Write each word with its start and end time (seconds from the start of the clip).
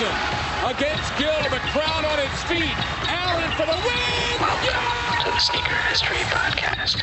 Iverson 0.00 0.76
against 0.76 1.16
Gill. 1.18 1.42
The 1.50 1.58
crowd 1.72 2.04
on 2.04 2.18
its 2.18 2.42
feet. 2.44 2.72
Allen 3.08 3.50
for 3.52 3.66
the 3.66 3.76
win. 3.84 4.40
Welcome 4.40 5.24
to 5.24 5.30
the 5.30 5.38
Sneaker 5.38 5.74
History 5.88 6.16
Podcast. 6.16 7.02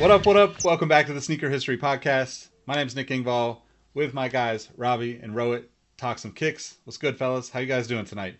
What 0.00 0.10
up, 0.10 0.24
what 0.26 0.36
up? 0.36 0.64
Welcome 0.64 0.88
back 0.88 1.06
to 1.06 1.12
the 1.12 1.20
Sneaker 1.20 1.50
History 1.50 1.76
Podcast. 1.76 2.48
My 2.66 2.74
name's 2.74 2.96
Nick 2.96 3.08
Engvall 3.08 3.58
with 3.92 4.14
my 4.14 4.28
guys, 4.28 4.68
Robbie 4.76 5.20
and 5.22 5.34
Rohit. 5.34 5.64
Talk 5.98 6.18
some 6.18 6.32
kicks. 6.32 6.76
What's 6.84 6.96
good, 6.96 7.18
fellas? 7.18 7.50
How 7.50 7.60
you 7.60 7.66
guys 7.66 7.86
doing 7.86 8.06
tonight? 8.06 8.36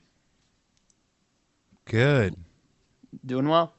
Good. 1.84 2.36
Doing 3.24 3.48
well. 3.48 3.74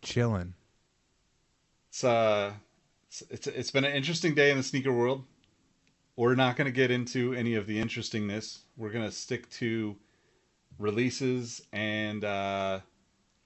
Chilling. 0.00 0.54
It's 1.90 2.04
uh, 2.04 2.52
it's 3.08 3.22
it's, 3.28 3.46
it's 3.48 3.70
been 3.70 3.84
an 3.84 3.92
interesting 3.92 4.34
day 4.34 4.50
in 4.50 4.56
the 4.56 4.62
sneaker 4.62 4.92
world. 4.92 5.24
We're 6.16 6.34
not 6.34 6.56
going 6.56 6.66
to 6.66 6.72
get 6.72 6.90
into 6.90 7.32
any 7.34 7.54
of 7.54 7.66
the 7.66 7.78
interestingness. 7.78 8.62
We're 8.76 8.90
going 8.90 9.04
to 9.04 9.12
stick 9.12 9.48
to 9.50 9.96
releases 10.78 11.62
and 11.72 12.24
uh, 12.24 12.80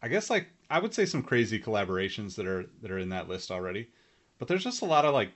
I 0.03 0.09
guess 0.09 0.31
like 0.31 0.49
I 0.71 0.79
would 0.79 0.95
say 0.95 1.07
some 1.07 1.23
crazy 1.23 1.61
collaborations 1.61 2.35
that 2.37 2.47
are 2.47 2.67
that 2.83 2.91
are 2.91 2.99
in 2.99 3.09
that 3.11 3.29
list 3.29 3.51
already. 3.51 3.89
But 4.39 4.49
there's 4.49 4.65
just 4.65 4.83
a 4.83 4.87
lot 4.87 5.05
of 5.05 5.15
like 5.15 5.31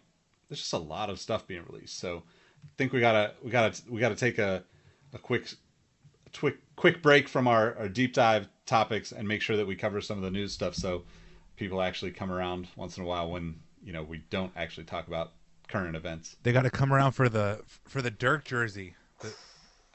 there's 0.49 0.61
just 0.61 0.73
a 0.73 0.79
lot 0.79 1.11
of 1.11 1.21
stuff 1.21 1.47
being 1.47 1.65
released. 1.69 1.99
So 1.99 2.23
I 2.65 2.69
think 2.77 2.93
we 2.93 3.01
gotta 3.01 3.35
we 3.43 3.51
gotta 3.51 3.81
we 3.89 4.01
gotta 4.01 4.17
take 4.17 4.39
a 4.39 4.65
a 5.13 5.19
quick 5.19 5.53
a 6.27 6.39
quick 6.39 6.57
quick 6.77 7.03
break 7.03 7.29
from 7.29 7.47
our, 7.49 7.77
our 7.77 7.89
deep 7.89 8.15
dive 8.15 8.49
topics 8.67 9.13
and 9.13 9.27
make 9.27 9.43
sure 9.43 9.57
that 9.57 9.67
we 9.67 9.77
cover 9.77 10.01
some 10.01 10.17
of 10.17 10.23
the 10.23 10.31
news 10.31 10.53
stuff 10.53 10.75
so 10.75 11.03
people 11.57 11.83
actually 11.83 12.11
come 12.11 12.31
around 12.31 12.69
once 12.77 12.97
in 12.97 13.03
a 13.03 13.07
while 13.07 13.31
when 13.31 13.57
you 13.83 13.93
know 13.93 14.03
we 14.03 14.19
don't 14.31 14.53
actually 14.57 14.85
talk 14.85 15.09
about 15.09 15.33
current 15.71 15.97
events. 15.97 16.37
They 16.43 16.53
got 16.53 16.63
to 16.63 16.71
come 16.71 16.93
around 16.93 17.13
for 17.13 17.29
the 17.29 17.63
for 17.89 18.03
the 18.03 18.11
Dirk 18.11 18.45
jersey. 18.45 18.95
The- 19.21 19.35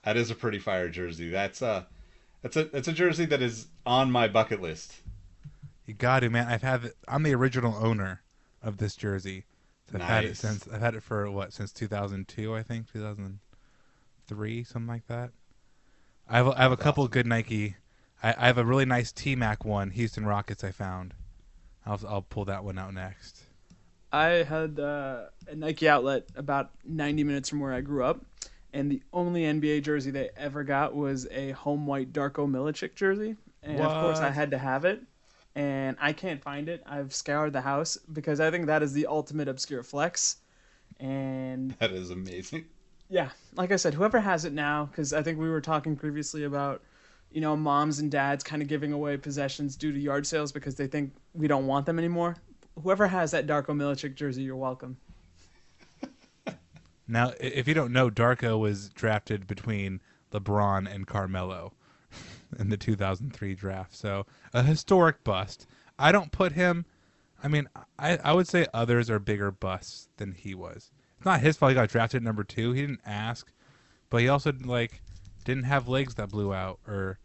That 0.03 0.17
is 0.17 0.31
a 0.31 0.35
pretty 0.35 0.59
fire 0.59 0.89
jersey. 0.89 1.29
That's 1.29 1.61
a 1.61 1.87
that's 2.41 2.55
a 2.57 2.65
that's 2.65 2.87
a 2.87 2.93
jersey 2.93 3.25
that 3.25 3.41
is 3.41 3.67
on 3.85 4.11
my 4.11 4.27
bucket 4.27 4.61
list. 4.61 4.95
You 5.85 5.93
got 5.93 6.21
to, 6.21 6.29
man. 6.29 6.47
I've 6.47 6.61
had 6.63 6.85
it, 6.85 6.95
I'm 7.07 7.23
the 7.23 7.35
original 7.35 7.75
owner 7.75 8.21
of 8.63 8.77
this 8.77 8.95
jersey. 8.95 9.45
I've 9.93 10.01
had 10.01 10.23
it 10.25 10.37
since 10.37 10.67
I've 10.73 10.81
had 10.81 10.95
it 10.95 11.03
for 11.03 11.29
what 11.29 11.53
since 11.53 11.71
2002, 11.71 12.55
I 12.55 12.63
think 12.63 12.91
2003, 12.91 14.63
something 14.63 14.87
like 14.87 15.05
that. 15.07 15.29
I 16.27 16.37
have 16.37 16.47
a, 16.47 16.51
I 16.57 16.61
have 16.63 16.71
a 16.71 16.77
couple 16.77 17.07
good 17.07 17.27
Nike. 17.27 17.75
I, 18.23 18.33
I 18.35 18.47
have 18.47 18.57
a 18.57 18.65
really 18.65 18.85
nice 18.85 19.11
T 19.11 19.35
Mac 19.35 19.63
one, 19.63 19.91
Houston 19.91 20.25
Rockets. 20.25 20.63
I 20.63 20.71
found. 20.71 21.13
I'll 21.85 21.99
I'll 22.07 22.21
pull 22.23 22.45
that 22.45 22.63
one 22.63 22.79
out 22.79 22.93
next. 22.95 23.43
I 24.15 24.43
had 24.43 24.79
uh, 24.79 25.23
a 25.49 25.55
Nike 25.55 25.89
outlet 25.89 26.27
about 26.37 26.71
90 26.85 27.25
minutes 27.25 27.49
from 27.49 27.59
where 27.59 27.73
I 27.73 27.81
grew 27.81 28.05
up, 28.05 28.23
and 28.71 28.89
the 28.89 29.01
only 29.11 29.41
NBA 29.41 29.83
jersey 29.83 30.09
they 30.09 30.29
ever 30.37 30.63
got 30.63 30.95
was 30.95 31.27
a 31.31 31.51
home 31.51 31.85
white 31.85 32.13
Darko 32.13 32.49
Milicic 32.49 32.95
jersey, 32.95 33.35
and 33.61 33.81
of 33.81 33.91
course 34.01 34.19
I 34.19 34.29
had 34.29 34.51
to 34.51 34.57
have 34.57 34.85
it. 34.85 35.01
And 35.53 35.97
I 35.99 36.13
can't 36.13 36.41
find 36.41 36.69
it. 36.69 36.81
I've 36.85 37.13
scoured 37.13 37.51
the 37.53 37.61
house 37.61 37.97
because 38.11 38.39
I 38.39 38.51
think 38.51 38.67
that 38.67 38.83
is 38.83 38.93
the 38.93 39.07
ultimate 39.07 39.47
obscure 39.47 39.83
flex. 39.83 40.37
And 40.99 41.71
That 41.79 41.91
is 41.91 42.09
amazing. 42.09 42.65
yeah, 43.09 43.29
like 43.55 43.71
I 43.71 43.77
said, 43.77 43.93
whoever 43.93 44.19
has 44.19 44.45
it 44.45 44.53
now, 44.53 44.85
because 44.85 45.11
I 45.11 45.23
think 45.23 45.39
we 45.39 45.49
were 45.49 45.61
talking 45.61 45.95
previously 45.95 46.43
about, 46.45 46.81
you 47.31 47.41
know, 47.41 47.55
moms 47.55 47.99
and 47.99 48.11
dads 48.11 48.43
kind 48.43 48.61
of 48.61 48.67
giving 48.69 48.93
away 48.93 49.17
possessions 49.17 49.75
due 49.75 49.91
to 49.91 49.99
yard 49.99 50.25
sales 50.25 50.51
because 50.53 50.75
they 50.75 50.87
think 50.87 51.13
we 51.33 51.47
don't 51.47 51.67
want 51.67 51.85
them 51.85 51.99
anymore. 51.99 52.35
Whoever 52.81 53.07
has 53.07 53.31
that 53.31 53.47
Darko 53.47 53.67
Milicic 53.67 54.15
jersey, 54.15 54.43
you're 54.43 54.55
welcome. 54.55 54.97
Now, 57.07 57.33
if 57.39 57.67
you 57.67 57.75
don't 57.75 57.93
know, 57.93 58.09
Darko 58.09 58.59
was 58.59 58.89
drafted 58.89 59.45
between 59.45 60.01
LeBron 60.31 60.91
and 60.91 61.05
Carmelo 61.05 61.73
in 62.59 62.69
the 62.69 62.77
2003 62.77 63.53
draft. 63.53 63.95
So 63.95 64.25
a 64.53 64.63
historic 64.63 65.23
bust. 65.23 65.67
I 65.99 66.11
don't 66.11 66.31
put 66.31 66.53
him. 66.53 66.85
I 67.43 67.47
mean, 67.47 67.69
I, 67.99 68.17
I 68.17 68.33
would 68.33 68.47
say 68.47 68.65
others 68.73 69.09
are 69.09 69.19
bigger 69.19 69.51
busts 69.51 70.09
than 70.17 70.31
he 70.31 70.55
was. 70.55 70.89
It's 71.17 71.25
not 71.25 71.41
his 71.41 71.57
fault 71.57 71.71
he 71.71 71.75
got 71.75 71.89
drafted 71.89 72.23
number 72.23 72.43
two. 72.43 72.71
He 72.71 72.81
didn't 72.81 73.01
ask, 73.05 73.51
but 74.09 74.21
he 74.21 74.27
also 74.27 74.51
like 74.63 75.01
didn't 75.43 75.63
have 75.63 75.87
legs 75.87 76.15
that 76.15 76.29
blew 76.29 76.53
out 76.53 76.79
or 76.87 77.19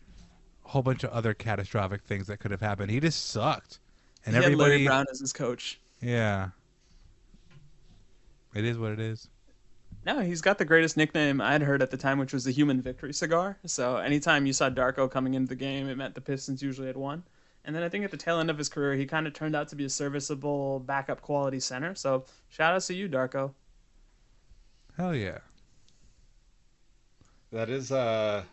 a 0.65 0.69
whole 0.69 0.83
bunch 0.83 1.05
of 1.05 1.11
other 1.11 1.33
catastrophic 1.33 2.03
things 2.03 2.27
that 2.27 2.39
could 2.39 2.51
have 2.51 2.61
happened. 2.61 2.91
He 2.91 3.01
just 3.01 3.31
sucked, 3.31 3.81
and 4.25 4.35
he 4.35 4.37
had 4.37 4.45
everybody. 4.45 4.71
Larry 4.71 4.87
Brown 4.87 5.07
as 5.11 5.21
his 5.21 5.33
coach. 5.33 5.81
Yeah. 6.01 6.49
It 8.55 8.65
is 8.65 8.79
what 8.79 8.93
it 8.93 9.01
is. 9.01 9.29
No, 10.05 10.21
he's 10.21 10.41
got 10.41 10.59
the 10.59 10.65
greatest 10.65 10.97
nickname 10.97 11.41
I'd 11.41 11.63
heard 11.63 11.83
at 11.83 11.91
the 11.91 11.97
time, 11.97 12.19
which 12.19 12.33
was 12.33 12.45
the 12.45 12.51
Human 12.51 12.81
Victory 12.81 13.13
Cigar. 13.13 13.59
So 13.67 13.99
anytime 13.99 14.47
you 14.47 14.53
saw 14.53 14.71
Darko 14.71 15.11
coming 15.11 15.35
into 15.35 15.51
the 15.51 15.57
game, 15.57 15.89
it 15.89 15.97
meant 15.97 16.15
the 16.15 16.21
Pistons 16.23 16.63
usually 16.63 16.87
had 16.87 16.97
won. 16.97 17.23
And 17.65 17.77
then 17.77 17.83
I 17.83 17.91
think 17.91 18.05
at 18.05 18.11
the 18.11 18.17
tail 18.17 18.41
end 18.41 18.49
of 18.49 18.57
his 18.57 18.71
career, 18.71 18.95
he 18.95 19.05
kind 19.05 19.27
of 19.27 19.35
turned 19.35 19.55
out 19.55 19.69
to 19.69 19.77
be 19.77 19.85
a 19.85 19.91
serviceable 19.91 20.81
backup 20.81 21.21
quality 21.21 21.61
center. 21.61 21.95
So 21.95 22.25
shout 22.49 22.75
outs 22.75 22.87
to 22.87 22.95
you, 22.95 23.09
Darko. 23.09 23.53
Hell 24.97 25.15
yeah. 25.15 25.39
That 27.53 27.69
is 27.69 27.93
uh 27.93 28.45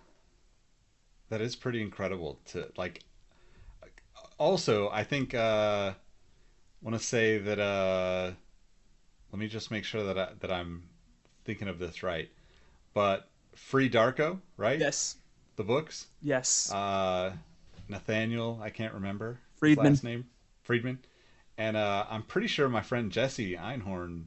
that 1.30 1.42
is 1.42 1.56
pretty 1.56 1.82
incredible 1.82 2.40
to 2.48 2.70
like 2.78 3.04
also 4.38 4.90
I 4.90 5.04
think 5.04 5.34
uh 5.34 5.94
want 6.82 6.98
to 6.98 7.04
say 7.04 7.38
that 7.38 7.60
uh 7.60 8.32
let 9.32 9.40
me 9.40 9.48
just 9.48 9.72
make 9.72 9.84
sure 9.84 10.04
that 10.04 10.18
I, 10.18 10.30
that 10.40 10.52
I'm 10.52 10.84
thinking 11.46 11.68
of 11.68 11.80
this 11.80 12.04
right. 12.04 12.30
But 12.94 13.28
Free 13.56 13.90
Darko, 13.90 14.40
right? 14.56 14.80
Yes. 14.80 15.18
The 15.56 15.64
books. 15.64 16.08
Yes. 16.22 16.72
Uh 16.72 17.34
Nathaniel, 17.90 18.60
I 18.62 18.70
can't 18.70 18.94
remember 18.94 19.40
his 19.52 19.60
Friedman. 19.60 19.94
last 19.94 20.04
name. 20.04 20.26
Friedman. 20.64 21.00
And 21.58 21.76
uh 21.78 22.06
I'm 22.10 22.24
pretty 22.24 22.48
sure 22.48 22.70
my 22.70 22.82
friend 22.82 23.12
Jesse 23.12 23.56
Einhorn 23.56 24.26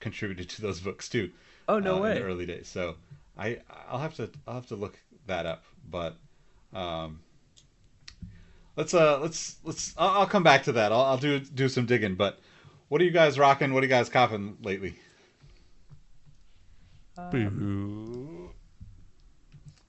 contributed 0.00 0.48
to 0.50 0.62
those 0.62 0.80
books 0.80 1.08
too. 1.08 1.30
oh 1.68 1.78
no 1.78 1.96
uh, 1.96 2.00
way. 2.00 2.10
in 2.12 2.16
the 2.18 2.28
early 2.28 2.46
days. 2.46 2.68
So 2.68 2.96
I 3.38 3.60
I'll 3.88 3.98
have 3.98 4.14
to 4.16 4.30
I'll 4.46 4.54
have 4.54 4.66
to 4.68 4.76
look 4.76 4.98
that 5.26 5.46
up. 5.46 5.64
But 5.88 6.16
um, 6.72 7.20
let's 8.76 8.94
uh 8.94 9.18
let's 9.20 9.56
let's 9.64 9.94
I'll, 9.96 10.20
I'll 10.20 10.26
come 10.26 10.42
back 10.42 10.64
to 10.64 10.72
that. 10.72 10.92
I'll, 10.92 11.02
I'll 11.02 11.18
do 11.18 11.40
do 11.40 11.68
some 11.68 11.86
digging. 11.86 12.14
But 12.14 12.38
what 12.88 13.00
are 13.00 13.04
you 13.04 13.10
guys 13.10 13.38
rocking? 13.38 13.72
What 13.72 13.82
are 13.82 13.86
you 13.86 13.90
guys 13.90 14.08
copping 14.08 14.56
lately? 14.62 14.94
Boo. 17.30 18.50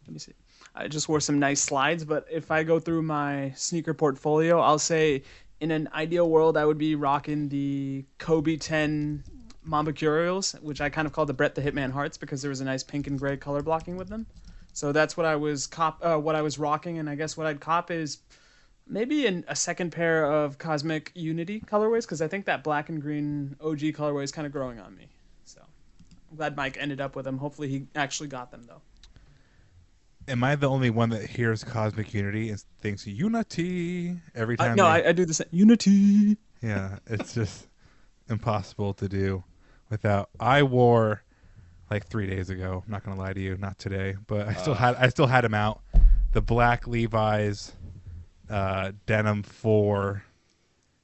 Let 0.05 0.13
me 0.13 0.19
see. 0.19 0.33
I 0.73 0.87
just 0.87 1.09
wore 1.09 1.19
some 1.19 1.39
nice 1.39 1.59
slides, 1.59 2.05
but 2.05 2.25
if 2.31 2.51
I 2.51 2.63
go 2.63 2.79
through 2.79 3.01
my 3.01 3.51
sneaker 3.55 3.93
portfolio, 3.93 4.59
I'll 4.59 4.79
say 4.79 5.23
in 5.59 5.71
an 5.71 5.89
ideal 5.93 6.29
world, 6.29 6.55
I 6.55 6.65
would 6.65 6.77
be 6.77 6.95
rocking 6.95 7.49
the 7.49 8.05
Kobe 8.19 8.57
10 8.57 9.23
Mamba 9.63 9.91
Curios, 9.91 10.53
which 10.61 10.79
I 10.79 10.89
kind 10.89 11.07
of 11.07 11.13
call 11.13 11.25
the 11.25 11.33
Bret 11.33 11.55
the 11.55 11.61
Hitman 11.61 11.91
Harts 11.91 12.17
because 12.17 12.41
there 12.41 12.49
was 12.49 12.61
a 12.61 12.65
nice 12.65 12.83
pink 12.83 13.07
and 13.07 13.19
gray 13.19 13.35
color 13.35 13.61
blocking 13.61 13.97
with 13.97 14.07
them. 14.07 14.25
So 14.71 14.91
that's 14.91 15.17
what 15.17 15.25
I 15.25 15.35
was 15.35 15.65
cop, 15.65 15.99
uh, 16.03 16.17
what 16.17 16.35
I 16.35 16.41
was 16.43 16.59
rocking, 16.59 16.99
and 16.99 17.09
I 17.09 17.15
guess 17.15 17.35
what 17.35 17.47
I'd 17.47 17.59
cop 17.59 17.89
is 17.89 18.19
maybe 18.89 19.25
an, 19.27 19.45
a 19.47 19.55
second 19.55 19.91
pair 19.91 20.25
of 20.25 20.57
Cosmic 20.57 21.11
Unity 21.15 21.61
colorways 21.61 22.01
because 22.01 22.21
I 22.21 22.27
think 22.27 22.45
that 22.45 22.63
black 22.63 22.89
and 22.89 23.01
green 23.01 23.55
OG 23.61 23.79
colorway 23.93 24.23
is 24.23 24.31
kind 24.31 24.45
of 24.45 24.51
growing 24.51 24.79
on 24.79 24.95
me. 24.95 25.07
So 25.45 25.61
I'm 26.31 26.37
glad 26.37 26.55
Mike 26.55 26.77
ended 26.79 27.01
up 27.01 27.15
with 27.15 27.25
them. 27.25 27.37
Hopefully 27.37 27.67
he 27.67 27.87
actually 27.95 28.29
got 28.29 28.51
them 28.51 28.65
though. 28.67 28.81
Am 30.29 30.43
I 30.43 30.55
the 30.55 30.69
only 30.69 30.89
one 30.89 31.09
that 31.11 31.25
hears 31.25 31.63
Cosmic 31.63 32.13
Unity 32.13 32.49
and 32.49 32.61
thinks 32.81 33.07
Unity 33.07 34.17
every 34.35 34.57
time? 34.57 34.75
no, 34.75 34.83
they- 34.83 35.05
I, 35.05 35.09
I 35.09 35.11
do 35.13 35.25
the 35.25 35.33
same. 35.33 35.47
Unity. 35.51 36.37
Yeah, 36.61 36.97
it's 37.05 37.33
just 37.33 37.67
impossible 38.29 38.93
to 38.95 39.07
do 39.07 39.43
without. 39.89 40.29
I 40.39 40.63
wore 40.63 41.23
like 41.89 42.07
three 42.07 42.27
days 42.27 42.49
ago. 42.49 42.83
I'm 42.85 42.91
not 42.91 43.03
gonna 43.05 43.19
lie 43.19 43.33
to 43.33 43.39
you, 43.39 43.57
not 43.57 43.77
today, 43.79 44.15
but 44.27 44.47
I 44.47 44.53
still 44.53 44.73
uh. 44.73 44.77
had 44.77 44.95
I 44.95 45.09
still 45.09 45.27
had 45.27 45.43
them 45.43 45.53
out. 45.53 45.81
The 46.33 46.41
black 46.41 46.87
Levi's, 46.87 47.71
uh, 48.49 48.91
denim 49.05 49.43
four. 49.43 50.23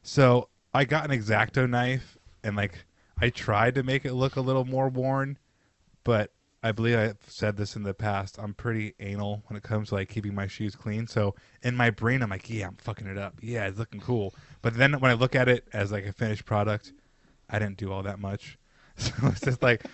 So 0.02 0.50
I 0.74 0.86
got 0.86 1.10
an 1.10 1.18
exacto 1.18 1.70
knife 1.70 2.18
and 2.44 2.56
like 2.56 2.86
I 3.20 3.30
tried 3.30 3.76
to 3.76 3.84
make 3.84 4.06
it 4.06 4.14
look 4.14 4.36
a 4.36 4.42
little 4.42 4.66
more 4.66 4.90
worn, 4.90 5.38
but 6.04 6.32
I 6.66 6.72
believe 6.72 6.98
I've 6.98 7.18
said 7.28 7.58
this 7.58 7.76
in 7.76 7.84
the 7.84 7.94
past. 7.94 8.38
I'm 8.40 8.54
pretty 8.54 8.96
anal 9.00 9.44
when 9.48 9.58
it 9.58 9.64
comes 9.64 9.90
to 9.90 9.96
like 9.96 10.10
keeping 10.10 10.34
my 10.34 10.48
shoes 10.48 10.76
clean. 10.76 11.08
So 11.08 11.36
in 11.62 11.76
my 11.76 11.90
brain, 11.90 12.22
I'm 12.22 12.30
like, 12.30 12.50
yeah, 12.50 12.68
I'm 12.68 12.78
fucking 12.78 13.08
it 13.08 13.18
up. 13.18 13.36
Yeah, 13.42 13.68
it's 13.68 13.78
looking 13.78 14.00
cool. 14.00 14.34
But 14.62 14.76
then 14.76 15.00
when 15.00 15.12
I 15.12 15.16
look 15.16 15.36
at 15.36 15.50
it 15.50 15.68
as 15.74 15.92
like 15.92 16.06
a 16.06 16.14
finished 16.14 16.46
product, 16.46 16.94
I 17.50 17.60
didn't 17.60 17.78
do 17.78 17.92
all 17.92 18.04
that 18.04 18.20
much. 18.20 18.58
So 18.96 19.12
it's 19.24 19.42
just 19.42 19.64
like 19.64 19.86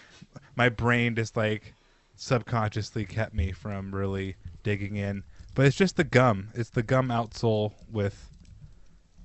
my 0.58 0.68
brain 0.68 1.16
just 1.16 1.38
like 1.38 1.74
subconsciously 2.18 3.06
kept 3.06 3.34
me 3.34 3.54
from 3.54 3.96
really 3.96 4.36
digging 4.62 4.98
in. 4.98 5.24
But 5.56 5.66
it's 5.66 5.76
just 5.76 5.98
the 5.98 6.04
gum. 6.04 6.50
It's 6.54 6.70
the 6.70 6.84
gum 6.84 7.10
outsole 7.10 7.74
with 7.92 8.30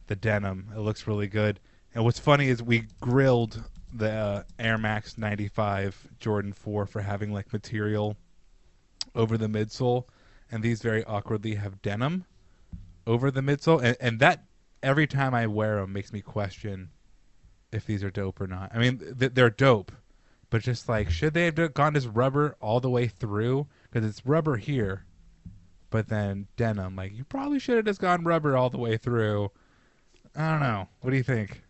the 0.06 0.17
denim. 0.17 0.71
It 0.75 0.81
looks 0.81 1.06
really 1.06 1.29
good. 1.29 1.61
And 1.94 2.05
what's 2.05 2.19
funny 2.19 2.49
is 2.49 2.62
we 2.62 2.87
grilled 3.00 3.62
the 3.93 4.11
uh, 4.11 4.43
Air 4.59 4.76
Max 4.79 5.17
95 5.17 6.09
Jordan 6.19 6.53
4 6.53 6.87
for 6.87 7.03
having 7.03 7.32
like 7.32 7.53
material 7.53 8.17
over 9.15 9.38
the 9.38 9.47
midsole, 9.47 10.05
and 10.50 10.62
these 10.62 10.82
very 10.82 11.05
awkwardly 11.05 11.55
have 11.55 11.81
denim 11.82 12.25
over 13.06 13.31
the 13.31 13.41
midsole, 13.41 13.82
and, 13.82 13.97
and 14.00 14.19
that 14.21 14.44
every 14.82 15.06
time 15.06 15.35
I 15.35 15.47
wear 15.47 15.76
them 15.76 15.93
makes 15.93 16.12
me 16.12 16.21
question 16.21 16.91
if 17.73 17.87
these 17.87 18.03
are 18.03 18.11
dope 18.11 18.41
or 18.41 18.47
not. 18.47 18.71
I 18.75 18.79
mean, 18.79 18.99
th- 19.19 19.32
they're 19.35 19.50
dope, 19.50 19.93
but 20.50 20.62
just 20.62 20.88
like 20.88 21.11
should 21.11 21.35
they 21.35 21.44
have 21.44 21.75
gone 21.75 21.97
as 21.97 22.09
rubber 22.09 22.56
all 22.61 22.81
the 22.81 22.91
way 22.91 23.06
through? 23.06 23.69
Because 23.91 24.09
it's 24.09 24.26
rubber 24.26 24.56
here, 24.56 25.05
but 25.94 26.08
then 26.08 26.49
denim. 26.56 26.96
Like 26.96 27.12
you 27.14 27.23
probably 27.23 27.61
should 27.61 27.76
have 27.76 27.85
just 27.85 28.00
gone 28.00 28.25
rubber 28.25 28.56
all 28.56 28.69
the 28.69 28.79
way 28.79 28.96
through. 28.96 29.52
I 30.35 30.50
don't 30.50 30.58
know. 30.58 30.88
What 31.02 31.12
do 31.12 31.17
you 31.17 31.23
think? 31.23 31.62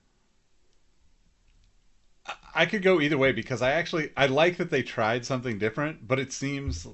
I 2.55 2.65
could 2.65 2.83
go 2.83 3.03
either 3.03 3.19
way 3.19 3.33
because 3.33 3.61
I 3.61 3.73
actually 3.73 4.13
I 4.17 4.25
like 4.25 4.57
that 4.57 4.71
they 4.71 4.83
tried 4.83 5.27
something 5.27 5.59
different, 5.59 6.09
but 6.09 6.19
it 6.19 6.33
seems 6.33 6.87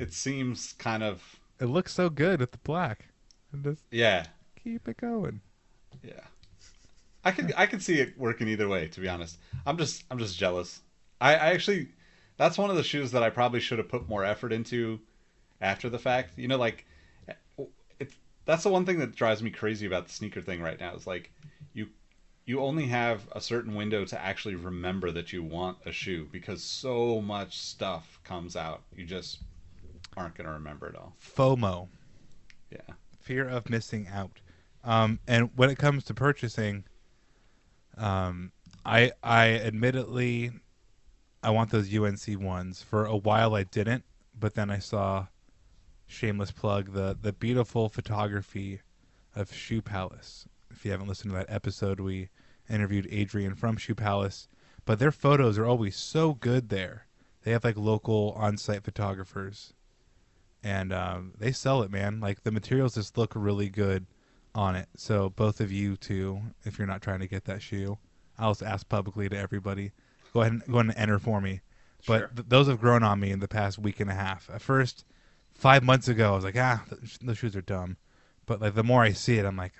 it 0.00 0.12
seems 0.12 0.72
kind 0.72 1.04
of 1.04 1.38
It 1.60 1.66
looks 1.66 1.94
so 1.94 2.10
good 2.10 2.40
with 2.40 2.50
the 2.50 2.58
black. 2.58 3.10
And 3.52 3.62
just 3.62 3.84
yeah 3.92 4.26
keep 4.60 4.88
it 4.88 4.96
going. 4.96 5.42
yeah. 6.02 6.24
I 7.24 7.30
could 7.30 7.52
I 7.56 7.66
could 7.66 7.80
see 7.80 8.00
it 8.00 8.18
working 8.18 8.48
either 8.48 8.66
way. 8.66 8.88
To 8.88 9.00
be 9.00 9.08
honest, 9.08 9.38
I'm 9.64 9.78
just 9.78 10.02
I'm 10.10 10.18
just 10.18 10.36
jealous. 10.36 10.80
I, 11.20 11.34
I 11.36 11.46
actually 11.52 11.90
that's 12.36 12.58
one 12.58 12.70
of 12.70 12.76
the 12.76 12.82
shoes 12.82 13.12
that 13.12 13.22
I 13.22 13.30
probably 13.30 13.60
should 13.60 13.78
have 13.78 13.88
put 13.88 14.08
more 14.08 14.24
effort 14.24 14.52
into 14.52 14.98
after 15.60 15.88
the 15.88 15.98
fact. 15.98 16.38
You 16.38 16.48
know, 16.48 16.58
like 16.58 16.86
it's 17.98 18.14
that's 18.44 18.62
the 18.62 18.68
one 18.70 18.84
thing 18.86 18.98
that 18.98 19.14
drives 19.14 19.42
me 19.42 19.50
crazy 19.50 19.86
about 19.86 20.06
the 20.06 20.12
sneaker 20.12 20.40
thing 20.40 20.60
right 20.62 20.78
now 20.78 20.94
is 20.94 21.06
like 21.06 21.32
you 21.72 21.88
you 22.44 22.60
only 22.60 22.86
have 22.86 23.26
a 23.32 23.40
certain 23.40 23.74
window 23.74 24.04
to 24.04 24.20
actually 24.20 24.54
remember 24.54 25.10
that 25.10 25.32
you 25.32 25.42
want 25.42 25.78
a 25.84 25.90
shoe 25.92 26.28
because 26.30 26.62
so 26.62 27.20
much 27.20 27.58
stuff 27.58 28.20
comes 28.22 28.54
out. 28.54 28.82
You 28.94 29.04
just 29.04 29.38
aren't 30.16 30.36
going 30.36 30.46
to 30.46 30.52
remember 30.52 30.86
it 30.88 30.94
all. 30.94 31.14
FOMO, 31.20 31.88
Yeah. 32.70 32.94
fear 33.18 33.48
of 33.48 33.68
missing 33.68 34.06
out. 34.06 34.40
Um, 34.84 35.18
and 35.26 35.50
when 35.56 35.70
it 35.70 35.76
comes 35.78 36.04
to 36.04 36.14
purchasing, 36.14 36.84
um, 37.96 38.52
I 38.84 39.10
I 39.22 39.54
admittedly 39.54 40.52
I 41.42 41.50
want 41.50 41.70
those 41.70 41.92
UNC 41.92 42.36
ones. 42.40 42.82
For 42.82 43.04
a 43.06 43.16
while 43.16 43.54
I 43.56 43.64
didn't, 43.64 44.04
but 44.38 44.54
then 44.54 44.70
I 44.70 44.78
saw 44.78 45.26
shameless 46.06 46.50
plug 46.52 46.92
the 46.92 47.16
the 47.20 47.32
beautiful 47.32 47.88
photography 47.88 48.80
of 49.34 49.52
Shoe 49.52 49.82
Palace. 49.82 50.48
If 50.70 50.84
you 50.84 50.90
haven't 50.90 51.08
listened 51.08 51.32
to 51.32 51.36
that 51.38 51.50
episode, 51.50 52.00
we 52.00 52.28
interviewed 52.68 53.08
Adrian 53.10 53.54
from 53.54 53.76
Shoe 53.76 53.94
Palace, 53.94 54.48
but 54.84 54.98
their 54.98 55.12
photos 55.12 55.58
are 55.58 55.66
always 55.66 55.96
so 55.96 56.34
good 56.34 56.68
there. 56.68 57.06
They 57.42 57.52
have 57.52 57.64
like 57.64 57.76
local 57.76 58.32
on-site 58.36 58.82
photographers, 58.84 59.72
and 60.62 60.92
um, 60.92 61.32
they 61.38 61.52
sell 61.52 61.82
it, 61.82 61.90
man. 61.90 62.20
Like 62.20 62.42
the 62.42 62.50
materials 62.50 62.94
just 62.94 63.16
look 63.16 63.32
really 63.34 63.68
good 63.68 64.06
on 64.54 64.74
it. 64.74 64.88
So 64.96 65.30
both 65.30 65.60
of 65.60 65.70
you 65.70 65.96
too, 65.96 66.40
if 66.64 66.78
you're 66.78 66.86
not 66.88 67.02
trying 67.02 67.20
to 67.20 67.28
get 67.28 67.44
that 67.44 67.62
shoe, 67.62 67.98
I'll 68.38 68.50
just 68.52 68.62
ask 68.62 68.88
publicly 68.88 69.28
to 69.28 69.36
everybody. 69.38 69.92
Go 70.32 70.40
ahead 70.40 70.52
and 70.52 70.62
go 70.66 70.74
ahead 70.78 70.86
and 70.86 70.96
enter 70.96 71.18
for 71.18 71.40
me. 71.40 71.60
But 72.06 72.18
Sure. 72.18 72.28
th- 72.36 72.48
those 72.48 72.66
have 72.68 72.80
grown 72.80 73.02
on 73.02 73.20
me 73.20 73.30
in 73.30 73.40
the 73.40 73.48
past 73.48 73.78
week 73.78 74.00
and 74.00 74.10
a 74.10 74.14
half. 74.14 74.50
At 74.52 74.60
first, 74.62 75.04
five 75.56 75.82
months 75.82 76.08
ago, 76.08 76.32
I 76.32 76.34
was 76.34 76.44
like, 76.44 76.56
ah, 76.56 76.82
th- 76.88 77.18
those 77.20 77.38
shoes 77.38 77.56
are 77.56 77.62
dumb. 77.62 77.96
But 78.46 78.60
like 78.60 78.74
the 78.74 78.84
more 78.84 79.02
I 79.02 79.12
see 79.12 79.38
it, 79.38 79.44
I'm 79.44 79.56
like, 79.56 79.72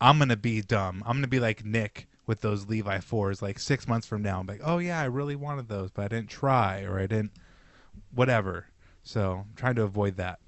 I'm 0.00 0.18
gonna 0.18 0.36
be 0.36 0.62
dumb. 0.62 1.02
I'm 1.06 1.16
gonna 1.16 1.26
be 1.28 1.40
like 1.40 1.64
Nick 1.64 2.06
with 2.26 2.40
those 2.40 2.68
Levi 2.68 3.00
fours. 3.00 3.42
Like 3.42 3.58
six 3.58 3.88
months 3.88 4.06
from 4.06 4.22
now, 4.22 4.38
I'm 4.40 4.46
like, 4.46 4.60
oh 4.64 4.78
yeah, 4.78 5.00
I 5.00 5.04
really 5.04 5.36
wanted 5.36 5.68
those, 5.68 5.90
but 5.90 6.04
I 6.04 6.08
didn't 6.08 6.30
try 6.30 6.82
or 6.82 6.98
I 6.98 7.06
didn't, 7.06 7.32
whatever. 8.14 8.66
So 9.02 9.44
I'm 9.46 9.56
trying 9.56 9.74
to 9.76 9.82
avoid 9.82 10.16
that. 10.16 10.38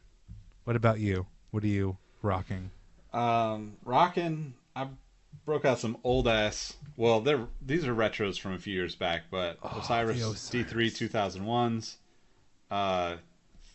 What 0.65 0.77
about 0.77 1.01
you? 1.01 1.27
What 1.51 1.65
are 1.65 1.69
you 1.69 1.97
rocking? 2.23 2.71
Um, 3.13 3.75
rocking. 3.85 4.55
I 4.77 4.89
broke 5.45 5.65
out 5.65 5.81
some 5.81 5.99
old 6.05 6.29
ass. 6.29 6.75
Well, 6.97 7.21
they're 7.21 7.47
these 7.61 7.87
are 7.87 7.95
retros 7.95 8.39
from 8.39 8.53
a 8.53 8.59
few 8.59 8.75
years 8.75 8.95
back, 8.95 9.23
but 9.31 9.59
Osiris, 9.63 10.19
Osiris. 10.19 10.51
D3 10.51 11.09
2001s, 11.11 11.97
uh, 12.71 13.17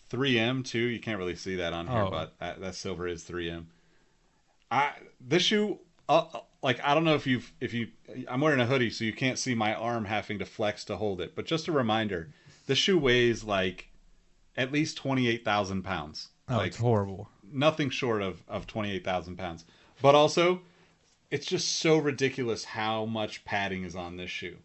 3M 0.09 0.63
too. 0.65 0.79
You 0.79 0.99
can't 0.99 1.17
really 1.17 1.35
see 1.35 1.55
that 1.55 1.73
on 1.73 1.87
here, 1.87 2.01
Oh. 2.03 2.09
but 2.09 2.33
that, 2.39 2.61
that 2.61 2.75
silver 2.75 3.07
is 3.07 3.23
3M. 3.23 3.65
I 4.71 4.91
this 5.21 5.43
shoe, 5.43 5.79
uh, 6.09 6.25
uh, 6.33 6.39
like 6.61 6.83
I 6.83 6.93
don't 6.93 7.03
know 7.05 7.15
if 7.15 7.25
you've 7.27 7.51
if 7.61 7.73
you. 7.73 7.87
I'm 8.27 8.41
wearing 8.41 8.59
a 8.59 8.65
hoodie, 8.65 8.89
so 8.89 9.03
you 9.05 9.13
can't 9.13 9.39
see 9.39 9.55
my 9.55 9.73
arm 9.73 10.05
having 10.05 10.39
to 10.39 10.45
flex 10.45 10.83
to 10.85 10.97
hold 10.97 11.21
it. 11.21 11.35
But 11.35 11.45
just 11.45 11.67
a 11.67 11.71
reminder, 11.71 12.31
this 12.65 12.77
shoe 12.77 12.97
weighs 12.97 13.43
like 13.43 13.89
at 14.57 14.71
least 14.71 14.97
28,000 14.97 15.83
pounds. 15.83 16.29
Oh, 16.49 16.57
like 16.57 16.67
it's 16.67 16.77
horrible. 16.77 17.29
nothing 17.51 17.89
short 17.91 18.21
of, 18.23 18.41
of 18.47 18.65
28,000 18.67 19.37
pounds. 19.37 19.65
But 20.01 20.15
also, 20.15 20.61
it's 21.29 21.45
just 21.45 21.79
so 21.79 21.97
ridiculous 21.97 22.63
how 22.65 23.05
much 23.05 23.45
padding 23.45 23.83
is 23.83 23.95
on 23.95 24.17
this 24.17 24.31
shoe. 24.31 24.57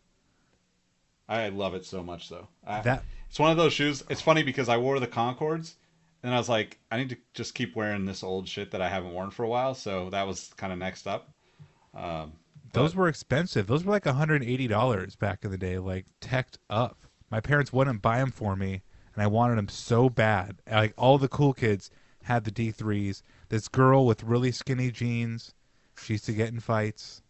I 1.29 1.49
love 1.51 1.75
it 1.75 1.85
so 1.85 2.03
much, 2.03 2.29
though. 2.29 2.49
I, 2.67 2.81
That- 2.83 3.05
it's 3.33 3.39
one 3.39 3.51
of 3.51 3.57
those 3.57 3.73
shoes. 3.73 4.05
It's 4.11 4.21
funny 4.21 4.43
because 4.43 4.69
I 4.69 4.77
wore 4.77 5.01
the 5.01 5.07
Concords, 5.07 5.77
and 6.23 6.35
I 6.35 6.37
was 6.37 6.51
like, 6.51 6.79
I 6.91 6.99
need 6.99 7.09
to 7.09 7.17
just 7.33 7.55
keep 7.55 7.75
wearing 7.75 8.05
this 8.05 8.23
old 8.23 8.47
shit 8.47 8.73
that 8.73 8.83
I 8.83 8.91
haven't 8.91 9.15
worn 9.15 9.31
for 9.31 9.43
a 9.43 9.49
while. 9.49 9.75
So 9.75 10.11
that 10.11 10.27
was 10.27 10.53
kind 10.59 10.71
of 10.71 10.79
next 10.79 11.07
up. 11.07 11.31
Um, 11.95 12.35
Those 12.75 12.95
were 12.95 13.09
expensive. 13.09 13.67
Those 13.67 13.85
were 13.85 13.91
like 13.91 14.05
$180 14.05 15.19
back 15.19 15.47
in 15.47 15.51
the 15.51 15.57
day, 15.57 15.79
like 15.79 16.05
teched 16.21 16.59
up. 16.69 17.07
My 17.31 17.41
parents 17.41 17.73
wouldn't 17.73 18.03
buy 18.03 18.19
them 18.19 18.33
for 18.33 18.55
me, 18.55 18.83
and 19.15 19.23
I 19.23 19.29
wanted 19.29 19.57
them 19.57 19.71
so 19.71 20.11
bad. 20.11 20.61
Like 20.71 20.93
all 20.99 21.17
the 21.17 21.27
cool 21.27 21.55
kids 21.55 21.89
had 22.25 22.45
the 22.45 22.51
D3s. 22.51 23.23
This 23.49 23.67
girl 23.67 24.05
with 24.05 24.25
really 24.25 24.53
skinny 24.53 24.91
jeans, 24.91 25.55
she 25.97 26.13
used 26.13 26.27
to 26.27 26.35
get 26.35 26.53
in 26.53 26.61
fights. 26.61 27.23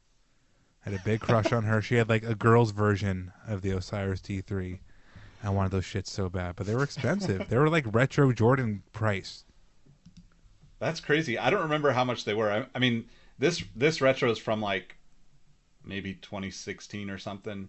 I 0.85 0.91
had 0.91 0.99
a 0.99 1.05
big 1.05 1.21
crush 1.21 1.53
on 1.53 1.63
her. 1.63 1.81
She 1.81 1.95
had 1.95 2.09
like 2.09 2.25
a 2.25 2.35
girl's 2.35 2.73
version 2.73 3.31
of 3.47 3.63
the 3.63 3.71
Osiris 3.71 4.21
D3. 4.21 4.81
I 5.43 5.51
wanted 5.51 5.73
those 5.73 5.85
shits 5.85 6.07
so 6.09 6.29
bad, 6.29 6.57
but 6.57 6.67
they 6.67 6.75
were 6.75 6.85
expensive. 6.85 7.49
they 7.49 7.59
were 7.59 7.69
like 7.69 7.85
retro 7.93 8.33
Jordan 8.33 8.83
price. 8.93 9.45
That's 10.79 11.01
crazy. 11.01 11.39
I 11.39 11.51
don't 11.51 11.63
remember 11.63 11.91
how 11.93 12.05
much 12.05 12.25
they 12.25 12.35
were. 12.35 12.51
I, 12.51 12.67
I 12.75 12.79
mean, 12.79 13.07
this 13.39 13.63
this 13.75 14.01
retro 14.01 14.31
is 14.31 14.39
from 14.39 14.61
like 14.61 14.97
maybe 15.85 16.15
2016 16.15 17.11
or 17.11 17.19
something. 17.19 17.69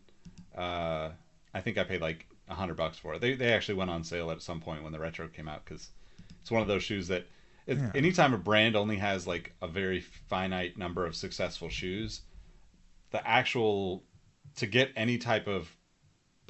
Uh, 0.56 1.10
I 1.54 1.62
think 1.62 1.78
I 1.78 1.84
paid 1.84 2.02
like 2.02 2.28
a 2.48 2.54
hundred 2.56 2.76
bucks 2.78 2.98
for 2.98 3.14
it. 3.16 3.22
They 3.22 3.34
they 3.36 3.54
actually 3.54 3.76
went 3.76 3.90
on 3.92 4.04
sale 4.04 4.32
at 4.32 4.42
some 4.42 4.60
point 4.60 4.84
when 4.84 4.92
the 4.92 5.00
retro 5.00 5.28
came 5.28 5.48
out 5.48 5.64
because 5.66 5.90
it's 6.42 6.52
one 6.52 6.62
of 6.62 6.68
those 6.68 6.84
shoes 6.84 7.08
that 7.08 7.26
it, 7.66 7.78
Yeah. 7.78 7.92
anytime 7.96 8.34
a 8.34 8.38
brand 8.38 8.76
only 8.76 8.98
has 8.98 9.26
like 9.26 9.54
a 9.62 9.68
very 9.68 10.00
finite 10.02 10.78
number 10.78 11.06
of 11.06 11.16
successful 11.16 11.70
shoes, 11.70 12.22
the 13.12 13.26
actual 13.28 14.04
to 14.58 14.66
get 14.68 14.92
any 14.96 15.18
type 15.18 15.48
of 15.48 15.70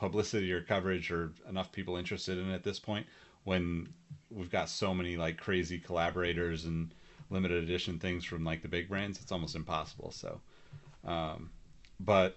publicity 0.03 0.51
or 0.51 0.61
coverage 0.61 1.09
or 1.11 1.31
enough 1.47 1.71
people 1.71 1.95
interested 1.95 2.37
in 2.37 2.49
it 2.49 2.53
at 2.53 2.63
this 2.63 2.77
point 2.77 3.07
when 3.45 3.87
we've 4.29 4.51
got 4.51 4.67
so 4.67 4.93
many 4.93 5.15
like 5.15 5.37
crazy 5.37 5.79
collaborators 5.79 6.65
and 6.65 6.93
limited 7.29 7.63
edition 7.63 7.97
things 7.97 8.25
from 8.25 8.43
like 8.43 8.61
the 8.61 8.67
big 8.67 8.89
brands 8.89 9.21
it's 9.21 9.31
almost 9.31 9.55
impossible 9.55 10.11
so 10.11 10.41
um 11.05 11.49
but 12.01 12.35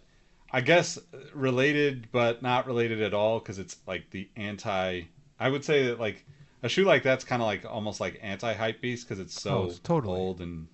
i 0.53 0.61
guess 0.61 0.97
related 1.35 2.07
but 2.13 2.41
not 2.41 2.69
related 2.69 3.03
at 3.03 3.13
all 3.13 3.41
because 3.41 3.59
it's 3.59 3.79
like 3.85 4.09
the 4.11 4.29
anti 4.37 5.03
i 5.41 5.49
would 5.49 5.65
say 5.65 5.89
that 5.89 5.99
like 5.99 6.25
a 6.63 6.69
shoe 6.69 6.85
like 6.85 7.03
that's 7.03 7.25
kind 7.25 7.43
of 7.43 7.47
like 7.47 7.65
almost 7.65 8.01
like 8.01 8.17
anti 8.23 8.53
hype 8.55 8.81
beast 8.81 9.09
because 9.09 9.19
it's 9.19 9.35
so 9.35 9.53
Oh, 9.53 9.73
totally. 9.83 10.21
old 10.21 10.41
and 10.41 10.69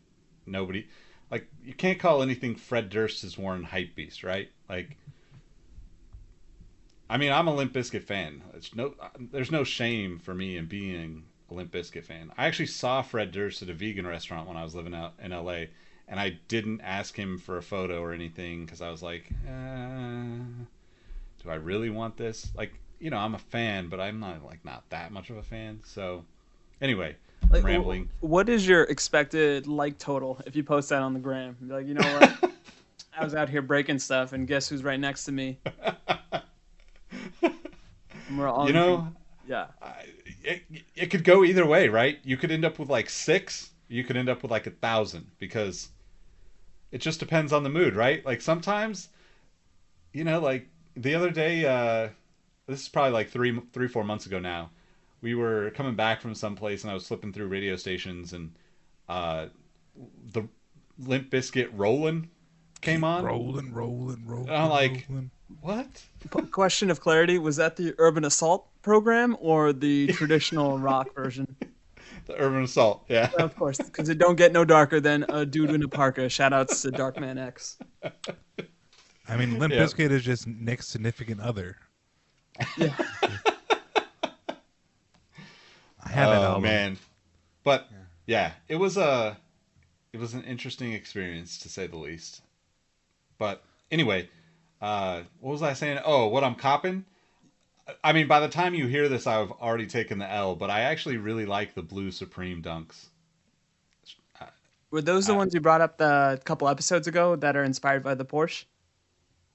nobody 0.44 0.86
like 1.30 1.48
you 1.64 1.72
can't 1.72 1.98
call 1.98 2.22
anything 2.22 2.54
Fred 2.54 2.90
Durst 2.90 3.22
has 3.22 3.38
worn 3.38 3.64
hype 3.64 3.94
beast, 3.94 4.22
right? 4.22 4.50
Like, 4.68 4.98
I 7.12 7.18
mean, 7.18 7.30
I'm 7.30 7.46
a 7.46 7.54
Limp 7.54 7.74
Bizkit 7.74 8.04
fan. 8.04 8.40
It's 8.54 8.74
no, 8.74 8.94
there's 9.20 9.50
no 9.50 9.64
shame 9.64 10.18
for 10.18 10.32
me 10.32 10.56
in 10.56 10.64
being 10.64 11.24
a 11.50 11.54
Limp 11.54 11.70
Bizkit 11.70 12.04
fan. 12.04 12.32
I 12.38 12.46
actually 12.46 12.66
saw 12.66 13.02
Fred 13.02 13.32
Durst 13.32 13.60
at 13.60 13.68
a 13.68 13.74
vegan 13.74 14.06
restaurant 14.06 14.48
when 14.48 14.56
I 14.56 14.64
was 14.64 14.74
living 14.74 14.94
out 14.94 15.12
in 15.22 15.30
LA, 15.30 15.64
and 16.08 16.18
I 16.18 16.38
didn't 16.48 16.80
ask 16.80 17.14
him 17.14 17.36
for 17.36 17.58
a 17.58 17.62
photo 17.62 18.00
or 18.00 18.14
anything 18.14 18.64
because 18.64 18.80
I 18.80 18.90
was 18.90 19.02
like, 19.02 19.26
uh, 19.46 19.50
do 21.42 21.50
I 21.50 21.56
really 21.56 21.90
want 21.90 22.16
this? 22.16 22.50
Like, 22.56 22.72
you 22.98 23.10
know, 23.10 23.18
I'm 23.18 23.34
a 23.34 23.38
fan, 23.38 23.88
but 23.90 24.00
I'm 24.00 24.18
not 24.18 24.42
like 24.46 24.64
not 24.64 24.88
that 24.88 25.12
much 25.12 25.28
of 25.28 25.36
a 25.36 25.42
fan. 25.42 25.80
So, 25.84 26.24
anyway, 26.80 27.16
Like, 27.50 27.62
rambling. 27.62 28.08
what 28.20 28.48
is 28.48 28.66
your 28.66 28.84
expected 28.84 29.66
like 29.66 29.98
total 29.98 30.40
if 30.46 30.56
you 30.56 30.64
post 30.64 30.88
that 30.88 31.02
on 31.02 31.12
the 31.12 31.20
gram? 31.20 31.58
Be 31.60 31.74
like, 31.74 31.86
you 31.86 31.92
know 31.92 32.18
what? 32.18 32.52
I 33.18 33.22
was 33.22 33.34
out 33.34 33.50
here 33.50 33.60
breaking 33.60 33.98
stuff, 33.98 34.32
and 34.32 34.48
guess 34.48 34.66
who's 34.66 34.82
right 34.82 34.98
next 34.98 35.26
to 35.26 35.32
me? 35.32 35.58
And 38.42 38.50
we're 38.50 38.54
all 38.60 38.66
You 38.66 38.72
know, 38.72 39.08
yeah. 39.46 39.66
it, 40.44 40.62
it 40.94 41.06
could 41.06 41.24
go 41.24 41.44
either 41.44 41.66
way, 41.66 41.88
right? 41.88 42.18
You 42.24 42.36
could 42.36 42.50
end 42.50 42.64
up 42.64 42.78
with 42.78 42.88
like 42.88 43.08
six. 43.10 43.70
You 43.88 44.04
could 44.04 44.16
end 44.16 44.28
up 44.28 44.42
with 44.42 44.50
like 44.50 44.66
a 44.66 44.70
thousand 44.70 45.26
because 45.38 45.90
it 46.90 46.98
just 46.98 47.20
depends 47.20 47.52
on 47.52 47.62
the 47.62 47.68
mood, 47.70 47.94
right? 47.94 48.24
Like 48.24 48.40
sometimes, 48.40 49.08
you 50.12 50.24
know, 50.24 50.40
like 50.40 50.68
the 50.96 51.14
other 51.14 51.30
day, 51.30 51.64
uh, 51.66 52.08
this 52.66 52.82
is 52.82 52.88
probably 52.88 53.12
like 53.12 53.30
three, 53.30 53.58
three, 53.72 53.88
four 53.88 54.04
months 54.04 54.26
ago 54.26 54.38
now. 54.38 54.70
We 55.20 55.34
were 55.34 55.70
coming 55.70 55.94
back 55.94 56.20
from 56.20 56.34
someplace 56.34 56.82
and 56.82 56.90
I 56.90 56.94
was 56.94 57.06
flipping 57.06 57.32
through 57.32 57.46
radio 57.48 57.76
stations 57.76 58.32
and 58.32 58.52
uh, 59.08 59.46
the 60.32 60.48
Limp 60.98 61.30
Bizkit 61.30 61.70
Rollin' 61.72 62.28
came 62.80 63.04
on. 63.04 63.24
Rolling, 63.24 63.72
rolling, 63.72 64.26
rolling. 64.26 64.50
I'm 64.50 64.70
like- 64.70 65.06
rolling. 65.08 65.30
What? 65.60 66.02
P- 66.30 66.42
question 66.46 66.90
of 66.90 67.00
clarity: 67.00 67.38
Was 67.38 67.56
that 67.56 67.76
the 67.76 67.94
Urban 67.98 68.24
Assault 68.24 68.66
program 68.82 69.36
or 69.40 69.72
the 69.72 70.06
traditional 70.12 70.78
rock 70.78 71.14
version? 71.14 71.56
The 72.26 72.36
Urban 72.38 72.62
Assault. 72.64 73.04
Yeah. 73.08 73.30
Of 73.38 73.56
course, 73.56 73.78
because 73.78 74.08
it 74.08 74.18
don't 74.18 74.36
get 74.36 74.52
no 74.52 74.64
darker 74.64 75.00
than 75.00 75.24
a 75.28 75.44
dude 75.44 75.70
in 75.70 75.82
a 75.82 75.88
parka. 75.88 76.28
Shout 76.28 76.52
outs 76.52 76.82
to 76.82 76.90
Darkman 76.92 77.38
X. 77.38 77.78
I 79.28 79.36
mean, 79.36 79.58
Limp 79.58 79.72
Yeah. 79.74 79.82
Bizkit 79.82 80.10
is 80.10 80.22
just 80.24 80.46
Nick's 80.46 80.86
significant 80.88 81.40
other. 81.40 81.76
Yeah. 82.76 82.94
I 86.04 86.08
have 86.08 86.30
that 86.30 86.40
oh 86.42 86.44
album. 86.44 86.62
man 86.64 86.98
but 87.64 87.88
yeah. 88.26 88.52
it 88.68 88.76
was 88.76 88.96
a 88.96 89.36
it 90.12 90.18
was 90.20 90.34
an 90.34 90.42
interesting 90.44 90.92
experience 90.92 91.58
to 91.58 91.68
say 91.68 91.86
the 91.86 91.96
least 91.96 92.42
but 93.38 93.62
anyway 93.90 94.28
uh 94.82 95.22
what 95.40 95.52
was 95.52 95.62
i 95.62 95.72
saying 95.72 95.98
oh 96.04 96.28
what 96.28 96.44
i'm 96.44 96.56
copping 96.56 97.06
i 98.04 98.12
mean 98.12 98.26
by 98.28 98.40
the 98.40 98.48
time 98.48 98.74
you 98.74 98.86
hear 98.86 99.08
this 99.08 99.26
i've 99.26 99.52
already 99.52 99.86
taken 99.86 100.18
the 100.18 100.30
l 100.30 100.56
but 100.56 100.70
i 100.70 100.82
actually 100.82 101.16
really 101.16 101.46
like 101.46 101.74
the 101.74 101.82
blue 101.82 102.10
supreme 102.10 102.62
dunks 102.62 103.08
Were 104.92 105.02
those 105.02 105.26
the 105.26 105.34
ones 105.34 105.54
you 105.54 105.60
brought 105.60 105.80
up 105.80 105.98
the 105.98 106.40
couple 106.44 106.68
episodes 106.68 107.08
ago 107.08 107.34
that 107.34 107.56
are 107.56 107.64
inspired 107.64 108.04
by 108.04 108.14
the 108.14 108.24
Porsche? 108.24 108.66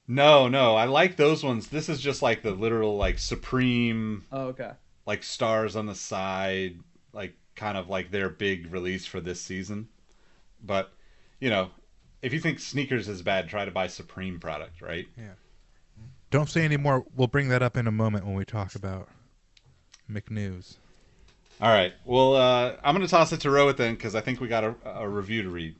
no 0.07 0.47
no 0.47 0.75
i 0.75 0.85
like 0.85 1.15
those 1.15 1.43
ones 1.43 1.67
this 1.67 1.89
is 1.89 1.99
just 1.99 2.21
like 2.21 2.41
the 2.41 2.51
literal 2.51 2.95
like 2.97 3.19
supreme 3.19 4.23
Oh, 4.31 4.47
okay. 4.47 4.71
like 5.05 5.23
stars 5.23 5.75
on 5.75 5.87
the 5.87 5.95
side, 5.95 6.79
like 7.13 7.35
kind 7.55 7.77
of 7.77 7.89
like 7.89 8.11
their 8.11 8.29
big 8.29 8.71
release 8.73 9.05
for 9.05 9.21
this 9.21 9.41
season. 9.41 9.89
But 10.63 10.91
you 11.39 11.49
know, 11.49 11.71
if 12.21 12.33
you 12.33 12.39
think 12.39 12.59
sneakers 12.59 13.07
is 13.07 13.21
bad, 13.21 13.49
try 13.49 13.65
to 13.65 13.71
buy 13.71 13.87
Supreme 13.87 14.39
product, 14.39 14.81
right? 14.81 15.05
Yeah. 15.17 15.33
Don't 16.29 16.49
say 16.49 16.65
any 16.65 16.77
more. 16.77 17.05
We'll 17.15 17.27
bring 17.27 17.49
that 17.49 17.61
up 17.61 17.77
in 17.77 17.87
a 17.87 17.91
moment 17.91 18.25
when 18.25 18.35
we 18.35 18.45
talk 18.45 18.75
about 18.75 19.07
McNews. 20.11 20.77
All 21.61 21.69
right. 21.69 21.93
Well, 22.05 22.35
uh, 22.35 22.75
I'm 22.83 22.95
going 22.95 23.05
to 23.05 23.11
toss 23.11 23.31
it 23.31 23.41
to 23.41 23.47
Rohit 23.47 23.77
then 23.77 23.95
because 23.95 24.13
I 24.13 24.21
think 24.21 24.39
we 24.39 24.47
got 24.47 24.63
a, 24.63 24.75
a 24.85 25.07
review 25.09 25.43
to 25.43 25.49
read. 25.49 25.75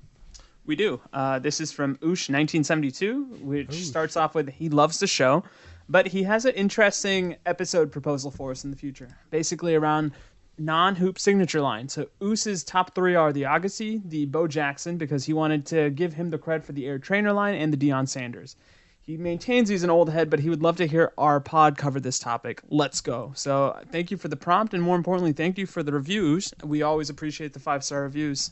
We 0.65 0.75
do. 0.75 0.99
Uh, 1.13 1.39
this 1.39 1.61
is 1.61 1.71
from 1.71 1.95
Oosh 1.97 2.29
1972, 2.29 3.23
which 3.41 3.73
starts 3.73 4.17
off 4.17 4.35
with 4.35 4.49
he 4.49 4.69
loves 4.69 4.99
the 4.99 5.07
show, 5.07 5.43
but 5.87 6.07
he 6.07 6.23
has 6.23 6.45
an 6.45 6.53
interesting 6.55 7.37
episode 7.45 7.91
proposal 7.91 8.31
for 8.31 8.51
us 8.51 8.63
in 8.63 8.71
the 8.71 8.77
future. 8.77 9.07
Basically 9.29 9.75
around 9.75 10.11
non-hoop 10.57 11.19
signature 11.19 11.61
line. 11.61 11.87
So 11.89 12.07
Oose's 12.21 12.63
top 12.63 12.95
three 12.95 13.15
are 13.15 13.31
the 13.31 13.43
Agassi, 13.43 14.01
the 14.09 14.25
Bo 14.25 14.47
Jackson, 14.47 14.97
because 14.97 15.25
he 15.25 15.33
wanted 15.33 15.65
to 15.67 15.89
give 15.91 16.13
him 16.13 16.29
the 16.29 16.37
credit 16.37 16.65
for 16.65 16.73
the 16.73 16.85
Air 16.87 16.99
Trainer 16.99 17.33
line, 17.33 17.55
and 17.55 17.71
the 17.73 17.77
Deion 17.77 18.07
Sanders. 18.07 18.55
He 19.01 19.15
maintains 19.15 19.69
he's 19.69 19.83
an 19.83 19.89
old 19.89 20.09
head, 20.09 20.29
but 20.29 20.39
he 20.39 20.49
would 20.49 20.61
love 20.61 20.75
to 20.77 20.87
hear 20.87 21.13
our 21.17 21.39
pod 21.39 21.77
cover 21.77 21.99
this 21.99 22.19
topic. 22.19 22.61
Let's 22.69 22.99
go. 22.99 23.31
So 23.35 23.79
thank 23.91 24.11
you 24.11 24.17
for 24.17 24.27
the 24.27 24.35
prompt, 24.35 24.73
and 24.73 24.83
more 24.83 24.97
importantly, 24.97 25.31
thank 25.31 25.57
you 25.57 25.65
for 25.65 25.81
the 25.81 25.93
reviews. 25.93 26.53
We 26.63 26.81
always 26.81 27.09
appreciate 27.09 27.53
the 27.53 27.59
five-star 27.59 28.01
reviews. 28.03 28.51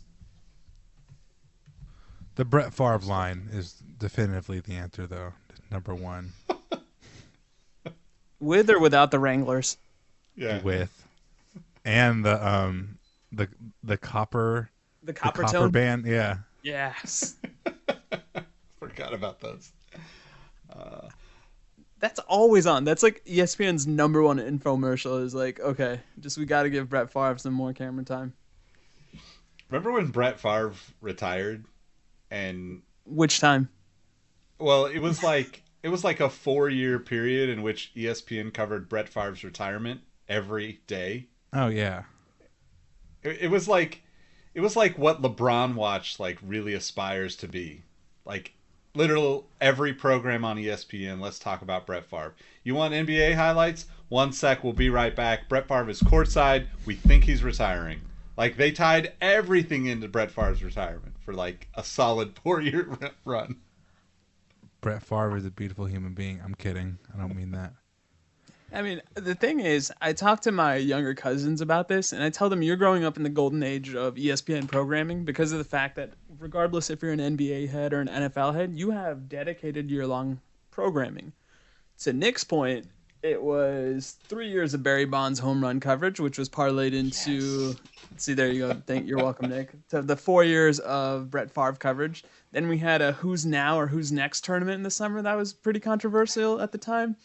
The 2.35 2.45
Brett 2.45 2.74
Favre 2.74 3.00
line 3.00 3.50
is 3.51 3.74
definitively 3.97 4.59
the 4.62 4.74
answer, 4.74 5.07
though. 5.07 5.33
Number 5.71 5.93
one, 5.95 6.31
With 8.39 8.69
or 8.69 8.79
without 8.79 9.12
the 9.12 9.19
Wranglers? 9.19 9.77
Yeah. 10.35 10.62
with 10.62 11.04
and 11.85 12.25
the 12.25 12.45
um 12.45 12.97
the 13.31 13.47
the 13.83 13.95
copper 13.97 14.69
The 15.01 15.07
the 15.07 15.13
copper, 15.13 15.43
copper 15.43 15.53
tone. 15.53 15.71
band. 15.71 16.05
Yeah, 16.05 16.37
Yes. 16.63 17.35
Forgot 18.79 19.13
about 19.13 19.39
those. 19.39 19.71
Uh, 20.71 21.07
That's 21.99 22.19
always 22.19 22.67
on. 22.67 22.83
That's 22.83 23.01
like 23.03 23.23
ESPN's 23.25 23.87
number 23.87 24.21
one 24.21 24.37
infomercial 24.37 25.23
is 25.23 25.33
like, 25.33 25.59
okay, 25.59 26.01
just 26.19 26.37
we 26.37 26.45
got 26.45 26.63
to 26.63 26.69
give 26.69 26.89
Brett 26.89 27.09
Favre 27.11 27.37
some 27.37 27.53
more 27.53 27.73
camera 27.73 28.03
time. 28.03 28.33
Remember 29.69 29.91
when 29.91 30.07
Brett 30.07 30.39
Favre 30.39 30.73
retired? 31.01 31.65
And 32.31 32.81
Which 33.05 33.39
time? 33.39 33.69
well, 34.59 34.85
it 34.85 34.99
was 34.99 35.23
like 35.23 35.63
it 35.83 35.89
was 35.89 36.03
like 36.03 36.19
a 36.19 36.29
four 36.29 36.69
year 36.69 36.99
period 36.99 37.49
in 37.49 37.61
which 37.61 37.91
ESPN 37.95 38.53
covered 38.53 38.89
Brett 38.89 39.07
Favre's 39.09 39.43
retirement 39.43 40.01
every 40.27 40.81
day. 40.87 41.27
Oh 41.53 41.67
yeah. 41.67 42.03
It, 43.23 43.37
it 43.41 43.47
was 43.51 43.67
like 43.67 44.01
it 44.53 44.61
was 44.61 44.75
like 44.75 44.97
what 44.97 45.21
LeBron 45.21 45.75
watched 45.75 46.19
like 46.19 46.39
really 46.41 46.73
aspires 46.73 47.35
to 47.37 47.47
be. 47.47 47.83
Like 48.25 48.53
literal 48.95 49.47
every 49.61 49.93
program 49.93 50.45
on 50.45 50.57
ESPN, 50.57 51.19
let's 51.19 51.39
talk 51.39 51.61
about 51.61 51.85
Brett 51.85 52.05
Favre. 52.05 52.33
You 52.63 52.75
want 52.75 52.93
NBA 52.93 53.35
highlights? 53.35 53.85
One 54.09 54.31
sec, 54.31 54.63
we'll 54.63 54.73
be 54.73 54.89
right 54.89 55.15
back. 55.15 55.49
Brett 55.49 55.67
Favre 55.67 55.89
is 55.89 56.01
courtside. 56.01 56.67
We 56.85 56.95
think 56.95 57.23
he's 57.23 57.43
retiring. 57.43 58.01
Like 58.37 58.57
they 58.57 58.71
tied 58.71 59.13
everything 59.21 59.85
into 59.85 60.07
Brett 60.07 60.31
Favre's 60.31 60.63
retirement 60.63 61.15
for 61.23 61.33
like 61.33 61.67
a 61.75 61.83
solid 61.83 62.37
four 62.43 62.61
year 62.61 62.89
run. 63.25 63.57
Brett 64.81 65.03
Favre 65.03 65.37
is 65.37 65.45
a 65.45 65.51
beautiful 65.51 65.85
human 65.85 66.13
being. 66.13 66.39
I'm 66.43 66.53
kidding. 66.53 66.99
I 67.13 67.17
don't 67.17 67.35
mean 67.35 67.51
that. 67.51 67.73
I 68.74 68.81
mean, 68.81 69.01
the 69.13 69.36
thing 69.36 69.60
is, 69.60 69.91
I 70.01 70.13
talk 70.13 70.41
to 70.41 70.51
my 70.51 70.75
younger 70.75 71.13
cousins 71.13 71.62
about 71.62 71.88
this, 71.88 72.12
and 72.12 72.24
I 72.24 72.29
tell 72.29 72.50
them 72.50 72.62
you're 72.62 72.75
growing 72.75 73.05
up 73.05 73.17
in 73.17 73.24
the 73.24 73.29
golden 73.29 73.63
age 73.63 73.95
of 73.95 74.15
ESPN 74.15 74.67
programming 74.67 75.24
because 75.24 75.51
of 75.51 75.60
the 75.60 75.63
fact 75.63 75.95
that, 75.95 76.12
regardless 76.39 76.89
if 76.89 77.01
you're 77.01 77.12
an 77.12 77.19
NBA 77.19 77.69
head 77.69 77.93
or 77.93 78.01
an 78.01 78.07
NFL 78.07 78.55
head, 78.55 78.74
you 78.75 78.91
have 78.91 79.29
dedicated 79.29 79.89
year 79.89 80.05
long 80.05 80.41
programming. 80.72 81.31
To 82.00 82.12
Nick's 82.12 82.43
point, 82.43 82.88
it 83.25 83.41
was 83.41 84.17
three 84.27 84.50
years 84.50 84.74
of 84.74 84.84
Barry 84.84 85.05
Bonds 85.05 85.39
home 85.39 85.63
run 85.63 85.79
coverage, 85.79 86.19
which 86.19 86.38
was 86.38 86.48
parlayed 86.48 86.93
into. 86.93 87.75
See, 88.17 88.34
there 88.34 88.51
you 88.51 88.67
go. 88.67 88.81
Thank 88.86 89.07
you're 89.07 89.17
welcome, 89.17 89.50
Nick. 89.50 89.72
To 89.89 90.01
the 90.01 90.15
four 90.15 90.43
years 90.43 90.79
of 90.79 91.31
Brett 91.31 91.50
Favre 91.50 91.74
coverage. 91.74 92.24
Then 92.51 92.67
we 92.67 92.77
had 92.77 93.01
a 93.01 93.13
Who's 93.13 93.45
Now 93.45 93.79
or 93.79 93.88
Who's 93.88 94.12
Next 94.12 94.45
tournament 94.45 94.75
in 94.75 94.84
the 94.84 94.91
summer 94.91 95.22
that 95.22 95.36
was 95.36 95.53
pretty 95.53 95.79
controversial 95.79 96.62
at 96.62 96.72
the 96.72 96.77
time. 96.77 97.15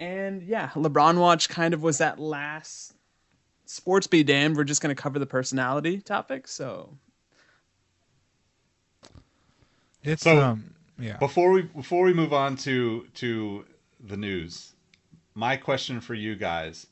And 0.00 0.42
yeah, 0.42 0.70
LeBron 0.70 1.18
Watch 1.18 1.48
kind 1.48 1.72
of 1.74 1.82
was 1.82 1.98
that 1.98 2.18
last 2.18 2.94
sports 3.64 4.06
be 4.06 4.22
damned. 4.24 4.56
We're 4.56 4.64
just 4.64 4.82
going 4.82 4.94
to 4.94 5.00
cover 5.00 5.18
the 5.18 5.26
personality 5.26 6.00
topic. 6.00 6.48
So 6.48 6.96
It's 10.02 10.22
So- 10.22 10.40
um 10.42 10.74
yeah. 10.98 11.16
Before 11.16 11.50
we 11.50 11.62
before 11.62 12.04
we 12.04 12.12
move 12.12 12.32
on 12.32 12.56
to 12.58 13.08
to 13.14 13.64
the 14.00 14.16
news, 14.16 14.74
my 15.34 15.56
question 15.56 16.00
for 16.00 16.14
you 16.14 16.36
guys: 16.36 16.86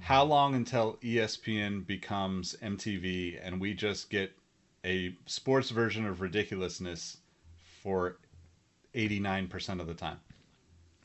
How 0.00 0.24
long 0.24 0.54
until 0.56 0.96
ESPN 1.02 1.86
becomes 1.86 2.56
MTV 2.60 3.38
and 3.40 3.60
we 3.60 3.74
just 3.74 4.10
get 4.10 4.32
a 4.84 5.14
sports 5.26 5.70
version 5.70 6.04
of 6.04 6.20
ridiculousness 6.20 7.18
for 7.82 8.16
eighty 8.94 9.20
nine 9.20 9.46
percent 9.46 9.80
of 9.80 9.86
the 9.86 9.94
time? 9.94 10.18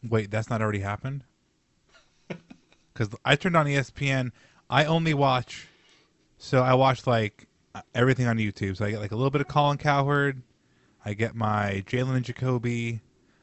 Wait, 0.08 0.30
that's 0.32 0.50
not 0.50 0.62
already 0.62 0.80
happened? 0.80 1.24
Because 2.94 3.10
I 3.26 3.36
turned 3.36 3.58
on 3.58 3.66
ESPN 3.66 4.32
I 4.74 4.86
only 4.86 5.14
watch. 5.14 5.68
So 6.40 6.62
I 6.64 6.74
watch 6.74 7.06
like 7.06 7.48
everything 7.94 8.26
on 8.26 8.38
YouTube. 8.38 8.78
So 8.78 8.86
I 8.86 8.90
get 8.90 9.00
like 9.00 9.12
a 9.12 9.16
little 9.16 9.30
bit 9.30 9.42
of 9.42 9.48
Colin 9.48 9.78
Cowherd. 9.78 10.42
I 11.06 11.14
get 11.14 11.36
my 11.36 11.84
Jalen 11.86 12.16
and 12.16 12.26
Jacoby. 12.26 13.02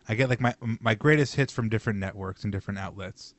I 0.09 0.17
get 0.17 0.29
like 0.29 0.40
my 0.40 0.55
my 0.81 0.95
greatest 0.95 1.37
hits 1.37 1.52
from 1.52 1.69
different 1.69 2.00
networks 2.00 2.43
and 2.43 2.52
different 2.52 2.81
outlets. 2.81 3.35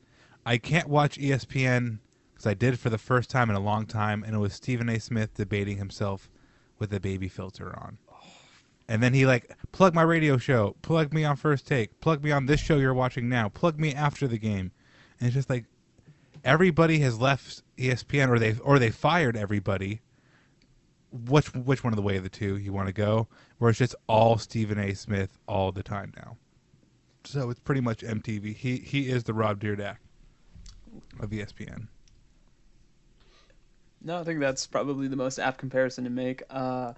I 0.46 0.56
can't 0.56 0.88
watch 0.88 1.18
ESPN 1.18 1.98
because 2.32 2.46
I 2.46 2.54
did 2.54 2.78
for 2.78 2.88
the 2.88 2.96
first 2.96 3.28
time 3.28 3.50
in 3.50 3.56
a 3.56 3.60
long 3.60 3.84
time, 3.84 4.24
and 4.24 4.34
it 4.34 4.38
was 4.38 4.54
Stephen 4.54 4.88
A. 4.88 4.98
Smith 4.98 5.34
debating 5.34 5.76
himself 5.76 6.30
with 6.78 6.94
a 6.94 6.98
baby 6.98 7.28
filter 7.28 7.78
on. 7.78 7.98
And 8.88 9.02
then 9.02 9.14
he 9.14 9.26
like 9.26 9.56
plug 9.72 9.94
my 9.94 10.02
radio 10.02 10.36
show, 10.36 10.76
plug 10.82 11.12
me 11.12 11.24
on 11.24 11.36
first 11.36 11.66
take, 11.66 12.00
plug 12.00 12.22
me 12.22 12.30
on 12.30 12.46
this 12.46 12.60
show 12.60 12.76
you're 12.76 12.94
watching 12.94 13.28
now, 13.28 13.48
plug 13.48 13.78
me 13.78 13.94
after 13.94 14.26
the 14.26 14.38
game, 14.38 14.72
and 15.18 15.28
it's 15.28 15.34
just 15.34 15.48
like 15.48 15.64
everybody 16.44 16.98
has 17.00 17.18
left 17.18 17.62
ESPN 17.78 18.28
or 18.28 18.38
they 18.38 18.56
or 18.62 18.78
they 18.78 18.90
fired 18.90 19.36
everybody. 19.36 20.00
Which 21.10 21.54
which 21.54 21.84
one 21.84 21.92
of 21.92 21.96
the 21.96 22.02
way 22.02 22.16
of 22.16 22.22
the 22.22 22.30
two 22.30 22.56
you 22.56 22.72
want 22.72 22.88
to 22.88 22.92
go? 22.92 23.28
Where 23.58 23.70
it's 23.70 23.78
just 23.78 23.94
all 24.08 24.38
Stephen 24.38 24.78
A. 24.78 24.94
Smith 24.94 25.38
all 25.46 25.70
the 25.70 25.82
time 25.82 26.12
now. 26.16 26.36
So 27.24 27.50
it's 27.50 27.60
pretty 27.60 27.82
much 27.82 28.00
MTV. 28.00 28.56
He 28.56 28.78
he 28.78 29.08
is 29.08 29.24
the 29.24 29.34
Rob 29.34 29.60
Dyrdek 29.60 29.96
of 31.20 31.30
ESPN. 31.30 31.88
No, 34.04 34.18
I 34.18 34.24
think 34.24 34.40
that's 34.40 34.66
probably 34.66 35.06
the 35.06 35.16
most 35.16 35.38
apt 35.38 35.58
comparison 35.58 36.04
to 36.04 36.10
make. 36.10 36.42
Uh, 36.50 36.94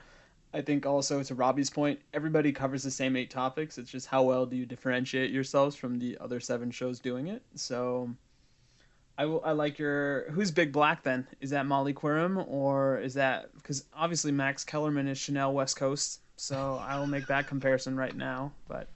I 0.54 0.62
think 0.62 0.86
also 0.86 1.20
to 1.22 1.34
Robbie's 1.34 1.68
point, 1.68 1.98
everybody 2.14 2.52
covers 2.52 2.82
the 2.84 2.90
same 2.90 3.16
eight 3.16 3.28
topics. 3.28 3.76
It's 3.76 3.90
just 3.90 4.06
how 4.06 4.22
well 4.22 4.46
do 4.46 4.54
you 4.56 4.64
differentiate 4.66 5.30
yourselves 5.32 5.74
from 5.74 5.98
the 5.98 6.16
other 6.20 6.38
seven 6.38 6.70
shows 6.70 7.00
doing 7.00 7.26
it. 7.26 7.42
So, 7.56 8.08
I 9.18 9.26
will. 9.26 9.42
I 9.44 9.50
like 9.52 9.78
your. 9.80 10.30
Who's 10.30 10.50
Big 10.52 10.72
Black 10.72 11.02
then? 11.02 11.26
Is 11.40 11.50
that 11.50 11.66
Molly 11.66 11.92
Qerim 11.92 12.46
or 12.48 12.98
is 13.00 13.14
that 13.14 13.52
because 13.56 13.84
obviously 13.94 14.30
Max 14.32 14.64
Kellerman 14.64 15.08
is 15.08 15.18
Chanel 15.18 15.52
West 15.52 15.76
Coast. 15.76 16.20
So 16.36 16.80
I 16.84 16.98
will 16.98 17.06
make 17.08 17.26
that 17.28 17.46
comparison 17.48 17.96
right 17.96 18.14
now. 18.16 18.52
But 18.68 18.88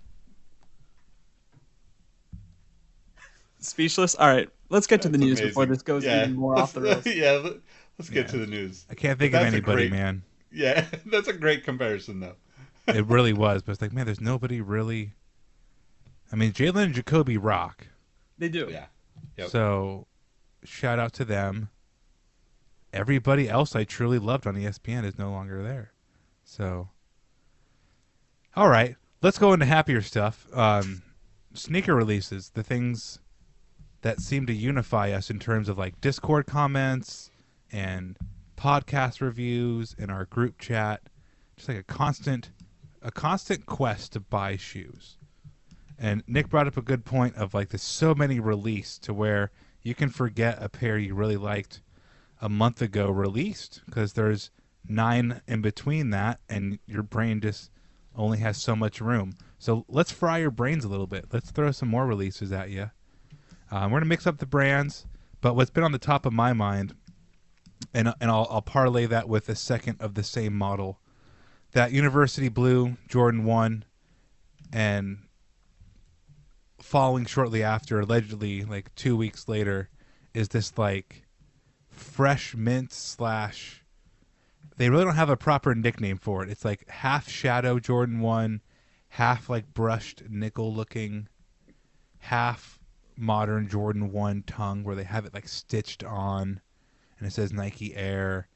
speechless. 3.61 4.15
All 4.15 4.29
right, 4.29 4.49
let's 4.71 4.87
get 4.87 5.03
to 5.03 5.09
the 5.09 5.19
That's 5.19 5.27
news 5.29 5.41
before 5.41 5.67
this 5.67 5.83
goes 5.83 6.05
Yeah. 6.05 6.23
even 6.23 6.35
more 6.37 6.57
off 6.59 6.73
the 6.73 6.81
rails. 6.83 7.07
yeah, 7.07 7.33
let- 7.33 7.55
let's 7.99 8.11
get 8.11 8.27
Yeah. 8.27 8.33
to 8.33 8.39
the 8.39 8.47
news. 8.47 8.87
I 8.91 8.95
can't 8.95 9.19
think 9.19 9.35
of 9.35 9.43
anybody, 9.43 9.89
great- 9.89 9.93
man. 9.93 10.23
Yeah, 10.51 10.87
that's 11.07 11.29
a 11.29 11.33
great 11.33 11.65
comparison 11.65 12.21
though. 12.21 12.37
It 12.87 13.07
really 13.07 13.33
was, 13.33 13.63
but 13.63 13.73
it's 13.73 13.83
like, 13.83 13.93
man, 13.93 14.07
there's 14.07 14.21
nobody 14.21 14.61
really. 14.61 15.13
I 16.33 16.37
mean, 16.37 16.53
Jalen 16.53 16.85
and 16.85 16.95
Jacoby 16.95 17.37
rock. 17.37 17.87
They 18.39 18.49
do. 18.49 18.69
Yeah. 18.71 18.87
Yep. 19.37 19.49
So, 19.49 20.07
shout 20.65 20.99
out 20.99 21.13
to 21.15 21.25
them. 21.25 21.71
Everybody 22.93 23.49
else 23.49 23.77
I 23.77 23.85
truly 23.85 24.19
loved 24.19 24.47
on 24.47 24.55
ESPN 24.55 25.05
is 25.05 25.19
no 25.19 25.31
longer 25.31 25.63
there. 25.63 25.93
So, 26.45 26.89
all 28.57 28.69
right, 28.69 28.97
let's 29.23 29.39
go 29.39 29.53
into 29.53 29.67
happier 29.67 30.01
stuff. 30.01 30.47
Um, 30.55 31.03
sneaker 31.53 31.95
releases, 31.95 32.51
the 32.51 32.63
things 32.63 33.19
that 34.03 34.21
seem 34.21 34.47
to 34.47 34.55
unify 34.55 35.11
us 35.11 35.29
in 35.31 35.39
terms 35.39 35.69
of 35.69 35.77
like 35.77 36.01
Discord 36.01 36.47
comments 36.47 37.31
and 37.71 38.17
podcast 38.59 39.21
reviews 39.21 39.95
and 39.99 40.11
our 40.11 40.25
group 40.25 40.59
chat. 40.59 41.03
Just 41.57 41.69
like 41.69 41.79
a 41.79 41.83
constant, 41.83 42.51
a 43.03 43.11
constant 43.11 43.67
quest 43.67 44.13
to 44.13 44.21
buy 44.21 44.57
shoes. 44.57 45.17
And 45.99 46.23
Nick 46.27 46.49
brought 46.49 46.67
up 46.67 46.77
a 46.77 46.83
good 46.83 47.05
point 47.05 47.37
of 47.37 47.55
like 47.55 47.71
there's 47.71 47.83
so 47.83 48.15
many 48.15 48.39
released 48.41 49.03
to 49.05 49.15
where 49.15 49.51
you 49.83 49.95
can 49.95 50.11
forget 50.11 50.63
a 50.63 50.69
pair 50.69 50.99
you 50.99 51.15
really 51.15 51.37
liked 51.37 51.81
a 52.41 52.49
month 52.49 52.83
ago 52.83 53.11
released 53.11 53.83
because 53.87 54.13
there's 54.13 54.51
nine 54.89 55.41
in 55.47 55.61
between 55.61 56.11
that 56.11 56.41
and 56.49 56.79
your 56.87 57.03
brain 57.03 57.41
just 57.41 57.71
only 58.15 58.39
has 58.39 58.57
so 58.57 58.77
much 58.77 59.01
room. 59.01 59.33
So 59.59 59.85
let's 59.89 60.13
fry 60.13 60.39
your 60.39 60.51
brains 60.51 60.85
a 60.85 60.89
little 60.89 61.07
bit. 61.07 61.27
Let's 61.33 61.51
throw 61.51 61.71
some 61.73 61.89
more 61.89 62.07
releases 62.07 62.53
at 62.53 62.71
you. 62.71 62.91
Um, 63.71 63.91
we're 63.91 63.99
gonna 63.99 64.09
mix 64.09 64.27
up 64.27 64.39
the 64.39 64.47
brands, 64.47 65.07
but 65.41 65.55
what's 65.55 65.71
been 65.71 65.85
on 65.85 65.93
the 65.93 65.99
top 65.99 66.27
of 66.27 66.33
my 66.33 66.53
mind, 66.53 66.95
and 67.95 68.13
and 68.21 68.31
I'll, 68.31 68.47
I'll 68.51 68.63
parlay 68.63 69.07
that 69.07 69.29
with 69.29 69.49
a 69.49 69.55
second 69.55 70.01
of 70.01 70.15
the 70.15 70.23
same 70.23 70.55
model, 70.55 71.01
that 71.73 71.93
University 71.93 72.49
Blue 72.49 72.97
Jordan 73.09 73.45
One, 73.45 73.85
and 74.73 75.19
following 76.81 77.27
shortly 77.27 77.63
after, 77.63 78.01
allegedly 78.01 78.65
like 78.65 78.95
two 78.95 79.17
weeks 79.17 79.49
later, 79.49 79.89
is 80.35 80.49
this 80.49 80.77
like 80.79 81.25
fresh 81.91 82.55
mint 82.55 82.93
slash. 82.93 83.85
They 84.77 84.89
really 84.89 85.05
don't 85.05 85.17
have 85.17 85.31
a 85.31 85.37
proper 85.37 85.75
nickname 85.75 86.19
for 86.19 86.45
it. 86.45 86.51
It's 86.51 86.65
like 86.65 86.89
half 86.89 87.29
shadow 87.29 87.81
Jordan 87.81 88.21
One, 88.21 88.61
half 89.09 89.51
like 89.51 89.75
brushed 89.75 90.23
nickel 90.29 90.73
looking, 90.73 91.29
half 92.19 92.79
modern 93.17 93.69
Jordan 93.69 94.13
One 94.13 94.45
tongue 94.47 94.85
where 94.85 94.95
they 94.95 95.05
have 95.05 95.27
it 95.27 95.35
like 95.35 95.49
stitched 95.49 96.05
on, 96.05 96.61
and 97.19 97.27
it 97.27 97.33
says 97.33 97.53
Nike 97.53 97.95
Air. 97.95 98.49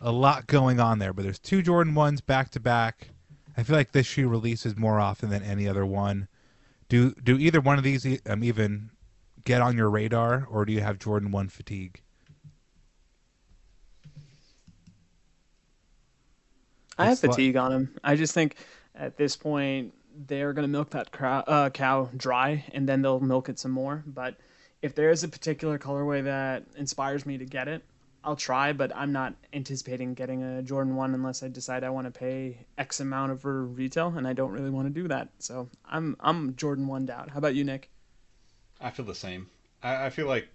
A 0.00 0.12
lot 0.12 0.46
going 0.46 0.80
on 0.80 0.98
there, 0.98 1.12
but 1.12 1.22
there's 1.22 1.38
two 1.38 1.62
Jordan 1.62 1.94
ones 1.94 2.20
back 2.20 2.50
to 2.50 2.60
back. 2.60 3.10
I 3.56 3.62
feel 3.62 3.76
like 3.76 3.92
this 3.92 4.06
shoe 4.06 4.28
releases 4.28 4.76
more 4.76 5.00
often 5.00 5.30
than 5.30 5.42
any 5.42 5.68
other 5.68 5.86
one. 5.86 6.28
Do 6.88 7.14
do 7.22 7.38
either 7.38 7.60
one 7.60 7.78
of 7.78 7.84
these 7.84 8.06
um, 8.26 8.44
even 8.44 8.90
get 9.44 9.62
on 9.62 9.76
your 9.76 9.88
radar, 9.88 10.46
or 10.50 10.64
do 10.64 10.72
you 10.72 10.80
have 10.80 10.98
Jordan 10.98 11.30
One 11.30 11.48
fatigue? 11.48 12.00
I 16.98 17.06
have 17.06 17.18
fatigue 17.18 17.56
on 17.56 17.72
him. 17.72 17.94
I 18.04 18.16
just 18.16 18.34
think 18.34 18.56
at 18.94 19.16
this 19.16 19.36
point 19.36 19.94
they're 20.26 20.52
gonna 20.52 20.68
milk 20.68 20.90
that 20.90 21.10
crow, 21.10 21.38
uh, 21.46 21.70
cow 21.70 22.10
dry, 22.16 22.64
and 22.72 22.88
then 22.88 23.02
they'll 23.02 23.20
milk 23.20 23.48
it 23.48 23.58
some 23.58 23.72
more. 23.72 24.02
But 24.06 24.36
if 24.82 24.94
there 24.94 25.10
is 25.10 25.24
a 25.24 25.28
particular 25.28 25.78
colorway 25.78 26.24
that 26.24 26.64
inspires 26.76 27.24
me 27.24 27.38
to 27.38 27.44
get 27.44 27.68
it, 27.68 27.82
I'll 28.24 28.36
try. 28.36 28.72
But 28.72 28.94
I'm 28.96 29.12
not 29.12 29.34
anticipating 29.52 30.14
getting 30.14 30.42
a 30.42 30.62
Jordan 30.62 30.96
One 30.96 31.14
unless 31.14 31.42
I 31.42 31.48
decide 31.48 31.84
I 31.84 31.90
want 31.90 32.12
to 32.12 32.18
pay 32.18 32.66
X 32.78 33.00
amount 33.00 33.40
for 33.40 33.64
retail, 33.64 34.14
and 34.16 34.26
I 34.26 34.32
don't 34.32 34.52
really 34.52 34.70
want 34.70 34.92
to 34.92 35.02
do 35.02 35.08
that. 35.08 35.28
So 35.38 35.68
I'm 35.84 36.16
I'm 36.20 36.56
Jordan 36.56 36.86
One 36.86 37.08
out. 37.10 37.30
How 37.30 37.38
about 37.38 37.54
you, 37.54 37.64
Nick? 37.64 37.90
I 38.80 38.90
feel 38.90 39.04
the 39.06 39.14
same. 39.14 39.48
I, 39.82 40.06
I 40.06 40.10
feel 40.10 40.26
like 40.26 40.48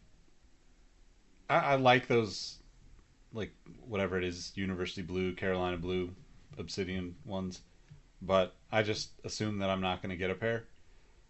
I, 1.49 1.58
I 1.58 1.75
like 1.75 2.08
those, 2.08 2.58
like 3.34 3.51
whatever 3.88 4.17
it 4.17 4.23
is, 4.23 4.51
University 4.55 5.01
Blue, 5.01 5.34
Carolina 5.34 5.77
Blue, 5.77 6.12
Obsidian 6.58 7.15
ones, 7.25 7.62
but 8.21 8.55
I 8.71 8.84
just 8.84 9.10
assume 9.23 9.60
that 9.60 9.69
I'm 9.69 9.82
not 9.82 10.01
going 10.01 10.12
to 10.12 10.17
get 10.17 10.29
a 10.29 10.36
pair. 10.36 10.65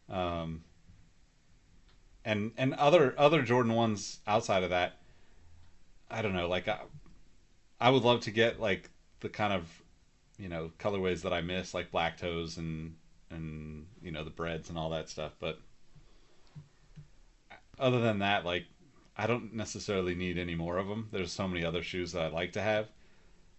Um, 0.10 0.63
and 2.25 2.52
and 2.58 2.73
other 2.73 3.13
other 3.17 3.41
Jordan 3.41 3.73
ones 3.73 4.19
outside 4.28 4.63
of 4.63 4.71
that, 4.71 4.98
I 6.10 6.22
don't 6.22 6.34
know. 6.34 6.48
Like 6.48 6.67
I, 6.67 6.80
I 7.80 7.89
would 7.89 8.04
love 8.04 8.22
to 8.22 8.32
get 8.32 8.60
like 8.60 8.89
the 9.19 9.30
kind 9.30 9.54
of 9.54 9.67
you 10.38 10.50
know 10.50 10.72
colorways 10.80 11.22
that 11.22 11.34
I 11.34 11.41
miss, 11.41 11.74
like 11.74 11.91
black 11.91 12.17
toes 12.17 12.58
and 12.58 12.95
and 13.32 13.86
you 14.02 14.12
know 14.12 14.24
the 14.24 14.30
breads 14.30 14.69
and 14.69 14.78
all 14.78 14.89
that 14.91 15.10
stuff, 15.10 15.34
but 15.39 15.60
other 17.80 18.02
than 18.02 18.19
that, 18.19 18.45
like 18.45 18.65
I 19.15 19.28
don't 19.28 19.54
necessarily 19.54 20.15
need 20.15 20.38
any 20.38 20.56
more 20.56 20.78
of 20.78 20.88
them. 20.88 21.10
There's 21.12 21.32
so 21.32 21.48
many 21.48 21.65
other 21.65 21.84
shoes 21.84 22.12
that 22.13 22.24
I 22.24 22.28
like 22.28 22.54
to 22.54 22.62
have. 22.62 22.88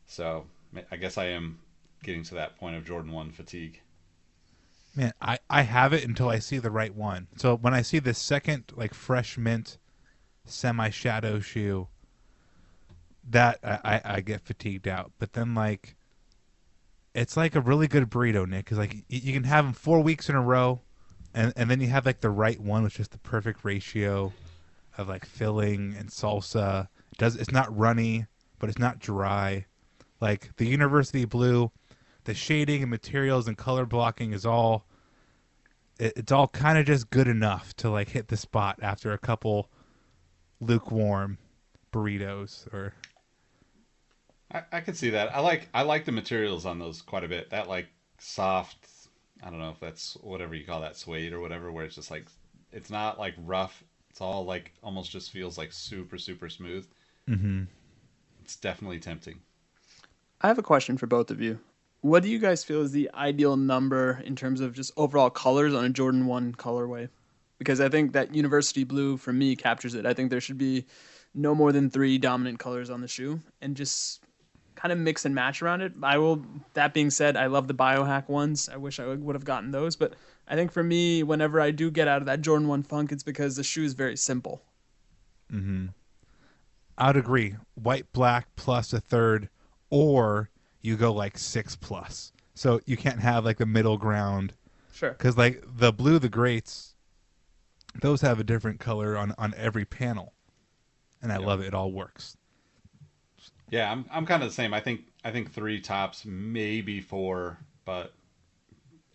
So 0.06 0.46
I 0.90 0.96
guess 0.96 1.18
I 1.18 1.26
am 1.26 1.60
getting 2.02 2.22
to 2.24 2.34
that 2.36 2.58
point 2.58 2.76
of 2.76 2.84
Jordan 2.84 3.12
1 3.12 3.32
fatigue. 3.32 3.80
Man, 4.96 5.12
I, 5.20 5.38
I 5.48 5.62
have 5.62 5.92
it 5.92 6.04
until 6.04 6.28
I 6.28 6.38
see 6.38 6.58
the 6.58 6.70
right 6.70 6.94
one. 6.94 7.28
So 7.36 7.56
when 7.56 7.74
I 7.74 7.82
see 7.82 7.98
the 7.98 8.14
second 8.14 8.72
like 8.74 8.94
fresh 8.94 9.38
mint 9.38 9.78
semi 10.46 10.90
shadow 10.90 11.38
shoe, 11.38 11.88
that 13.30 13.58
I, 13.62 14.00
I, 14.04 14.20
get 14.20 14.40
fatigued 14.40 14.88
out. 14.88 15.12
But 15.18 15.32
then 15.32 15.54
like 15.54 15.96
it's 17.14 17.36
like 17.36 17.54
a 17.54 17.60
really 17.60 17.88
good 17.88 18.08
burrito, 18.10 18.46
Nick, 18.46 18.64
because 18.64 18.78
like 18.78 18.96
you 19.08 19.32
can 19.32 19.44
have 19.44 19.64
them 19.64 19.72
four 19.72 20.00
weeks 20.00 20.28
in 20.28 20.34
a 20.34 20.40
row, 20.40 20.80
and 21.34 21.52
and 21.56 21.70
then 21.70 21.80
you 21.80 21.88
have 21.88 22.06
like 22.06 22.20
the 22.20 22.30
right 22.30 22.60
one, 22.60 22.82
which 22.82 23.00
is 23.00 23.08
the 23.08 23.18
perfect 23.18 23.64
ratio 23.64 24.32
of 24.98 25.08
like 25.08 25.24
filling 25.24 25.94
and 25.98 26.08
salsa. 26.10 26.88
It 27.12 27.18
does 27.18 27.36
it's 27.36 27.52
not 27.52 27.76
runny, 27.76 28.26
but 28.58 28.68
it's 28.68 28.78
not 28.78 28.98
dry. 28.98 29.66
Like 30.20 30.56
the 30.56 30.66
University 30.66 31.24
Blue, 31.24 31.70
the 32.24 32.34
shading 32.34 32.82
and 32.82 32.90
materials 32.90 33.48
and 33.48 33.56
color 33.56 33.86
blocking 33.86 34.32
is 34.32 34.44
all 34.44 34.84
it, 35.98 36.12
it's 36.16 36.32
all 36.32 36.48
kind 36.48 36.78
of 36.78 36.86
just 36.86 37.10
good 37.10 37.28
enough 37.28 37.74
to 37.76 37.90
like 37.90 38.10
hit 38.10 38.28
the 38.28 38.36
spot 38.36 38.78
after 38.82 39.12
a 39.12 39.18
couple 39.18 39.70
lukewarm 40.60 41.38
burritos 41.92 42.66
or 42.72 42.92
I, 44.52 44.62
I 44.72 44.80
can 44.80 44.94
see 44.94 45.10
that. 45.10 45.34
I 45.34 45.40
like 45.40 45.68
I 45.72 45.82
like 45.82 46.04
the 46.04 46.12
materials 46.12 46.66
on 46.66 46.78
those 46.78 47.02
quite 47.02 47.24
a 47.24 47.28
bit. 47.28 47.50
That 47.50 47.68
like 47.68 47.88
soft, 48.18 48.88
I 49.42 49.50
don't 49.50 49.58
know 49.58 49.70
if 49.70 49.80
that's 49.80 50.14
whatever 50.22 50.54
you 50.54 50.64
call 50.64 50.80
that 50.80 50.96
suede 50.96 51.32
or 51.32 51.40
whatever, 51.40 51.70
where 51.70 51.84
it's 51.84 51.94
just 51.94 52.10
like 52.10 52.26
it's 52.72 52.90
not 52.90 53.18
like 53.18 53.34
rough. 53.44 53.82
It's 54.10 54.20
all 54.20 54.44
like 54.44 54.72
almost 54.82 55.10
just 55.10 55.30
feels 55.30 55.56
like 55.56 55.72
super 55.72 56.18
super 56.18 56.48
smooth. 56.48 56.86
Mm-hmm. 57.28 57.64
It's 58.42 58.56
definitely 58.56 58.98
tempting. 58.98 59.40
I 60.40 60.48
have 60.48 60.58
a 60.58 60.62
question 60.62 60.96
for 60.96 61.06
both 61.06 61.30
of 61.30 61.40
you. 61.40 61.60
What 62.00 62.22
do 62.22 62.30
you 62.30 62.38
guys 62.38 62.64
feel 62.64 62.80
is 62.80 62.92
the 62.92 63.10
ideal 63.14 63.56
number 63.56 64.22
in 64.24 64.34
terms 64.34 64.60
of 64.60 64.72
just 64.72 64.92
overall 64.96 65.28
colors 65.28 65.74
on 65.74 65.84
a 65.84 65.90
Jordan 65.90 66.24
1 66.24 66.54
colorway? 66.54 67.10
Because 67.58 67.78
I 67.78 67.90
think 67.90 68.14
that 68.14 68.34
university 68.34 68.84
blue 68.84 69.18
for 69.18 69.34
me 69.34 69.54
captures 69.54 69.94
it. 69.94 70.06
I 70.06 70.14
think 70.14 70.30
there 70.30 70.40
should 70.40 70.56
be 70.56 70.86
no 71.34 71.54
more 71.54 71.72
than 71.72 71.90
3 71.90 72.16
dominant 72.16 72.58
colors 72.58 72.88
on 72.88 73.02
the 73.02 73.08
shoe 73.08 73.38
and 73.60 73.76
just 73.76 74.19
kind 74.80 74.92
of 74.92 74.98
mix 74.98 75.24
and 75.24 75.34
match 75.34 75.62
around 75.62 75.82
it. 75.82 75.92
I 76.02 76.18
will 76.18 76.44
that 76.74 76.94
being 76.94 77.10
said, 77.10 77.36
I 77.36 77.46
love 77.46 77.68
the 77.68 77.74
biohack 77.74 78.28
ones. 78.28 78.68
I 78.68 78.76
wish 78.76 78.98
I 78.98 79.06
would 79.06 79.34
have 79.34 79.44
gotten 79.44 79.70
those, 79.72 79.96
but 79.96 80.14
I 80.48 80.54
think 80.54 80.72
for 80.72 80.82
me 80.82 81.22
whenever 81.22 81.60
I 81.60 81.70
do 81.70 81.90
get 81.90 82.08
out 82.08 82.22
of 82.22 82.26
that 82.26 82.40
Jordan 82.40 82.68
1 82.68 82.82
funk 82.84 83.12
it's 83.12 83.22
because 83.22 83.56
the 83.56 83.64
shoe 83.64 83.84
is 83.84 83.94
very 83.94 84.16
simple. 84.16 84.62
Mm-hmm. 85.52 85.86
I'd 86.98 87.16
agree. 87.16 87.56
White, 87.74 88.12
black 88.12 88.48
plus 88.56 88.92
a 88.92 89.00
third, 89.00 89.48
or 89.90 90.50
you 90.82 90.96
go 90.96 91.12
like 91.12 91.38
six 91.38 91.76
plus. 91.76 92.32
So 92.54 92.80
you 92.84 92.96
can't 92.96 93.20
have 93.20 93.44
like 93.44 93.58
the 93.58 93.66
middle 93.66 93.96
ground 93.96 94.54
Sure. 94.92 95.10
because 95.12 95.36
like 95.36 95.62
the 95.66 95.92
blue, 95.92 96.18
the 96.18 96.28
greats, 96.28 96.94
those 98.00 98.20
have 98.20 98.38
a 98.38 98.44
different 98.44 98.80
color 98.80 99.16
on 99.16 99.34
on 99.38 99.54
every 99.56 99.84
panel, 99.84 100.34
and 101.22 101.32
I 101.32 101.38
love 101.38 101.60
it. 101.60 101.68
It 101.68 101.74
all 101.74 101.90
works. 101.90 102.36
Yeah, 103.70 103.90
I'm 103.90 104.04
I'm 104.10 104.26
kind 104.26 104.42
of 104.42 104.48
the 104.48 104.54
same. 104.54 104.74
I 104.74 104.80
think 104.80 105.02
I 105.24 105.30
think 105.30 105.52
three 105.52 105.80
tops, 105.80 106.24
maybe 106.24 107.00
four, 107.00 107.58
but 107.84 108.12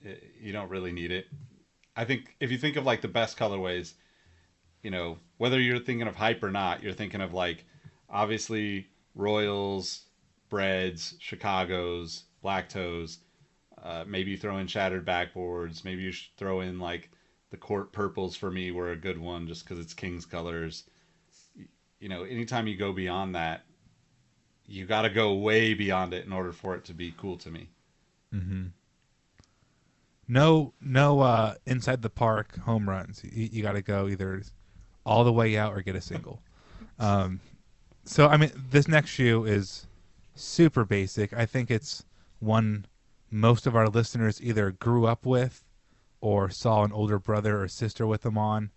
it, 0.02 0.24
you 0.40 0.54
don't 0.54 0.70
really 0.70 0.92
need 0.92 1.12
it. 1.12 1.28
I 1.96 2.06
think 2.06 2.36
if 2.40 2.52
you 2.52 2.58
think 2.58 2.76
of 2.76 2.86
like 2.86 3.02
the 3.02 3.08
best 3.08 3.38
colorways, 3.38 3.94
you 4.84 4.92
know, 4.92 5.20
whether 5.38 5.60
you're 5.60 5.80
thinking 5.80 6.08
of 6.08 6.16
hype 6.16 6.44
or 6.44 6.52
not, 6.52 6.84
you're 6.84 6.94
thinking 6.94 7.22
of 7.22 7.34
like 7.34 7.66
obviously 8.10 8.88
Royals, 9.16 10.04
Breads, 10.50 11.16
Chicago's, 11.20 12.26
Black 12.42 12.70
Toes. 12.70 13.20
Uh, 13.84 14.04
maybe 14.08 14.36
throw 14.38 14.58
in 14.58 14.68
shattered 14.68 15.06
backboards. 15.06 15.86
Maybe 15.86 16.04
you 16.04 16.14
throw 16.38 16.62
in 16.62 16.80
like 16.80 17.12
the 17.52 17.58
court 17.58 17.94
purples 17.94 18.36
for 18.36 18.52
me 18.52 18.72
were 18.72 18.92
a 18.92 18.98
good 18.98 19.20
one 19.20 19.48
just 19.48 19.64
because 19.66 19.80
it's 19.80 19.94
King's 19.94 20.26
colors. 20.26 20.86
You 22.00 22.10
know, 22.10 22.24
anytime 22.24 22.68
you 22.68 22.78
go 22.78 22.92
beyond 22.94 23.36
that, 23.36 23.64
you 24.68 24.86
got 24.86 25.04
to 25.04 25.10
go 25.10 25.34
way 25.34 25.74
beyond 25.74 26.14
it 26.14 26.26
in 26.26 26.34
order 26.34 26.52
for 26.52 26.76
it 26.76 26.86
to 26.86 26.94
be 26.94 27.14
cool 27.18 27.38
to 27.38 27.52
me. 27.52 27.70
Mm-hmm. 28.34 28.66
No, 30.28 30.74
no 30.82 31.20
uh, 31.20 31.56
inside 31.66 32.02
the 32.02 32.10
park 32.10 32.58
home 32.60 32.90
runs. 32.90 33.24
You, 33.24 33.50
you 33.52 33.64
got 33.64 33.74
to 33.74 33.82
go 33.82 34.08
either 34.08 34.42
all 35.06 35.24
the 35.24 35.34
way 35.34 35.58
out 35.58 35.74
or 35.74 35.82
get 35.82 35.96
a 35.96 36.02
single. 36.02 36.42
Um, 36.98 37.42
so 38.06 38.30
I 38.30 38.38
mean, 38.38 38.52
this 38.70 38.88
next 38.88 39.10
shoe 39.10 39.44
is 39.44 39.86
super 40.34 40.86
basic. 40.86 41.34
I 41.34 41.46
think 41.46 41.70
it's 41.70 42.06
one 42.40 42.86
most 43.30 43.68
of 43.68 43.76
our 43.76 43.90
listeners 43.90 44.42
either 44.42 44.72
grew 44.72 45.06
up 45.06 45.26
with 45.26 45.66
or 46.22 46.50
saw 46.50 46.84
an 46.84 46.94
older 46.94 47.20
brother 47.20 47.62
or 47.62 47.68
sister 47.68 48.08
with 48.08 48.22
them 48.22 48.38
on. 48.38 48.72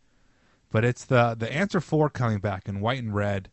But 0.71 0.85
it's 0.85 1.05
the 1.05 1.37
the 1.39 1.53
answer 1.53 1.81
four 1.81 2.11
coming 2.11 2.41
back 2.41 2.69
in 2.69 2.81
white 2.81 3.03
and 3.03 3.15
red. 3.15 3.51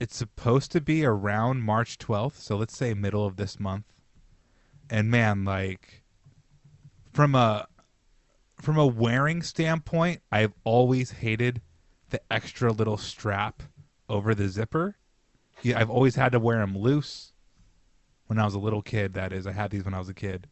It's 0.00 0.16
supposed 0.16 0.72
to 0.72 0.80
be 0.80 1.04
around 1.04 1.62
March 1.62 1.98
12th, 1.98 2.36
so 2.36 2.56
let's 2.56 2.74
say 2.74 2.94
middle 2.94 3.26
of 3.26 3.36
this 3.36 3.60
month. 3.60 3.84
And 4.88 5.10
man, 5.10 5.44
like 5.44 6.02
from 7.12 7.34
a 7.34 7.68
from 8.60 8.78
a 8.78 8.86
wearing 8.86 9.42
standpoint, 9.42 10.22
I've 10.32 10.54
always 10.64 11.10
hated 11.10 11.60
the 12.08 12.20
extra 12.30 12.72
little 12.72 12.96
strap 12.96 13.62
over 14.08 14.34
the 14.34 14.48
zipper. 14.48 14.96
Yeah, 15.62 15.78
I've 15.78 15.90
always 15.90 16.16
had 16.16 16.32
to 16.32 16.40
wear 16.40 16.58
them 16.58 16.76
loose. 16.76 17.32
When 18.26 18.38
I 18.38 18.44
was 18.44 18.54
a 18.54 18.58
little 18.58 18.82
kid, 18.82 19.14
that 19.14 19.32
is, 19.32 19.46
I 19.46 19.52
had 19.52 19.70
these 19.70 19.84
when 19.84 19.94
I 19.94 19.98
was 19.98 20.08
a 20.08 20.14
kid. 20.14 20.48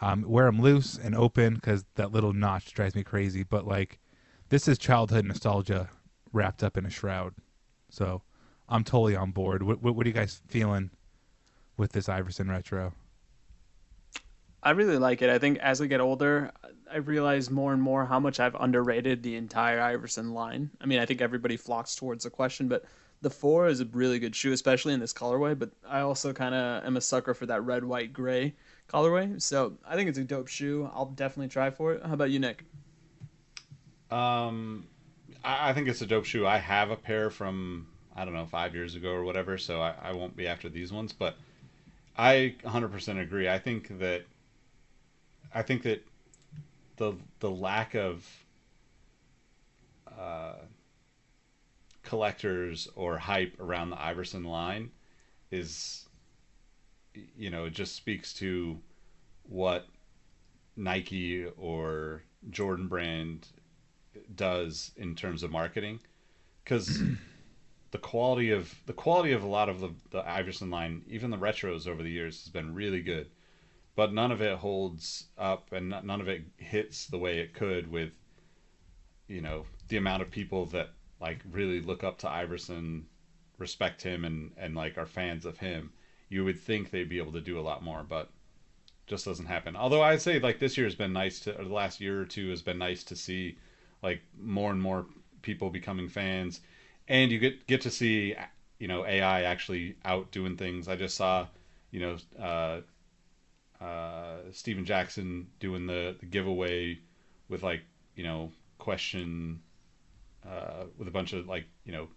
Um, 0.00 0.22
wear 0.26 0.46
them 0.46 0.60
loose 0.60 0.98
and 0.98 1.14
open 1.14 1.54
because 1.54 1.84
that 1.94 2.12
little 2.12 2.32
notch 2.32 2.72
drives 2.72 2.94
me 2.94 3.04
crazy. 3.04 3.44
But 3.44 3.66
like, 3.66 3.98
this 4.48 4.66
is 4.66 4.78
childhood 4.78 5.24
nostalgia 5.24 5.88
wrapped 6.32 6.64
up 6.64 6.76
in 6.76 6.84
a 6.86 6.90
shroud. 6.90 7.34
So 7.90 8.22
I'm 8.68 8.84
totally 8.84 9.16
on 9.16 9.30
board. 9.30 9.62
What, 9.62 9.82
what, 9.82 9.94
what 9.94 10.06
are 10.06 10.08
you 10.08 10.14
guys 10.14 10.40
feeling 10.48 10.90
with 11.76 11.92
this 11.92 12.08
Iverson 12.08 12.50
retro? 12.50 12.92
I 14.62 14.70
really 14.70 14.98
like 14.98 15.22
it. 15.22 15.30
I 15.30 15.38
think 15.38 15.58
as 15.58 15.80
I 15.80 15.86
get 15.86 16.00
older, 16.00 16.50
I 16.92 16.96
realize 16.98 17.50
more 17.50 17.72
and 17.72 17.80
more 17.80 18.04
how 18.04 18.18
much 18.18 18.40
I've 18.40 18.56
underrated 18.56 19.22
the 19.22 19.36
entire 19.36 19.80
Iverson 19.80 20.34
line. 20.34 20.70
I 20.80 20.86
mean, 20.86 20.98
I 20.98 21.06
think 21.06 21.20
everybody 21.20 21.56
flocks 21.56 21.94
towards 21.94 22.24
the 22.24 22.30
question, 22.30 22.68
but 22.68 22.84
the 23.22 23.30
four 23.30 23.68
is 23.68 23.80
a 23.80 23.84
really 23.86 24.18
good 24.18 24.34
shoe, 24.34 24.52
especially 24.52 24.94
in 24.94 25.00
this 25.00 25.12
colorway. 25.12 25.58
But 25.58 25.70
I 25.86 26.00
also 26.00 26.32
kind 26.32 26.54
of 26.54 26.84
am 26.84 26.96
a 26.96 27.00
sucker 27.00 27.34
for 27.34 27.46
that 27.46 27.64
red, 27.64 27.84
white, 27.84 28.12
gray 28.12 28.54
colorway. 28.88 29.40
So 29.40 29.74
I 29.86 29.94
think 29.94 30.08
it's 30.08 30.18
a 30.18 30.24
dope 30.24 30.48
shoe. 30.48 30.90
I'll 30.92 31.06
definitely 31.06 31.48
try 31.48 31.70
for 31.70 31.94
it. 31.94 32.04
How 32.04 32.14
about 32.14 32.30
you, 32.30 32.40
Nick? 32.40 32.64
Um, 34.10 34.86
I, 35.44 35.70
I 35.70 35.72
think 35.72 35.88
it's 35.88 36.02
a 36.02 36.06
dope 36.06 36.24
shoe. 36.24 36.46
I 36.46 36.58
have 36.58 36.90
a 36.90 36.96
pair 36.96 37.30
from 37.30 37.86
I 38.18 38.24
don't 38.24 38.34
know 38.34 38.46
five 38.46 38.74
years 38.74 38.96
ago 38.96 39.10
or 39.10 39.22
whatever, 39.22 39.56
so 39.58 39.80
I, 39.80 39.94
I 40.02 40.12
won't 40.12 40.36
be 40.36 40.48
after 40.48 40.68
these 40.68 40.92
ones. 40.92 41.12
But 41.12 41.36
I 42.16 42.56
100% 42.64 43.20
agree. 43.22 43.48
I 43.48 43.58
think 43.60 43.98
that 44.00 44.24
I 45.54 45.62
think 45.62 45.82
that 45.84 46.04
the 46.96 47.14
the 47.38 47.50
lack 47.50 47.94
of 47.94 48.28
uh, 50.18 50.54
collectors 52.02 52.88
or 52.96 53.18
hype 53.18 53.54
around 53.60 53.90
the 53.90 54.02
Iverson 54.02 54.42
line 54.42 54.90
is 55.50 56.06
you 57.36 57.50
know 57.50 57.66
it 57.66 57.72
just 57.72 57.94
speaks 57.94 58.34
to 58.34 58.78
what 59.48 59.86
Nike 60.76 61.46
or 61.56 62.22
Jordan 62.50 62.88
brand 62.88 63.46
does 64.34 64.90
in 64.96 65.14
terms 65.14 65.42
of 65.42 65.50
marketing 65.50 66.00
because 66.64 67.00
the 67.90 67.98
quality 67.98 68.50
of 68.50 68.74
the 68.86 68.92
quality 68.92 69.32
of 69.32 69.42
a 69.42 69.48
lot 69.48 69.68
of 69.68 69.80
the, 69.80 69.90
the 70.10 70.28
Iverson 70.28 70.70
line 70.70 71.02
even 71.08 71.30
the 71.30 71.38
retros 71.38 71.86
over 71.86 72.02
the 72.02 72.10
years 72.10 72.42
has 72.42 72.52
been 72.52 72.74
really 72.74 73.00
good. 73.00 73.30
But 73.96 74.12
none 74.12 74.30
of 74.30 74.40
it 74.42 74.58
holds 74.58 75.24
up 75.36 75.72
and 75.72 75.88
none 75.88 76.20
of 76.20 76.28
it 76.28 76.42
hits 76.56 77.06
the 77.06 77.18
way 77.18 77.38
it 77.38 77.54
could 77.54 77.90
with 77.90 78.12
you 79.26 79.40
know 79.40 79.66
the 79.88 79.96
amount 79.96 80.22
of 80.22 80.30
people 80.30 80.66
that 80.66 80.90
like 81.20 81.40
really 81.50 81.80
look 81.80 82.04
up 82.04 82.18
to 82.18 82.30
Iverson 82.30 83.06
respect 83.56 84.02
him 84.02 84.24
and 84.24 84.52
and 84.56 84.74
like 84.74 84.98
are 84.98 85.06
fans 85.06 85.46
of 85.46 85.58
him. 85.58 85.92
You 86.28 86.44
would 86.44 86.60
think 86.60 86.90
they'd 86.90 87.08
be 87.08 87.18
able 87.18 87.32
to 87.32 87.40
do 87.40 87.58
a 87.58 87.62
lot 87.62 87.82
more 87.82 88.04
but 88.06 88.30
just 89.06 89.24
doesn't 89.24 89.46
happen. 89.46 89.74
Although 89.74 90.02
i'd 90.02 90.20
say 90.20 90.38
like 90.38 90.58
this 90.58 90.76
year 90.76 90.86
has 90.86 90.94
been 90.94 91.14
nice 91.14 91.40
to 91.40 91.58
or 91.58 91.64
the 91.64 91.72
last 91.72 92.00
year 92.00 92.20
or 92.20 92.26
two 92.26 92.50
has 92.50 92.60
been 92.60 92.78
nice 92.78 93.02
to 93.04 93.16
see 93.16 93.56
like 94.02 94.20
more 94.38 94.70
and 94.70 94.80
more 94.80 95.06
people 95.40 95.70
becoming 95.70 96.08
fans 96.08 96.60
and 97.08 97.30
you 97.30 97.38
get 97.38 97.66
get 97.66 97.80
to 97.82 97.90
see 97.90 98.34
you 98.78 98.88
know 98.88 99.04
ai 99.04 99.42
actually 99.42 99.96
out 100.04 100.30
doing 100.30 100.56
things. 100.56 100.88
I 100.88 100.96
just 100.96 101.16
saw 101.16 101.46
you 101.90 102.00
know 102.00 102.16
uh 102.40 102.80
uh, 103.80 104.38
Steven 104.52 104.84
Jackson 104.84 105.46
doing 105.60 105.86
the, 105.86 106.16
the 106.18 106.26
giveaway 106.26 106.98
with 107.48 107.62
like 107.62 107.82
you 108.16 108.24
know 108.24 108.50
question 108.78 109.60
uh, 110.46 110.84
with 110.96 111.08
a 111.08 111.10
bunch 111.10 111.32
of 111.32 111.48
like 111.48 111.66
you 111.84 111.92
know 111.92 112.08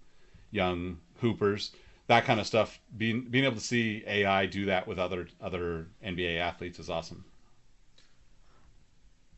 young 0.51 0.97
hoopers. 1.19 1.71
That 2.07 2.25
kind 2.25 2.39
of 2.39 2.47
stuff. 2.47 2.79
Being 2.97 3.27
being 3.29 3.45
able 3.45 3.55
to 3.55 3.61
see 3.61 4.03
AI 4.07 4.45
do 4.45 4.65
that 4.65 4.87
with 4.87 4.99
other 4.99 5.27
other 5.39 5.87
NBA 6.05 6.39
athletes 6.39 6.79
is 6.79 6.89
awesome. 6.89 7.23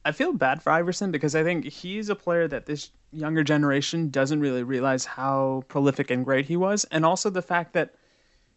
I 0.06 0.12
feel 0.12 0.34
bad 0.34 0.62
for 0.62 0.72
Iverson 0.72 1.12
because 1.12 1.36
I 1.36 1.44
think 1.44 1.66
he's 1.66 2.10
a 2.10 2.16
player 2.16 2.48
that 2.48 2.66
this 2.66 2.89
younger 3.13 3.43
generation 3.43 4.10
doesn't 4.10 4.39
really 4.39 4.63
realize 4.63 5.06
how 5.06 5.63
prolific 5.67 6.12
and 6.12 6.26
great 6.26 6.45
he 6.45 6.58
was, 6.58 6.84
and 6.86 7.06
also 7.06 7.30
the 7.30 7.41
fact 7.41 7.73
that 7.73 7.93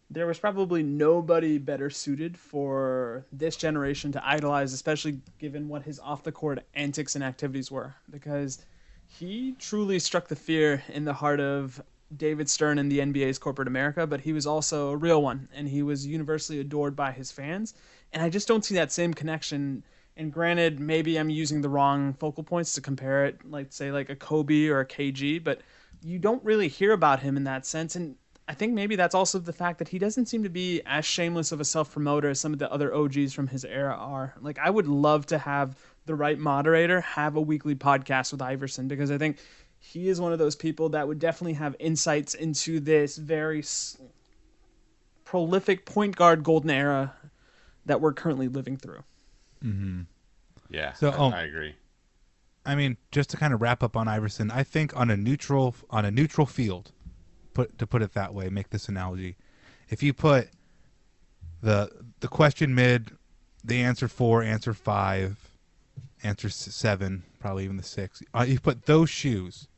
there 0.09 0.25
was 0.25 0.39
probably 0.39 0.83
nobody 0.83 1.57
better 1.57 1.89
suited 1.89 2.37
for 2.37 3.25
this 3.31 3.57
generation 3.57 4.11
to 4.13 4.25
idolize, 4.25 4.73
especially 4.73 5.19
given 5.37 5.67
what 5.67 5.83
his 5.83 5.99
off 5.99 6.23
the 6.23 6.31
court 6.31 6.63
antics 6.73 7.15
and 7.15 7.23
activities 7.23 7.69
were, 7.69 7.93
because 8.09 8.65
he 9.07 9.53
truly 9.59 9.99
struck 9.99 10.27
the 10.27 10.35
fear 10.35 10.83
in 10.89 11.05
the 11.05 11.13
heart 11.13 11.39
of 11.39 11.81
David 12.15 12.49
Stern 12.49 12.79
and 12.79 12.89
the 12.91 12.99
NBA's 12.99 13.37
corporate 13.37 13.67
America, 13.67 14.07
but 14.07 14.21
he 14.21 14.31
was 14.31 14.47
also 14.47 14.89
a 14.89 14.95
real 14.95 15.21
one, 15.21 15.49
and 15.53 15.67
he 15.67 15.83
was 15.83 16.07
universally 16.07 16.59
adored 16.59 16.95
by 16.95 17.11
his 17.11 17.31
fans. 17.31 17.73
And 18.13 18.23
I 18.23 18.29
just 18.29 18.47
don't 18.47 18.63
see 18.63 18.75
that 18.75 18.91
same 18.91 19.13
connection. 19.13 19.83
And 20.17 20.33
granted, 20.33 20.79
maybe 20.79 21.17
I'm 21.17 21.29
using 21.29 21.61
the 21.61 21.69
wrong 21.69 22.13
focal 22.15 22.43
points 22.43 22.73
to 22.73 22.81
compare 22.81 23.25
it, 23.25 23.49
like 23.49 23.71
say 23.71 23.91
like 23.91 24.09
a 24.09 24.15
Kobe 24.15 24.67
or 24.67 24.79
a 24.79 24.85
KG, 24.85 25.43
but 25.43 25.61
you 26.01 26.17
don't 26.17 26.43
really 26.43 26.67
hear 26.67 26.91
about 26.91 27.19
him 27.19 27.37
in 27.37 27.43
that 27.43 27.67
sense. 27.67 27.95
And 27.95 28.15
I 28.47 28.55
think 28.55 28.73
maybe 28.73 28.95
that's 28.95 29.13
also 29.13 29.37
the 29.37 29.53
fact 29.53 29.77
that 29.77 29.89
he 29.89 29.99
doesn't 29.99 30.25
seem 30.25 30.41
to 30.41 30.49
be 30.49 30.81
as 30.87 31.05
shameless 31.05 31.51
of 31.51 31.61
a 31.61 31.65
self 31.65 31.91
promoter 31.91 32.29
as 32.29 32.39
some 32.39 32.51
of 32.51 32.57
the 32.57 32.71
other 32.71 32.95
OGs 32.95 33.31
from 33.33 33.45
his 33.47 33.63
era 33.63 33.93
are. 33.93 34.33
Like, 34.41 34.57
I 34.57 34.71
would 34.71 34.87
love 34.87 35.27
to 35.27 35.37
have 35.37 35.77
the 36.07 36.15
right 36.15 36.39
moderator 36.39 37.01
have 37.01 37.35
a 37.35 37.41
weekly 37.41 37.75
podcast 37.75 38.31
with 38.31 38.41
Iverson 38.41 38.87
because 38.87 39.11
I 39.11 39.19
think 39.19 39.37
he 39.77 40.07
is 40.07 40.19
one 40.19 40.33
of 40.33 40.39
those 40.39 40.55
people 40.55 40.89
that 40.89 41.07
would 41.07 41.19
definitely 41.19 41.53
have 41.53 41.75
insights 41.77 42.33
into 42.33 42.79
this 42.79 43.17
very 43.17 43.59
s- 43.59 43.97
prolific 45.25 45.85
point 45.85 46.15
guard 46.15 46.43
golden 46.43 46.71
era 46.71 47.13
that 47.85 48.01
we're 48.01 48.13
currently 48.13 48.47
living 48.47 48.77
through. 48.77 49.03
Yeah. 50.69 50.93
So, 50.93 51.09
I, 51.09 51.17
oh. 51.17 51.31
I 51.31 51.41
agree. 51.43 51.75
I 52.65 52.75
mean, 52.75 52.97
just 53.11 53.29
to 53.29 53.37
kind 53.37 53.53
of 53.53 53.61
wrap 53.61 53.81
up 53.81 53.95
on 53.95 54.09
Iverson, 54.09 54.51
I 54.51 54.63
think 54.63 54.95
on 54.95 55.09
a 55.09 55.15
neutral 55.15 55.73
on 55.89 56.03
a 56.03 56.11
neutral 56.11 56.45
field, 56.45 56.91
put 57.53 57.77
to 57.77 57.87
put 57.87 58.01
it 58.01 58.13
that 58.13 58.33
way, 58.33 58.49
make 58.49 58.69
this 58.71 58.89
analogy. 58.89 59.37
If 59.89 60.03
you 60.03 60.13
put 60.13 60.49
the 61.61 61.89
the 62.19 62.27
question 62.27 62.75
mid, 62.75 63.11
the 63.63 63.81
answer 63.81 64.09
four, 64.09 64.43
answer 64.43 64.73
five, 64.73 65.37
answer 66.23 66.49
seven, 66.49 67.23
probably 67.39 67.63
even 67.63 67.77
the 67.77 67.83
six. 67.83 68.21
Uh, 68.33 68.45
you 68.45 68.59
put 68.59 68.85
those 68.85 69.09
shoes, 69.09 69.69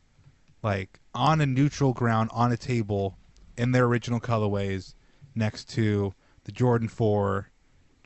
like 0.63 0.99
on 1.13 1.41
a 1.41 1.45
neutral 1.45 1.93
ground 1.93 2.31
on 2.33 2.51
a 2.51 2.57
table, 2.57 3.17
in 3.55 3.71
their 3.71 3.85
original 3.85 4.19
colorways, 4.19 4.95
next 5.35 5.69
to 5.69 6.13
the 6.45 6.51
Jordan 6.51 6.87
Four, 6.87 7.49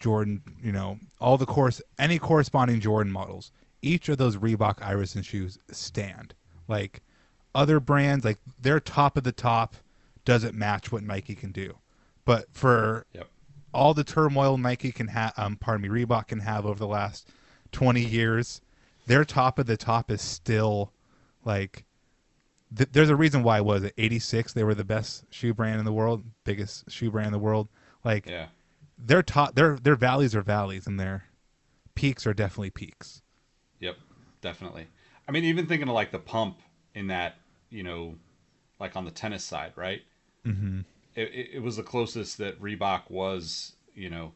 Jordan, 0.04 0.42
you 0.62 0.74
know, 0.74 1.00
all 1.22 1.38
the 1.38 1.46
course, 1.46 1.82
any 1.98 2.20
corresponding 2.20 2.82
Jordan 2.82 3.12
models. 3.13 3.54
Each 3.82 4.10
of 4.10 4.18
those 4.18 4.36
Reebok 4.36 4.82
Iverson 4.84 5.22
shoes 5.24 5.58
stand. 5.72 6.34
Like 6.68 7.02
other 7.56 7.80
brands, 7.80 8.26
like 8.26 8.38
their 8.62 8.82
top 8.82 9.16
of 9.16 9.24
the 9.24 9.32
top 9.32 9.78
doesn't 10.26 10.56
match 10.56 10.92
what 10.92 11.04
Nike 11.04 11.36
can 11.36 11.54
do. 11.54 11.78
But 12.26 12.48
for 12.52 13.06
Yep. 13.13 13.30
all 13.74 13.94
the 13.94 14.04
turmoil 14.04 14.58
Nike 14.58 14.92
can 14.92 15.08
have, 15.08 15.32
um, 15.38 15.56
pardon 15.56 15.89
me, 15.89 16.04
Reebok 16.04 16.28
can 16.28 16.39
have 16.39 16.66
over 16.66 16.80
the 16.80 16.88
last 16.88 17.30
20 17.72 18.04
years, 18.04 18.60
their 19.08 19.24
top 19.24 19.58
of 19.58 19.68
the 19.68 19.78
top 19.78 20.12
is 20.12 20.22
still 20.22 20.92
like. 21.46 21.86
Th- 22.76 22.89
there's 22.92 23.10
a 23.10 23.16
reason 23.16 23.44
why 23.44 23.58
it 23.60 23.66
was 23.66 23.84
it 23.84 23.94
86 23.98 24.52
they 24.52 24.63
were 24.66 24.74
the 24.76 24.84
best 24.84 25.26
shoe 25.30 25.54
brand 25.54 25.80
in 25.80 25.86
the 25.86 25.94
world, 25.94 26.24
biggest 26.44 26.89
shoe 26.92 27.10
brand 27.12 27.28
in 27.28 27.34
the 27.34 27.39
world. 27.39 27.70
Like 28.04 28.26
Yeah. 28.26 28.48
Their 29.06 29.22
top, 29.22 29.56
their 29.56 29.78
their 29.78 29.96
valleys 29.96 30.36
are 30.36 30.42
valleys, 30.42 30.88
and 30.88 31.00
their 31.00 31.26
peaks 31.96 32.26
are 32.26 32.34
definitely 32.34 32.70
peaks. 32.70 33.22
Yep, 33.80 33.98
definitely. 34.42 34.88
I 35.28 35.32
mean, 35.32 35.44
even 35.46 35.68
thinking 35.68 35.88
of 35.88 35.94
like 35.94 36.12
the 36.12 36.20
pump 36.20 36.60
in 36.96 37.08
that, 37.08 37.36
you 37.70 37.84
know, 37.84 38.16
like 38.80 38.96
on 38.96 39.06
the 39.06 39.12
tennis 39.12 39.44
side, 39.44 39.74
right? 39.76 40.02
Mm-hmm. 40.46 40.82
It, 41.16 41.30
it, 41.34 41.50
it 41.56 41.62
was 41.62 41.78
the 41.78 41.84
closest 41.84 42.38
that 42.39 42.60
Reebok 42.62 43.10
was, 43.10 43.74
you 43.94 44.10
know, 44.10 44.34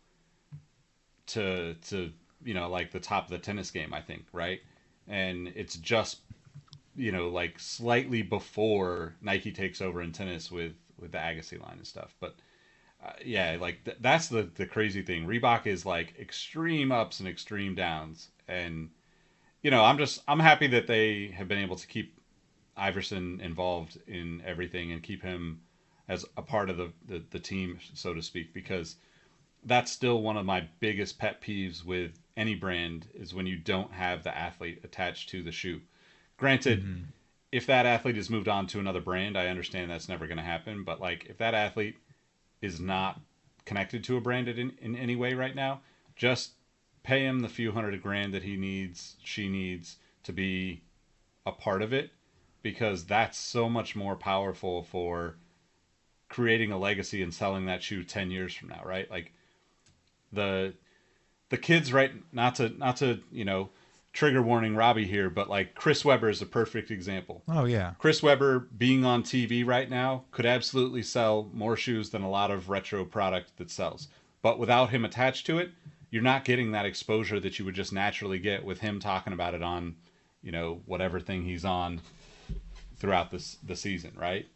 to 1.28 1.74
to 1.76 2.12
you 2.44 2.54
know 2.54 2.70
like 2.70 2.92
the 2.92 3.00
top 3.00 3.26
of 3.26 3.32
the 3.32 3.40
tennis 3.40 3.72
game, 3.72 3.94
I 3.94 4.02
think, 4.02 4.26
right? 4.34 4.60
And 5.08 5.48
it's 5.56 5.78
just, 5.78 6.20
you 6.96 7.14
know, 7.14 7.30
like 7.30 7.60
slightly 7.60 8.22
before 8.22 9.16
Nike 9.22 9.52
takes 9.52 9.82
over 9.82 10.02
in 10.02 10.12
tennis 10.12 10.52
with 10.52 10.74
with 11.00 11.14
the 11.14 11.20
Agassi 11.20 11.62
line 11.62 11.78
and 11.78 11.88
stuff, 11.88 12.14
but. 12.20 12.36
Uh, 13.04 13.12
yeah, 13.24 13.58
like 13.60 13.84
th- 13.86 13.98
that's 14.02 14.28
the 14.28 14.50
the 14.56 14.66
crazy 14.66 15.02
thing. 15.02 15.28
Reebok 15.28 15.68
is 15.68 15.86
like 15.86 16.16
extreme 16.20 16.92
ups 16.92 17.20
and 17.20 17.30
extreme 17.30 17.76
downs, 17.76 18.30
and 18.48 18.90
you 19.62 19.72
know, 19.72 19.84
I'm 19.84 19.98
just 19.98 20.24
I'm 20.28 20.40
happy 20.40 20.68
that 20.68 20.88
they 20.88 21.28
have 21.30 21.48
been 21.48 21.60
able 21.60 21.76
to 21.76 21.88
keep 21.88 22.20
Iverson 22.76 23.40
involved 23.42 24.00
in 24.08 24.42
everything 24.46 24.92
and 24.92 25.04
keep 25.04 25.22
him 25.22 25.62
as 26.08 26.26
a 26.38 26.42
part 26.42 26.70
of 26.70 26.78
the, 26.78 26.92
the, 27.06 27.24
the 27.32 27.40
team, 27.40 27.80
so 27.94 28.14
to 28.14 28.22
speak, 28.22 28.54
because 28.54 28.96
that's 29.66 29.92
still 29.92 30.22
one 30.22 30.38
of 30.38 30.46
my 30.46 30.68
biggest 30.80 31.20
pet 31.20 31.42
peeves 31.42 31.84
with 31.84 32.20
any 32.38 32.56
brand 32.56 33.08
is 33.14 33.34
when 33.34 33.46
you 33.46 33.58
don't 33.58 33.92
have 33.92 34.24
the 34.24 34.36
athlete 34.36 34.80
attached 34.84 35.30
to 35.30 35.44
the 35.44 35.52
shoe. 35.52 35.82
Granted, 36.38 36.86
if 37.52 37.66
that 37.66 37.86
athlete 37.86 38.16
has 38.16 38.30
moved 38.30 38.48
on 38.48 38.68
to 38.68 38.80
another 38.80 39.02
brand, 39.02 39.38
I 39.38 39.48
understand 39.48 39.92
that's 39.92 40.08
never 40.08 40.28
going 40.28 40.38
to 40.38 40.44
happen. 40.44 40.84
But 40.84 41.02
like, 41.02 41.26
if 41.26 41.38
that 41.40 41.54
athlete 41.54 41.98
is 42.62 42.80
not 42.80 43.20
connected 43.66 44.04
to 44.06 44.18
a 44.18 44.22
brand 44.22 44.48
in, 44.48 44.74
in 44.82 44.96
any 44.96 45.16
way 45.16 45.34
right 45.34 45.56
now, 45.56 45.82
just 46.16 46.52
pay 47.04 47.26
him 47.26 47.40
the 47.40 47.50
few 47.50 47.72
hundred 47.72 48.02
grand 48.02 48.34
that 48.34 48.44
he 48.44 48.58
needs, 48.58 49.16
she 49.24 49.48
needs 49.48 49.98
to 50.24 50.34
be 50.34 50.82
a 51.46 51.52
part 51.52 51.82
of 51.82 51.94
it 51.94 52.12
because 52.62 53.06
that's 53.06 53.38
so 53.38 53.70
much 53.70 53.96
more 53.96 54.16
powerful 54.16 54.84
for 54.84 55.36
creating 56.30 56.72
a 56.72 56.78
legacy 56.78 57.24
and 57.24 57.34
selling 57.34 57.66
that 57.66 57.84
shoe 57.84 58.04
10 58.04 58.32
years 58.32 58.54
from 58.54 58.70
now, 58.70 58.82
right? 58.84 59.10
Like 59.10 59.32
the 60.32 60.74
the 61.50 61.58
kids 61.58 61.94
right 61.94 62.12
not 62.34 62.56
to 62.56 62.70
not 62.70 62.98
to, 62.98 63.22
you 63.32 63.46
know, 63.46 63.70
trigger 64.14 64.42
warning 64.42 64.76
Robbie 64.76 65.08
here, 65.08 65.30
but 65.30 65.50
like 65.50 65.76
Chris 65.76 66.04
Webber 66.04 66.30
is 66.30 66.42
a 66.42 66.46
perfect 66.46 66.92
example. 66.92 67.44
Oh 67.48 67.66
yeah, 67.66 67.94
Chris 68.00 68.24
Webber 68.24 68.60
being 68.60 69.06
on 69.06 69.24
TV 69.24 69.66
right 69.66 69.90
now 69.90 70.26
could 70.32 70.46
absolutely 70.46 71.04
sell 71.04 71.50
more 71.54 71.78
shoes 71.78 72.10
than 72.10 72.24
a 72.24 72.30
lot 72.30 72.52
of 72.52 72.70
retro 72.70 73.06
product 73.06 73.58
that 73.58 73.70
sells. 73.70 74.08
But 74.42 74.60
without 74.60 74.90
him 74.90 75.06
attached 75.06 75.46
to 75.48 75.60
it, 75.60 75.72
you're 76.10 76.24
not 76.24 76.46
getting 76.46 76.72
that 76.72 76.86
exposure 76.86 77.40
that 77.40 77.60
you 77.60 77.66
would 77.66 77.76
just 77.76 77.94
naturally 77.94 78.40
get 78.40 78.64
with 78.64 78.80
him 78.80 79.00
talking 79.00 79.34
about 79.34 79.54
it 79.54 79.62
on, 79.62 79.96
you 80.42 80.52
know, 80.52 80.82
whatever 80.86 81.20
thing 81.20 81.44
he's 81.44 81.66
on 81.66 82.02
throughout 82.98 83.32
this 83.32 83.58
the 83.64 83.76
season, 83.76 84.14
right? 84.16 84.48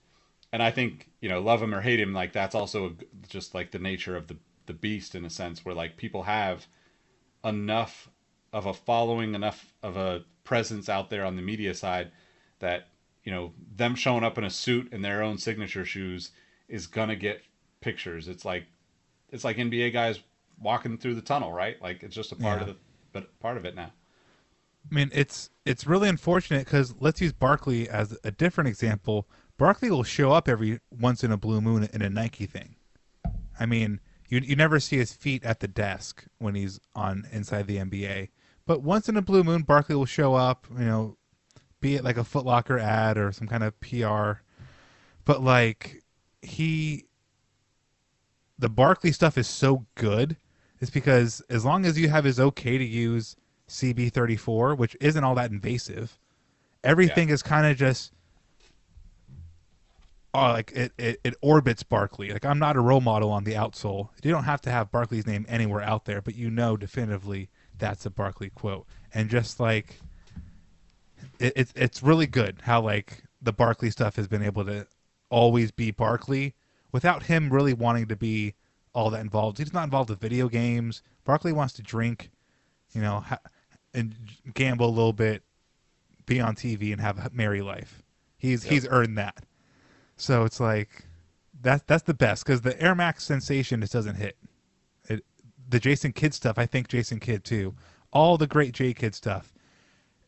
And 0.53 0.61
I 0.61 0.71
think, 0.71 1.09
you 1.21 1.29
know, 1.29 1.39
love 1.39 1.61
him 1.61 1.73
or 1.73 1.81
hate 1.81 1.99
him, 1.99 2.13
like 2.13 2.33
that's 2.33 2.55
also 2.55 2.95
just 3.27 3.53
like 3.53 3.71
the 3.71 3.79
nature 3.79 4.15
of 4.15 4.27
the 4.27 4.37
the 4.65 4.73
beast 4.73 5.15
in 5.15 5.25
a 5.25 5.29
sense 5.29 5.65
where 5.65 5.75
like 5.75 5.97
people 5.97 6.23
have 6.23 6.65
enough 7.43 8.09
of 8.53 8.65
a 8.65 8.73
following, 8.73 9.35
enough 9.35 9.73
of 9.83 9.97
a 9.97 10.23
presence 10.43 10.89
out 10.89 11.09
there 11.09 11.25
on 11.25 11.35
the 11.35 11.41
media 11.41 11.73
side 11.73 12.11
that 12.59 12.87
you 13.23 13.31
know 13.31 13.53
them 13.75 13.95
showing 13.95 14.23
up 14.23 14.37
in 14.37 14.43
a 14.43 14.49
suit 14.49 14.89
and 14.91 15.03
their 15.03 15.21
own 15.23 15.37
signature 15.37 15.85
shoes 15.85 16.31
is 16.67 16.87
gonna 16.87 17.15
get 17.15 17.43
pictures. 17.81 18.27
It's 18.27 18.45
like 18.45 18.65
it's 19.31 19.43
like 19.43 19.57
NBA 19.57 19.91
guys 19.91 20.19
walking 20.61 20.97
through 20.97 21.15
the 21.15 21.21
tunnel, 21.21 21.51
right? 21.53 21.81
Like 21.81 22.03
it's 22.03 22.15
just 22.15 22.31
a 22.31 22.35
part 22.35 22.61
Yeah. 22.61 22.61
of 22.61 22.67
the 22.67 22.77
but 23.13 23.39
part 23.39 23.57
of 23.57 23.65
it 23.65 23.75
now. 23.75 23.91
I 24.89 24.93
mean, 24.95 25.09
it's 25.13 25.49
it's 25.65 25.85
really 25.87 26.09
unfortunate 26.09 26.65
because 26.65 26.95
let's 26.99 27.21
use 27.21 27.33
Barkley 27.33 27.87
as 27.89 28.17
a 28.23 28.31
different 28.31 28.67
example. 28.67 29.27
Barkley 29.57 29.89
will 29.91 30.03
show 30.03 30.31
up 30.31 30.47
every 30.49 30.79
once 30.91 31.23
in 31.23 31.31
a 31.31 31.37
blue 31.37 31.61
moon 31.61 31.87
in 31.93 32.01
a 32.01 32.09
Nike 32.09 32.45
thing. 32.45 32.75
I 33.59 33.65
mean, 33.65 33.99
you 34.29 34.39
you 34.39 34.55
never 34.55 34.79
see 34.79 34.97
his 34.97 35.13
feet 35.13 35.43
at 35.43 35.59
the 35.61 35.67
desk 35.67 36.25
when 36.39 36.55
he's 36.55 36.79
on 36.95 37.27
inside 37.31 37.67
the 37.67 37.77
NBA. 37.79 38.29
But 38.71 38.83
once 38.83 39.09
in 39.09 39.17
a 39.17 39.21
blue 39.21 39.43
moon, 39.43 39.63
Barkley 39.63 39.97
will 39.97 40.05
show 40.05 40.33
up. 40.33 40.65
You 40.79 40.85
know, 40.85 41.17
be 41.81 41.95
it 41.95 42.05
like 42.05 42.15
a 42.15 42.23
Foot 42.23 42.45
Locker 42.45 42.79
ad 42.79 43.17
or 43.17 43.33
some 43.33 43.45
kind 43.45 43.63
of 43.63 43.77
PR. 43.81 44.43
But 45.25 45.43
like 45.43 46.01
he, 46.41 47.03
the 48.57 48.69
Barkley 48.69 49.11
stuff 49.11 49.37
is 49.37 49.45
so 49.45 49.87
good. 49.95 50.37
Is 50.79 50.89
because 50.89 51.41
as 51.49 51.65
long 51.65 51.85
as 51.85 51.99
you 51.99 52.07
have 52.07 52.23
his 52.23 52.39
okay 52.39 52.77
to 52.77 52.85
use 52.85 53.35
CB34, 53.67 54.77
which 54.77 54.95
isn't 55.01 55.21
all 55.21 55.35
that 55.35 55.51
invasive, 55.51 56.17
everything 56.81 57.27
is 57.27 57.43
kind 57.43 57.67
of 57.67 57.75
just 57.75 58.13
oh, 60.33 60.43
like 60.43 60.71
it, 60.71 60.93
it, 60.97 61.19
it 61.25 61.35
orbits 61.41 61.83
Barkley. 61.83 62.31
Like 62.31 62.45
I'm 62.45 62.57
not 62.57 62.77
a 62.77 62.79
role 62.79 63.01
model 63.01 63.31
on 63.31 63.43
the 63.43 63.55
outsole. 63.55 64.07
You 64.23 64.31
don't 64.31 64.45
have 64.45 64.61
to 64.61 64.71
have 64.71 64.93
Barkley's 64.93 65.27
name 65.27 65.45
anywhere 65.49 65.81
out 65.81 66.05
there, 66.05 66.21
but 66.21 66.35
you 66.35 66.49
know 66.49 66.77
definitively 66.77 67.49
that's 67.81 68.05
a 68.05 68.09
Barkley 68.09 68.51
quote. 68.51 68.85
And 69.13 69.29
just 69.29 69.59
like 69.59 69.99
it, 71.39 71.51
it's 71.57 71.73
it's 71.75 72.01
really 72.01 72.27
good 72.27 72.59
how 72.61 72.79
like 72.81 73.23
the 73.41 73.51
Barkley 73.51 73.89
stuff 73.89 74.15
has 74.15 74.27
been 74.27 74.43
able 74.43 74.63
to 74.65 74.87
always 75.29 75.71
be 75.71 75.91
Barkley 75.91 76.53
without 76.91 77.23
him 77.23 77.51
really 77.51 77.73
wanting 77.73 78.07
to 78.07 78.15
be 78.15 78.53
all 78.93 79.09
that 79.09 79.21
involved. 79.21 79.57
He's 79.57 79.73
not 79.73 79.83
involved 79.83 80.09
with 80.09 80.19
video 80.19 80.47
games. 80.47 81.01
Barkley 81.25 81.53
wants 81.53 81.73
to 81.73 81.81
drink, 81.81 82.29
you 82.93 83.01
know, 83.01 83.21
ha- 83.21 83.39
and 83.93 84.15
gamble 84.53 84.87
a 84.87 84.89
little 84.89 85.13
bit, 85.13 85.43
be 86.25 86.39
on 86.39 86.55
TV, 86.55 86.91
and 86.91 87.01
have 87.01 87.17
a 87.17 87.29
merry 87.33 87.61
life. 87.61 88.03
He's 88.37 88.63
he's 88.63 88.87
earned 88.87 89.17
that. 89.17 89.43
So 90.17 90.43
it's 90.45 90.59
like 90.59 91.05
that 91.63 91.87
that's 91.87 92.03
the 92.03 92.13
best 92.13 92.45
because 92.45 92.61
the 92.61 92.79
Air 92.79 92.93
Max 92.93 93.23
sensation 93.23 93.81
just 93.81 93.93
doesn't 93.93 94.15
hit. 94.15 94.37
The 95.71 95.79
Jason 95.79 96.11
Kidd 96.11 96.33
stuff, 96.33 96.57
I 96.57 96.65
think 96.65 96.89
Jason 96.89 97.19
Kidd 97.19 97.45
too. 97.45 97.73
All 98.11 98.37
the 98.37 98.45
great 98.45 98.73
J 98.73 98.93
Kidd 98.93 99.15
stuff. 99.15 99.53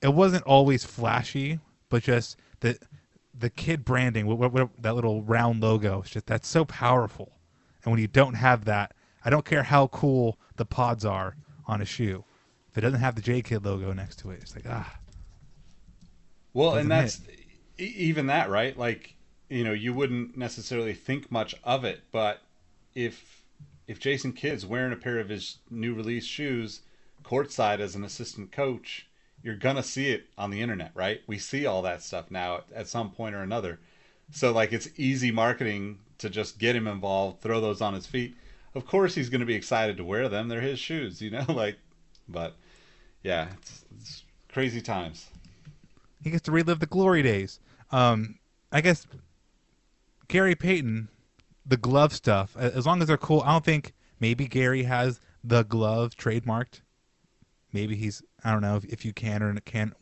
It 0.01 0.13
wasn't 0.13 0.43
always 0.43 0.85
flashy, 0.85 1.59
but 1.89 2.03
just 2.03 2.37
the 2.61 2.79
the 3.37 3.49
kid 3.49 3.83
branding, 3.83 4.25
what, 4.25 4.53
what, 4.53 4.69
that 4.81 4.95
little 4.95 5.21
round 5.23 5.61
logo, 5.61 6.01
it's 6.01 6.11
just 6.11 6.27
that's 6.27 6.47
so 6.47 6.63
powerful. 6.65 7.33
And 7.83 7.91
when 7.91 7.99
you 7.99 8.07
don't 8.07 8.35
have 8.35 8.65
that, 8.65 8.93
I 9.25 9.29
don't 9.29 9.43
care 9.43 9.63
how 9.63 9.87
cool 9.87 10.37
the 10.55 10.65
pods 10.65 11.03
are 11.03 11.35
on 11.67 11.81
a 11.81 11.85
shoe. 11.85 12.23
If 12.71 12.77
it 12.77 12.81
doesn't 12.81 13.01
have 13.01 13.15
the 13.15 13.21
J 13.21 13.41
Kidd 13.41 13.65
logo 13.65 13.91
next 13.91 14.19
to 14.19 14.31
it, 14.31 14.39
it's 14.41 14.55
like 14.55 14.65
ah. 14.69 14.97
Well, 16.53 16.75
and 16.75 16.89
that's 16.89 17.19
even 17.77 18.27
that, 18.27 18.49
right? 18.49 18.77
Like, 18.77 19.15
you 19.49 19.65
know, 19.65 19.73
you 19.73 19.93
wouldn't 19.93 20.37
necessarily 20.37 20.93
think 20.93 21.29
much 21.29 21.53
of 21.65 21.83
it, 21.83 22.01
but 22.13 22.39
if 22.95 23.42
if 23.87 23.99
Jason 23.99 24.33
Kidd's 24.33 24.65
wearing 24.65 24.93
a 24.93 24.97
pair 24.97 25.19
of 25.19 25.29
his 25.29 25.57
new 25.69 25.93
release 25.93 26.25
shoes 26.25 26.81
courtside 27.23 27.79
as 27.79 27.95
an 27.95 28.03
assistant 28.03 28.51
coach, 28.51 29.07
you're 29.41 29.55
gonna 29.55 29.83
see 29.83 30.09
it 30.09 30.27
on 30.37 30.49
the 30.49 30.61
internet, 30.61 30.91
right? 30.93 31.21
We 31.27 31.37
see 31.37 31.65
all 31.65 31.81
that 31.81 32.01
stuff 32.01 32.31
now 32.31 32.57
at, 32.57 32.65
at 32.75 32.87
some 32.87 33.11
point 33.11 33.35
or 33.35 33.41
another. 33.41 33.79
So 34.31 34.51
like 34.51 34.71
it's 34.71 34.89
easy 34.97 35.31
marketing 35.31 35.99
to 36.19 36.29
just 36.29 36.57
get 36.57 36.75
him 36.75 36.87
involved, 36.87 37.41
throw 37.41 37.59
those 37.59 37.81
on 37.81 37.93
his 37.93 38.07
feet. 38.07 38.35
Of 38.75 38.85
course 38.85 39.15
he's 39.15 39.29
gonna 39.29 39.45
be 39.45 39.55
excited 39.55 39.97
to 39.97 40.03
wear 40.03 40.29
them. 40.29 40.47
They're 40.47 40.61
his 40.61 40.79
shoes, 40.79 41.21
you 41.21 41.31
know, 41.31 41.45
like 41.49 41.77
but 42.27 42.55
yeah, 43.21 43.49
it's, 43.59 43.85
it's 43.99 44.23
crazy 44.51 44.81
times. 44.81 45.29
He 46.23 46.29
gets 46.29 46.43
to 46.43 46.51
relive 46.51 46.79
the 46.79 46.85
glory 46.85 47.21
days. 47.21 47.59
Um, 47.91 48.39
I 48.71 48.81
guess 48.81 49.05
Gary 50.29 50.55
Payton, 50.55 51.09
the 51.65 51.77
glove 51.77 52.13
stuff, 52.13 52.55
as 52.57 52.85
long 52.85 53.01
as 53.01 53.07
they're 53.07 53.17
cool. 53.17 53.41
I 53.41 53.51
don't 53.51 53.65
think 53.65 53.93
maybe 54.19 54.47
Gary 54.47 54.83
has 54.83 55.19
the 55.43 55.63
glove 55.63 56.15
trademarked. 56.15 56.81
Maybe 57.71 57.95
he's 57.95 58.21
I 58.43 58.51
don't 58.51 58.61
know 58.61 58.77
if, 58.77 58.85
if 58.85 59.05
you 59.05 59.13
can 59.13 59.41
or 59.41 59.53
can't. 59.61 59.93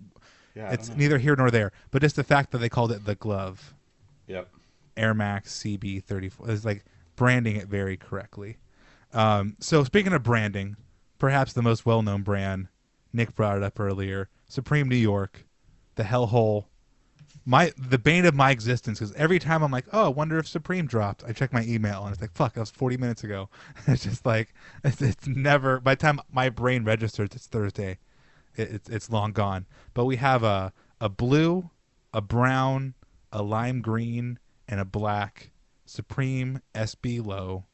Yeah, 0.56 0.72
it's 0.72 0.90
neither 0.90 1.18
here 1.18 1.36
nor 1.36 1.50
there. 1.50 1.72
But 1.92 2.02
just 2.02 2.18
the 2.18 2.24
fact 2.24 2.52
that 2.52 2.58
they 2.58 2.70
called 2.70 2.92
it 2.92 3.06
the 3.06 3.16
glove, 3.16 3.74
Yep. 4.28 4.50
Air 4.98 5.14
Max 5.14 5.54
CB 5.60 6.04
thirty 6.04 6.30
four 6.30 6.50
is 6.50 6.66
like 6.66 6.84
branding 7.16 7.56
it 7.56 7.68
very 7.68 7.98
correctly. 7.98 8.58
Um, 9.14 9.56
so 9.60 9.84
speaking 9.84 10.14
of 10.14 10.24
branding, 10.24 10.76
perhaps 11.20 11.54
the 11.54 11.62
most 11.62 11.86
well 11.86 12.02
known 12.02 12.24
brand, 12.24 12.68
Nick 13.14 13.36
brought 13.36 13.58
it 13.58 13.64
up 13.64 13.80
earlier, 13.80 14.30
Supreme 14.48 14.90
New 14.90 14.96
York, 14.96 15.46
the 15.96 16.04
hellhole. 16.04 16.66
My 17.46 17.74
the 17.78 17.98
bane 17.98 18.26
of 18.26 18.36
my 18.36 18.52
existence 18.52 19.00
because 19.00 19.14
every 19.16 19.40
time 19.40 19.64
I'm 19.64 19.72
like, 19.72 19.86
oh, 19.92 20.06
I 20.06 20.10
wonder 20.10 20.38
if 20.38 20.48
Supreme 20.48 20.86
dropped. 20.86 21.24
I 21.28 21.32
check 21.34 21.52
my 21.52 21.64
email 21.64 22.04
and 22.04 22.14
it's 22.14 22.22
like, 22.22 22.34
fuck, 22.34 22.54
that 22.54 22.60
was 22.60 22.70
40 22.72 22.98
minutes 22.98 23.24
ago. 23.24 23.50
it's 23.88 24.04
just 24.04 24.26
like 24.26 24.54
it's, 24.84 25.02
it's 25.02 25.28
never. 25.28 25.80
By 25.80 25.96
the 25.96 26.02
time 26.02 26.20
my 26.32 26.50
brain 26.50 26.84
registers, 26.84 27.30
it's 27.34 27.48
Thursday. 27.48 27.98
It, 28.56 28.72
it's 28.72 28.90
it's 28.90 29.10
long 29.10 29.32
gone. 29.32 29.66
But 29.94 30.06
we 30.06 30.18
have 30.18 30.44
a 30.44 30.72
a 31.00 31.10
blue, 31.10 31.72
a 32.14 32.22
brown, 32.22 32.94
a 33.32 33.42
lime 33.42 33.82
green, 33.82 34.38
and 34.68 34.80
a 34.80 34.86
black 34.86 35.52
Supreme 35.86 36.62
SB 36.76 37.26
low 37.26 37.66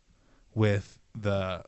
with 0.55 0.99
the 1.13 1.63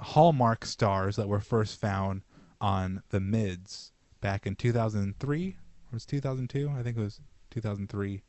hallmark 0.00 0.64
stars 0.64 1.16
that 1.16 1.28
were 1.28 1.40
first 1.40 1.80
found 1.80 2.22
on 2.60 3.02
the 3.10 3.20
mids 3.20 3.92
back 4.20 4.46
in 4.46 4.54
2003 4.54 5.48
or 5.48 5.56
was 5.92 6.06
2002 6.06 6.70
i 6.70 6.82
think 6.82 6.96
it 6.96 7.00
was 7.00 7.20
2003 7.52 8.22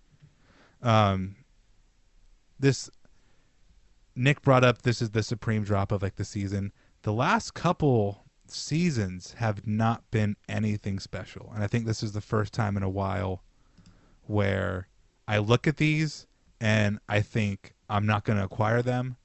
um 0.81 1.35
this 2.59 2.89
nick 4.15 4.41
brought 4.41 4.63
up 4.63 4.81
this 4.83 5.01
is 5.01 5.11
the 5.11 5.23
supreme 5.23 5.63
drop 5.63 5.91
of 5.91 6.01
like 6.01 6.15
the 6.15 6.25
season 6.25 6.71
the 7.03 7.13
last 7.13 7.53
couple 7.53 8.25
seasons 8.47 9.33
have 9.37 9.65
not 9.65 10.03
been 10.11 10.35
anything 10.47 10.99
special 10.99 11.51
and 11.55 11.63
i 11.63 11.67
think 11.67 11.85
this 11.85 12.03
is 12.03 12.11
the 12.11 12.21
first 12.21 12.53
time 12.53 12.77
in 12.77 12.83
a 12.83 12.89
while 12.89 13.41
where 14.25 14.87
i 15.27 15.37
look 15.37 15.67
at 15.67 15.77
these 15.77 16.27
and 16.59 16.99
i 17.09 17.19
think 17.21 17.73
i'm 17.89 18.05
not 18.05 18.23
going 18.23 18.37
to 18.37 18.45
acquire 18.45 18.81
them 18.81 19.15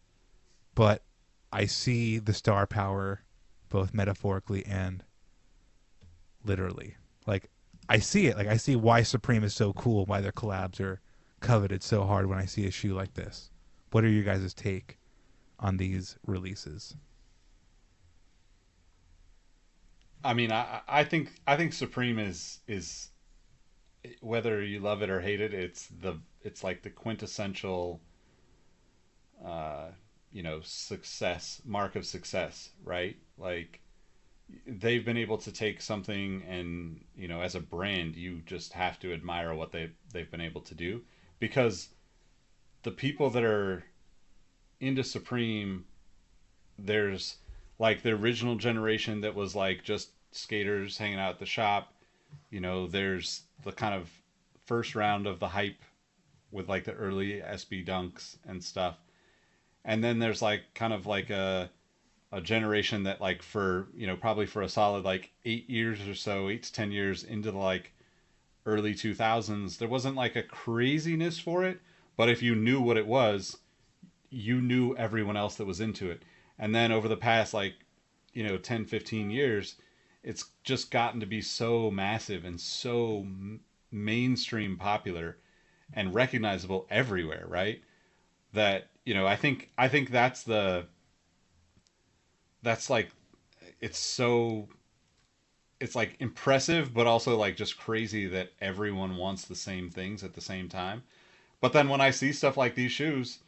but 0.74 1.02
I 1.52 1.66
see 1.66 2.18
the 2.18 2.32
star 2.32 2.66
power 2.66 3.22
both 3.68 3.94
metaphorically 3.94 4.64
and 4.64 5.02
literally. 6.44 6.96
Like 7.26 7.50
I 7.88 7.98
see 7.98 8.26
it. 8.28 8.36
Like 8.36 8.46
I 8.48 8.56
see 8.56 8.76
why 8.76 9.02
Supreme 9.02 9.44
is 9.44 9.54
so 9.54 9.72
cool, 9.72 10.06
why 10.06 10.20
their 10.20 10.32
collabs 10.32 10.80
are 10.80 11.00
coveted 11.40 11.82
so 11.82 12.04
hard 12.04 12.26
when 12.26 12.38
I 12.38 12.46
see 12.46 12.66
a 12.66 12.70
shoe 12.70 12.94
like 12.94 13.14
this. 13.14 13.50
What 13.90 14.04
are 14.04 14.08
your 14.08 14.24
guys' 14.24 14.54
take 14.54 14.98
on 15.58 15.76
these 15.76 16.16
releases? 16.26 16.96
I 20.24 20.34
mean, 20.34 20.52
I 20.52 20.82
I 20.88 21.04
think 21.04 21.40
I 21.46 21.56
think 21.56 21.72
Supreme 21.72 22.18
is 22.18 22.60
is 22.66 23.10
whether 24.20 24.62
you 24.62 24.80
love 24.80 25.02
it 25.02 25.10
or 25.10 25.20
hate 25.20 25.40
it, 25.40 25.54
it's 25.54 25.86
the 25.88 26.20
it's 26.42 26.62
like 26.64 26.82
the 26.82 26.90
quintessential 26.90 28.00
uh 29.44 29.88
you 30.32 30.42
know 30.42 30.60
success 30.62 31.62
mark 31.64 31.94
of 31.96 32.04
success 32.04 32.70
right 32.84 33.16
like 33.36 33.80
they've 34.66 35.04
been 35.04 35.16
able 35.16 35.38
to 35.38 35.52
take 35.52 35.80
something 35.80 36.42
and 36.48 37.04
you 37.14 37.28
know 37.28 37.42
as 37.42 37.54
a 37.54 37.60
brand 37.60 38.16
you 38.16 38.40
just 38.46 38.72
have 38.72 38.98
to 38.98 39.12
admire 39.12 39.54
what 39.54 39.72
they 39.72 39.90
they've 40.12 40.30
been 40.30 40.40
able 40.40 40.60
to 40.62 40.74
do. 40.74 41.02
Because 41.38 41.88
the 42.82 42.90
people 42.90 43.30
that 43.30 43.44
are 43.44 43.84
into 44.80 45.02
supreme 45.02 45.84
there's 46.78 47.36
like 47.78 48.02
the 48.02 48.10
original 48.10 48.54
generation 48.54 49.20
that 49.20 49.34
was 49.34 49.54
like 49.54 49.82
just 49.82 50.10
skaters 50.30 50.96
hanging 50.96 51.18
out 51.18 51.30
at 51.30 51.38
the 51.40 51.46
shop 51.46 51.94
you 52.50 52.60
know 52.60 52.86
there's 52.86 53.42
the 53.64 53.72
kind 53.72 53.94
of 53.94 54.08
first 54.68 54.94
round 54.94 55.26
of 55.26 55.40
the 55.40 55.48
hype 55.48 55.82
with 56.50 56.68
like 56.68 56.84
the 56.84 56.92
early 56.92 57.40
SB 57.40 57.86
dunks 57.86 58.36
and 58.46 58.62
stuff. 58.62 58.96
And 59.84 60.02
then 60.04 60.18
there's 60.18 60.42
like 60.42 60.62
kind 60.74 60.92
of 60.92 61.06
like 61.06 61.30
a 61.30 61.70
a 62.30 62.40
generation 62.40 63.04
that 63.04 63.20
like 63.20 63.42
for 63.42 63.88
you 63.94 64.06
know 64.06 64.16
probably 64.16 64.46
for 64.46 64.62
a 64.62 64.68
solid 64.68 65.04
like 65.04 65.30
eight 65.44 65.68
years 65.70 66.06
or 66.06 66.14
so 66.14 66.48
eight 66.48 66.62
to 66.62 66.72
ten 66.72 66.90
years 66.90 67.24
into 67.24 67.50
the 67.50 67.58
like 67.58 67.92
early 68.66 68.94
2000s 68.94 69.78
there 69.78 69.88
wasn't 69.88 70.14
like 70.14 70.36
a 70.36 70.42
craziness 70.42 71.38
for 71.38 71.64
it. 71.64 71.80
But 72.16 72.28
if 72.28 72.42
you 72.42 72.54
knew 72.54 72.80
what 72.80 72.96
it 72.96 73.06
was 73.06 73.56
you 74.30 74.60
knew 74.60 74.94
everyone 74.96 75.36
else 75.36 75.56
that 75.56 75.66
was 75.66 75.80
into 75.80 76.10
it. 76.10 76.22
And 76.58 76.74
then 76.74 76.92
over 76.92 77.08
the 77.08 77.16
past 77.16 77.54
like 77.54 77.74
you 78.32 78.42
know 78.42 78.58
10 78.58 78.84
15 78.84 79.30
years 79.30 79.76
it's 80.22 80.46
just 80.64 80.90
gotten 80.90 81.20
to 81.20 81.26
be 81.26 81.40
so 81.40 81.90
massive 81.90 82.44
and 82.44 82.60
so 82.60 83.20
m- 83.20 83.60
mainstream 83.90 84.76
popular 84.76 85.38
and 85.94 86.14
recognizable 86.14 86.86
everywhere 86.90 87.46
right? 87.48 87.80
That 88.52 88.88
you 89.06 89.14
know 89.14 89.26
i 89.26 89.36
think 89.36 89.70
i 89.78 89.88
think 89.88 90.10
that's 90.10 90.42
the 90.42 90.86
that's 92.62 92.90
like 92.90 93.10
it's 93.80 93.98
so 93.98 94.68
it's 95.80 95.94
like 95.94 96.16
impressive 96.20 96.92
but 96.92 97.06
also 97.06 97.36
like 97.36 97.56
just 97.56 97.78
crazy 97.78 98.26
that 98.26 98.50
everyone 98.60 99.16
wants 99.16 99.44
the 99.44 99.54
same 99.54 99.90
things 99.90 100.24
at 100.24 100.34
the 100.34 100.40
same 100.40 100.68
time 100.68 101.02
but 101.60 101.72
then 101.72 101.88
when 101.88 102.00
i 102.00 102.10
see 102.10 102.32
stuff 102.32 102.56
like 102.56 102.74
these 102.74 102.92
shoes 102.92 103.38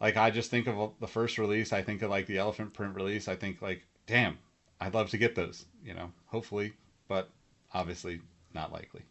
like 0.00 0.16
i 0.16 0.30
just 0.30 0.50
think 0.50 0.66
of 0.66 0.92
the 1.00 1.06
first 1.06 1.38
release 1.38 1.72
i 1.72 1.82
think 1.82 2.02
of 2.02 2.10
like 2.10 2.26
the 2.26 2.38
elephant 2.38 2.72
print 2.72 2.94
release 2.94 3.28
i 3.28 3.34
think 3.34 3.60
like 3.60 3.84
damn 4.06 4.38
i'd 4.80 4.94
love 4.94 5.10
to 5.10 5.18
get 5.18 5.34
those 5.34 5.66
you 5.84 5.94
know 5.94 6.10
hopefully 6.26 6.72
but 7.08 7.30
obviously 7.72 8.20
not 8.52 8.72
likely 8.72 9.02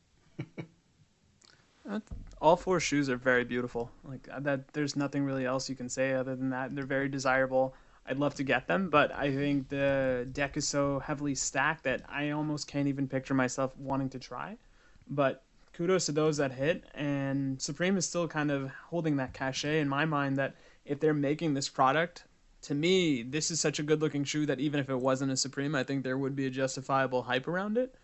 all 2.41 2.55
four 2.55 2.79
shoes 2.79 3.09
are 3.09 3.17
very 3.17 3.43
beautiful. 3.43 3.91
Like 4.03 4.27
uh, 4.31 4.39
that, 4.41 4.73
there's 4.73 4.95
nothing 4.95 5.23
really 5.23 5.45
else 5.45 5.69
you 5.69 5.75
can 5.75 5.89
say 5.89 6.13
other 6.13 6.35
than 6.35 6.49
that. 6.51 6.75
They're 6.75 6.85
very 6.85 7.09
desirable. 7.09 7.75
I'd 8.05 8.19
love 8.19 8.35
to 8.35 8.43
get 8.43 8.67
them, 8.67 8.89
but 8.89 9.13
I 9.13 9.33
think 9.33 9.69
the 9.69 10.27
deck 10.31 10.57
is 10.57 10.67
so 10.67 10.99
heavily 10.99 11.35
stacked 11.35 11.83
that 11.85 12.01
I 12.09 12.31
almost 12.31 12.67
can't 12.67 12.87
even 12.87 13.07
picture 13.07 13.33
myself 13.33 13.77
wanting 13.77 14.09
to 14.09 14.19
try. 14.19 14.57
But 15.09 15.43
kudos 15.71 16.05
to 16.07 16.11
those 16.11 16.37
that 16.37 16.51
hit, 16.51 16.83
and 16.93 17.61
Supreme 17.61 17.95
is 17.97 18.07
still 18.07 18.27
kind 18.27 18.51
of 18.51 18.69
holding 18.89 19.15
that 19.17 19.33
cachet 19.33 19.79
in 19.79 19.87
my 19.87 20.05
mind 20.05 20.37
that 20.37 20.55
if 20.85 20.99
they're 20.99 21.13
making 21.13 21.53
this 21.53 21.69
product, 21.69 22.25
to 22.63 22.75
me, 22.75 23.23
this 23.23 23.51
is 23.51 23.59
such 23.59 23.79
a 23.79 23.83
good 23.83 24.01
looking 24.01 24.23
shoe 24.23 24.45
that 24.45 24.59
even 24.59 24.79
if 24.79 24.89
it 24.89 24.99
wasn't 24.99 25.31
a 25.31 25.37
Supreme, 25.37 25.75
I 25.75 25.83
think 25.83 26.03
there 26.03 26.17
would 26.17 26.35
be 26.35 26.45
a 26.45 26.49
justifiable 26.49 27.23
hype 27.23 27.47
around 27.47 27.77
it 27.77 27.95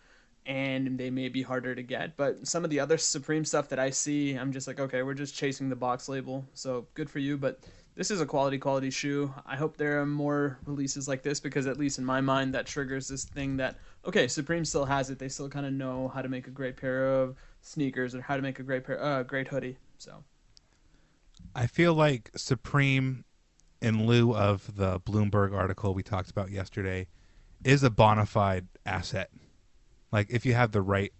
and 0.45 0.97
they 0.97 1.09
may 1.09 1.29
be 1.29 1.41
harder 1.41 1.75
to 1.75 1.83
get. 1.83 2.17
But 2.17 2.47
some 2.47 2.63
of 2.63 2.69
the 2.69 2.79
other 2.79 2.97
Supreme 2.97 3.45
stuff 3.45 3.69
that 3.69 3.79
I 3.79 3.89
see, 3.89 4.33
I'm 4.33 4.51
just 4.51 4.67
like, 4.67 4.79
okay, 4.79 5.03
we're 5.03 5.13
just 5.13 5.35
chasing 5.35 5.69
the 5.69 5.75
box 5.75 6.09
label. 6.09 6.45
So 6.53 6.88
good 6.93 7.09
for 7.09 7.19
you, 7.19 7.38
but 7.38 7.59
this 7.99 8.12
is 8.12 8.21
a 8.21 8.25
quality, 8.25 8.57
quality 8.57 8.89
shoe. 8.89 9.33
I 9.45 9.57
hope 9.57 9.75
there 9.75 9.99
are 9.99 10.05
more 10.05 10.57
releases 10.65 11.05
like 11.09 11.21
this 11.21 11.41
because, 11.41 11.67
at 11.67 11.77
least 11.77 11.99
in 11.99 12.05
my 12.05 12.21
mind, 12.21 12.53
that 12.53 12.65
triggers 12.65 13.09
this 13.09 13.25
thing 13.25 13.57
that, 13.57 13.75
okay, 14.05 14.25
Supreme 14.29 14.63
still 14.63 14.85
has 14.85 15.09
it. 15.09 15.19
They 15.19 15.27
still 15.27 15.49
kind 15.49 15.65
of 15.65 15.74
know 15.74 16.07
how 16.07 16.21
to 16.21 16.30
make 16.30 16.47
a 16.47 16.49
great 16.49 16.78
pair 16.78 17.13
of 17.13 17.36
sneakers 17.59 18.15
or 18.15 18.21
how 18.21 18.38
to 18.38 18.41
make 18.41 18.57
a 18.57 18.63
great 18.63 18.86
pair, 18.86 19.03
uh, 19.03 19.24
great 19.24 19.49
hoodie. 19.49 19.76
So 19.97 20.24
I 21.53 21.67
feel 21.67 21.93
like 21.93 22.32
Supreme, 22.38 23.26
in 23.82 24.07
lieu 24.07 24.34
of 24.34 24.78
the 24.78 25.01
Bloomberg 25.01 25.53
article 25.53 25.93
we 25.93 26.01
talked 26.01 26.32
about 26.32 26.51
yesterday, 26.51 27.05
is 27.65 27.84
a 27.84 27.89
bona 27.89 28.26
fide 28.26 28.67
asset. 28.86 29.30
Like 30.09 30.28
if 30.30 30.45
you 30.45 30.53
have 30.53 30.71
the 30.71 30.82
right 30.82 31.11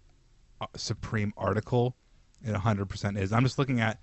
uh, 0.62 0.66
Supreme 0.76 1.34
article, 1.36 1.94
it 2.42 2.54
100% 2.54 3.18
is. 3.18 3.34
I'm 3.34 3.44
just 3.44 3.58
looking 3.58 3.80
at 3.80 4.00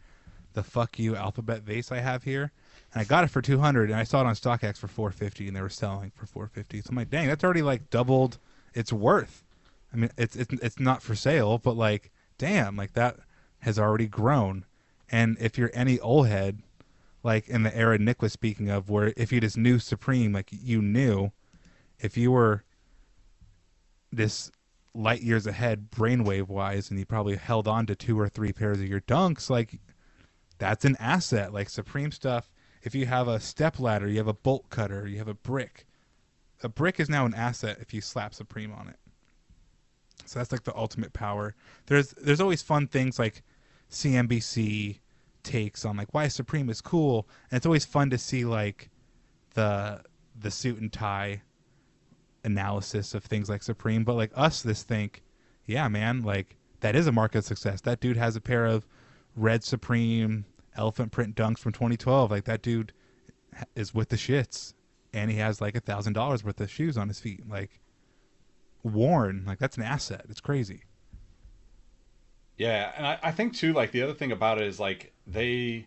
the 0.58 0.64
fuck 0.64 0.98
you 0.98 1.16
alphabet 1.16 1.62
vase 1.62 1.92
I 1.92 2.00
have 2.00 2.24
here, 2.24 2.52
and 2.94 3.02
I 3.02 3.04
got 3.04 3.24
it 3.24 3.28
for 3.30 3.42
200, 3.42 3.90
and 3.90 4.00
I 4.00 4.04
saw 4.04 4.22
it 4.22 4.26
on 4.28 4.36
StockX 4.36 4.78
for 4.78 4.88
450, 4.88 5.48
and 5.48 5.56
they 5.56 5.62
were 5.62 5.70
selling 5.70 6.12
for 6.12 6.26
450. 6.26 6.82
So 6.82 6.90
I'm 6.92 6.96
like, 6.96 7.10
dang, 7.10 7.28
that's 7.28 7.44
already 7.44 7.62
like 7.62 7.90
doubled 7.90 8.38
its 8.74 8.94
worth. 8.94 9.44
I 9.94 9.98
mean, 9.98 10.12
it's 10.18 10.36
it's 10.36 10.54
it's 10.62 10.80
not 10.80 11.02
for 11.02 11.16
sale, 11.16 11.58
but 11.58 11.76
like, 11.76 12.12
damn, 12.38 12.76
like 12.76 12.94
that 12.94 13.18
has 13.60 13.80
already 13.80 14.08
grown. 14.08 14.66
And 15.10 15.38
if 15.40 15.58
you're 15.58 15.72
any 15.74 16.00
old 16.00 16.28
head, 16.28 16.62
like 17.24 17.48
in 17.48 17.64
the 17.64 17.76
era 17.76 17.98
Nick 17.98 18.22
was 18.22 18.34
speaking 18.34 18.70
of, 18.70 18.90
where 18.90 19.14
if 19.18 19.32
you 19.32 19.40
just 19.42 19.58
knew 19.58 19.80
Supreme, 19.80 20.34
like 20.34 20.50
you 20.52 20.82
knew, 20.82 21.32
if 22.00 22.18
you 22.18 22.32
were 22.32 22.64
this 24.12 24.52
light 24.94 25.22
years 25.22 25.46
ahead 25.46 25.92
brainwave 25.92 26.48
wise 26.48 26.90
and 26.90 27.00
you 27.00 27.06
probably 27.06 27.36
held 27.36 27.68
on 27.68 27.86
to 27.86 27.96
two 27.96 28.20
or 28.20 28.28
three 28.28 28.52
pairs 28.52 28.80
of 28.80 28.88
your 28.88 29.02
dunks 29.02 29.50
like 29.50 29.80
that's 30.58 30.86
an 30.86 30.96
asset 31.00 31.54
like 31.54 31.70
supreme 31.70 32.12
stuff 32.12 32.50
if 32.88 32.96
you 32.96 33.06
have 33.06 33.28
a 33.28 33.40
step 33.40 33.80
ladder 33.80 34.08
you 34.08 34.18
have 34.18 34.28
a 34.28 34.34
bolt 34.34 34.70
cutter 34.70 35.08
you 35.08 35.18
have 35.18 35.28
a 35.28 35.34
brick. 35.34 35.86
A 36.64 36.70
brick 36.70 37.00
is 37.00 37.10
now 37.10 37.26
an 37.26 37.36
asset 37.36 37.78
if 37.80 37.94
you 37.94 38.02
slap 38.02 38.34
supreme 38.34 38.74
on 38.74 38.88
it. 38.88 38.98
So 40.26 40.40
that's 40.40 40.52
like 40.52 40.64
the 40.64 40.76
ultimate 40.76 41.14
power. 41.14 41.54
There's 41.86 42.10
there's 42.12 42.42
always 42.42 42.62
fun 42.62 42.88
things 42.88 43.20
like 43.20 43.44
cnbc 43.92 45.00
takes 45.44 45.86
on 45.86 45.96
like 45.96 46.14
why 46.14 46.28
supreme 46.28 46.70
is 46.70 46.82
cool. 46.82 47.28
And 47.52 47.58
it's 47.58 47.66
always 47.66 47.86
fun 47.86 48.10
to 48.10 48.18
see 48.18 48.44
like 48.44 48.90
the 49.54 50.02
the 50.40 50.52
suit 50.52 50.80
and 50.80 50.92
tie 50.92 51.42
analysis 52.44 53.14
of 53.14 53.24
things 53.24 53.50
like 53.50 53.62
Supreme, 53.64 54.04
but 54.04 54.16
like 54.16 54.32
us, 54.36 54.62
this 54.62 54.84
think, 54.84 55.24
yeah, 55.66 55.88
man, 55.88 56.24
like 56.24 56.56
that 56.80 56.96
is 56.96 57.08
a 57.08 57.12
market 57.12 57.44
success. 57.44 57.82
That 57.82 58.00
dude 58.00 58.18
has 58.18 58.36
a 58.36 58.42
pair 58.42 58.66
of 58.66 58.88
red 59.36 59.64
Supreme 59.64 60.46
elephant 60.78 61.12
print 61.12 61.36
dunks 61.36 61.60
from 61.60 61.72
2012. 61.72 62.32
Like 62.32 62.46
that 62.46 62.62
dude 62.62 62.94
is 63.76 63.94
with 63.94 64.10
the 64.10 64.16
shits, 64.16 64.74
and 65.14 65.32
he 65.32 65.38
has 65.38 65.62
like 65.62 65.76
a 65.76 65.80
thousand 65.80 66.14
dollars 66.14 66.44
worth 66.44 66.60
of 66.62 66.70
shoes 66.70 66.98
on 66.98 67.08
his 67.08 67.20
feet. 67.20 67.48
Like 67.48 67.82
worn, 68.84 69.44
like 69.46 69.60
that's 69.60 69.78
an 69.78 69.84
asset. 69.84 70.26
It's 70.30 70.42
crazy. 70.42 70.84
Yeah, 72.58 72.92
and 72.98 73.06
I, 73.06 73.20
I 73.22 73.32
think 73.32 73.56
too, 73.56 73.74
like 73.74 73.92
the 73.92 74.02
other 74.02 74.14
thing 74.14 74.32
about 74.32 74.60
it 74.60 74.68
is 74.68 74.80
like 74.80 75.14
they, 75.28 75.86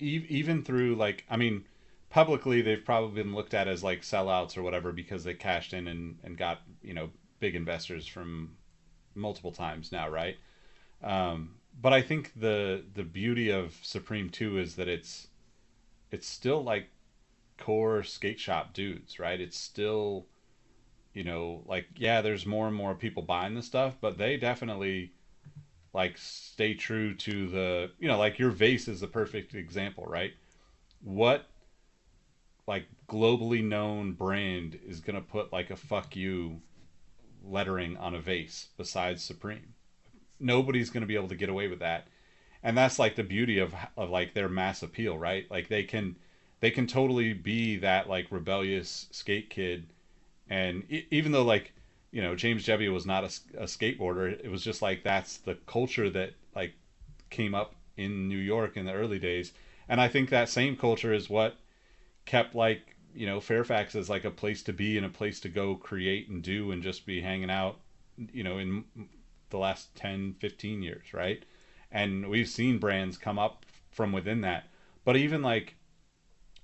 e- 0.00 0.26
even 0.28 0.62
through 0.62 0.94
like, 0.94 1.24
I 1.28 1.36
mean, 1.36 1.66
publicly 2.08 2.62
they've 2.62 2.84
probably 2.84 3.22
been 3.22 3.34
looked 3.34 3.52
at 3.52 3.68
as 3.68 3.84
like 3.84 4.02
sellouts 4.02 4.56
or 4.56 4.62
whatever 4.62 4.92
because 4.92 5.24
they 5.24 5.34
cashed 5.34 5.74
in 5.74 5.86
and, 5.86 6.18
and 6.24 6.38
got 6.38 6.62
you 6.82 6.94
know 6.94 7.10
big 7.40 7.54
investors 7.54 8.06
from 8.06 8.56
multiple 9.14 9.52
times 9.52 9.92
now 9.92 10.08
right 10.08 10.36
um, 11.02 11.55
but 11.80 11.92
i 11.92 12.00
think 12.00 12.32
the 12.36 12.84
the 12.94 13.04
beauty 13.04 13.50
of 13.50 13.78
supreme 13.82 14.28
2 14.30 14.58
is 14.58 14.76
that 14.76 14.88
it's 14.88 15.28
it's 16.10 16.26
still 16.26 16.62
like 16.62 16.88
core 17.58 18.02
skate 18.02 18.38
shop 18.38 18.72
dudes 18.72 19.18
right 19.18 19.40
it's 19.40 19.56
still 19.56 20.26
you 21.14 21.24
know 21.24 21.62
like 21.66 21.86
yeah 21.96 22.20
there's 22.20 22.46
more 22.46 22.66
and 22.66 22.76
more 22.76 22.94
people 22.94 23.22
buying 23.22 23.54
the 23.54 23.62
stuff 23.62 23.94
but 24.00 24.18
they 24.18 24.36
definitely 24.36 25.12
like 25.94 26.18
stay 26.18 26.74
true 26.74 27.14
to 27.14 27.48
the 27.48 27.90
you 27.98 28.06
know 28.06 28.18
like 28.18 28.38
your 28.38 28.50
vase 28.50 28.88
is 28.88 29.00
the 29.00 29.06
perfect 29.06 29.54
example 29.54 30.04
right 30.06 30.34
what 31.02 31.46
like 32.66 32.86
globally 33.08 33.64
known 33.64 34.12
brand 34.12 34.78
is 34.86 35.00
gonna 35.00 35.20
put 35.20 35.52
like 35.52 35.70
a 35.70 35.76
fuck 35.76 36.14
you 36.14 36.60
lettering 37.46 37.96
on 37.96 38.14
a 38.14 38.20
vase 38.20 38.68
besides 38.76 39.22
Supreme. 39.22 39.74
Nobody's 40.38 40.90
gonna 40.90 41.06
be 41.06 41.16
able 41.16 41.28
to 41.28 41.36
get 41.36 41.48
away 41.48 41.68
with 41.68 41.80
that, 41.80 42.06
and 42.62 42.76
that's 42.76 42.98
like 42.98 43.16
the 43.16 43.22
beauty 43.24 43.58
of 43.58 43.74
of 43.96 44.10
like 44.10 44.34
their 44.34 44.48
mass 44.48 44.82
appeal, 44.82 45.18
right? 45.18 45.50
Like 45.50 45.68
they 45.68 45.84
can 45.84 46.16
they 46.60 46.70
can 46.70 46.86
totally 46.86 47.32
be 47.32 47.76
that 47.78 48.08
like 48.08 48.26
rebellious 48.30 49.06
skate 49.10 49.50
kid, 49.50 49.86
and 50.48 50.84
even 51.10 51.32
though 51.32 51.44
like 51.44 51.72
you 52.10 52.22
know 52.22 52.34
James 52.34 52.64
Jebbia 52.66 52.92
was 52.92 53.06
not 53.06 53.24
a, 53.24 53.62
a 53.62 53.64
skateboarder, 53.64 54.32
it 54.44 54.50
was 54.50 54.62
just 54.62 54.82
like 54.82 55.02
that's 55.02 55.38
the 55.38 55.54
culture 55.66 56.10
that 56.10 56.32
like 56.54 56.74
came 57.30 57.54
up 57.54 57.74
in 57.96 58.28
New 58.28 58.38
York 58.38 58.76
in 58.76 58.84
the 58.84 58.92
early 58.92 59.18
days, 59.18 59.52
and 59.88 60.00
I 60.00 60.08
think 60.08 60.30
that 60.30 60.48
same 60.48 60.76
culture 60.76 61.12
is 61.12 61.30
what 61.30 61.56
kept 62.24 62.54
like 62.54 62.96
you 63.14 63.26
know 63.26 63.40
Fairfax 63.40 63.94
as 63.94 64.10
like 64.10 64.24
a 64.24 64.30
place 64.30 64.62
to 64.64 64.72
be 64.72 64.96
and 64.96 65.06
a 65.06 65.10
place 65.10 65.40
to 65.40 65.48
go 65.48 65.74
create 65.76 66.28
and 66.28 66.42
do 66.42 66.70
and 66.72 66.82
just 66.82 67.06
be 67.06 67.20
hanging 67.20 67.50
out 67.50 67.78
you 68.32 68.42
know 68.42 68.58
in 68.58 68.84
the 69.50 69.58
last 69.58 69.94
10 69.96 70.34
15 70.38 70.82
years 70.82 71.12
right? 71.12 71.44
And 71.90 72.28
we've 72.28 72.48
seen 72.48 72.78
brands 72.78 73.16
come 73.16 73.38
up 73.38 73.64
from 73.90 74.12
within 74.12 74.40
that. 74.42 74.68
But 75.04 75.16
even 75.16 75.42
like 75.42 75.76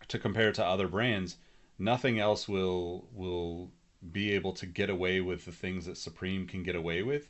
to 0.08 0.18
compare 0.18 0.52
to 0.52 0.64
other 0.64 0.88
brands 0.88 1.36
nothing 1.78 2.18
else 2.18 2.48
will 2.48 3.08
will 3.12 3.70
be 4.10 4.32
able 4.32 4.52
to 4.52 4.66
get 4.66 4.90
away 4.90 5.20
with 5.20 5.44
the 5.44 5.52
things 5.52 5.86
that 5.86 5.96
Supreme 5.96 6.46
can 6.46 6.62
get 6.62 6.74
away 6.74 7.02
with. 7.02 7.28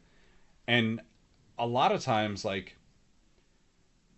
And 0.66 1.00
a 1.58 1.66
lot 1.66 1.92
of 1.92 2.02
times 2.02 2.44
like 2.44 2.76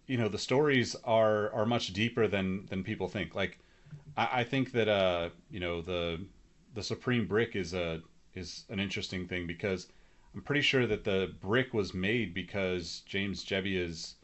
you 0.07 0.16
know 0.16 0.28
the 0.28 0.39
stories 0.39 0.95
are 1.05 1.53
are 1.53 1.66
much 1.66 1.93
deeper 1.93 2.28
than 2.28 2.66
than 2.66 2.85
people 2.85 3.09
think. 3.09 3.35
Like 3.35 3.59
I, 4.16 4.41
I 4.41 4.45
think 4.45 4.72
that 4.72 4.89
uh, 4.89 5.30
you 5.51 5.61
know 5.61 5.80
the 5.80 6.20
the 6.74 6.82
Supreme 6.82 7.26
brick 7.26 7.57
is 7.57 7.74
a 7.74 8.03
is 8.35 8.64
an 8.68 8.80
interesting 8.80 9.26
thing 9.26 9.47
because 9.47 9.89
I'm 10.35 10.43
pretty 10.43 10.62
sure 10.62 10.87
that 10.87 11.05
the 11.05 11.32
brick 11.41 11.72
was 11.72 11.95
made 11.95 12.35
because 12.35 13.03
James 13.07 13.45
Jebbia's 13.45 14.16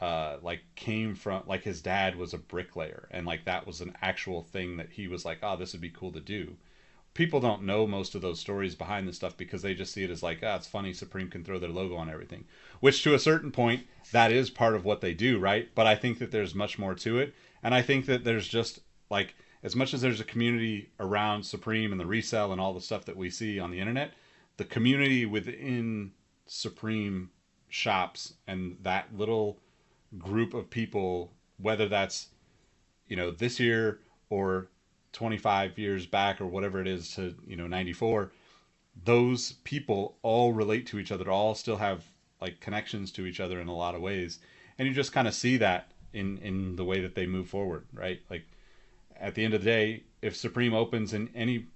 uh, 0.00 0.36
like 0.42 0.60
came 0.74 1.14
from 1.14 1.42
like 1.46 1.62
his 1.62 1.80
dad 1.80 2.16
was 2.16 2.34
a 2.34 2.38
bricklayer 2.38 3.08
and 3.10 3.26
like 3.26 3.44
that 3.44 3.66
was 3.66 3.80
an 3.80 3.96
actual 4.02 4.42
thing 4.42 4.76
that 4.76 4.90
he 4.90 5.08
was 5.08 5.24
like 5.24 5.38
oh 5.42 5.56
this 5.56 5.72
would 5.72 5.80
be 5.80 5.90
cool 5.90 6.12
to 6.12 6.20
do. 6.20 6.56
People 7.14 7.40
don't 7.40 7.62
know 7.62 7.86
most 7.86 8.14
of 8.14 8.20
those 8.20 8.38
stories 8.38 8.74
behind 8.74 9.08
this 9.08 9.16
stuff 9.16 9.38
because 9.38 9.62
they 9.62 9.72
just 9.72 9.94
see 9.94 10.04
it 10.04 10.10
as 10.10 10.22
like 10.22 10.40
ah 10.42 10.52
oh, 10.52 10.56
it's 10.56 10.66
funny 10.66 10.92
supreme 10.92 11.30
can 11.30 11.42
throw 11.42 11.58
their 11.58 11.70
logo 11.70 11.96
on 11.96 12.10
everything 12.10 12.44
which 12.80 13.02
to 13.02 13.14
a 13.14 13.18
certain 13.18 13.50
point 13.50 13.86
that 14.12 14.30
is 14.30 14.50
part 14.50 14.74
of 14.74 14.84
what 14.84 15.00
they 15.00 15.14
do 15.14 15.38
right? 15.38 15.70
But 15.74 15.86
i 15.86 15.94
think 15.94 16.18
that 16.18 16.30
there's 16.30 16.54
much 16.54 16.78
more 16.78 16.94
to 16.96 17.18
it 17.18 17.34
and 17.62 17.74
i 17.74 17.80
think 17.80 18.04
that 18.06 18.24
there's 18.24 18.48
just 18.48 18.80
like 19.08 19.34
as 19.62 19.74
much 19.74 19.94
as 19.94 20.00
there's 20.00 20.20
a 20.20 20.24
community 20.24 20.90
around 21.00 21.42
Supreme 21.42 21.90
and 21.90 22.00
the 22.00 22.06
resell 22.06 22.52
and 22.52 22.60
all 22.60 22.72
the 22.72 22.80
stuff 22.80 23.04
that 23.06 23.16
we 23.16 23.30
see 23.30 23.58
on 23.58 23.72
the 23.72 23.80
internet, 23.80 24.12
the 24.56 24.64
community 24.64 25.26
within 25.26 26.12
Supreme 26.46 27.30
shops 27.68 28.34
and 28.46 28.76
that 28.82 29.16
little 29.16 29.58
group 30.18 30.54
of 30.54 30.70
people, 30.70 31.32
whether 31.58 31.88
that's 31.88 32.28
you 33.08 33.16
know 33.16 33.30
this 33.30 33.60
year 33.60 34.00
or 34.30 34.68
25 35.12 35.78
years 35.78 36.06
back 36.06 36.40
or 36.40 36.46
whatever 36.46 36.80
it 36.80 36.86
is 36.86 37.14
to 37.14 37.34
you 37.46 37.56
know 37.56 37.66
94 37.66 38.32
those 39.04 39.52
people 39.64 40.16
all 40.22 40.52
relate 40.52 40.86
to 40.86 40.98
each 40.98 41.12
other 41.12 41.30
all 41.30 41.54
still 41.54 41.76
have 41.76 42.04
like 42.40 42.60
connections 42.60 43.10
to 43.12 43.26
each 43.26 43.40
other 43.40 43.60
in 43.60 43.68
a 43.68 43.74
lot 43.74 43.94
of 43.94 44.00
ways. 44.00 44.38
And 44.78 44.86
you 44.86 44.94
just 44.94 45.12
kind 45.12 45.28
of 45.28 45.34
see 45.34 45.56
that 45.58 45.92
in 46.12 46.38
in 46.38 46.76
the 46.76 46.84
way 46.84 47.00
that 47.00 47.14
they 47.14 47.26
move 47.26 47.48
forward 47.48 47.86
right? 47.92 48.20
Like 48.30 48.46
at 49.18 49.34
the 49.34 49.44
end 49.44 49.54
of 49.54 49.62
the 49.62 49.70
day, 49.70 50.02
if 50.22 50.36
Supreme 50.36 50.74
opens 50.74 51.12
in 51.12 51.30
any 51.34 51.66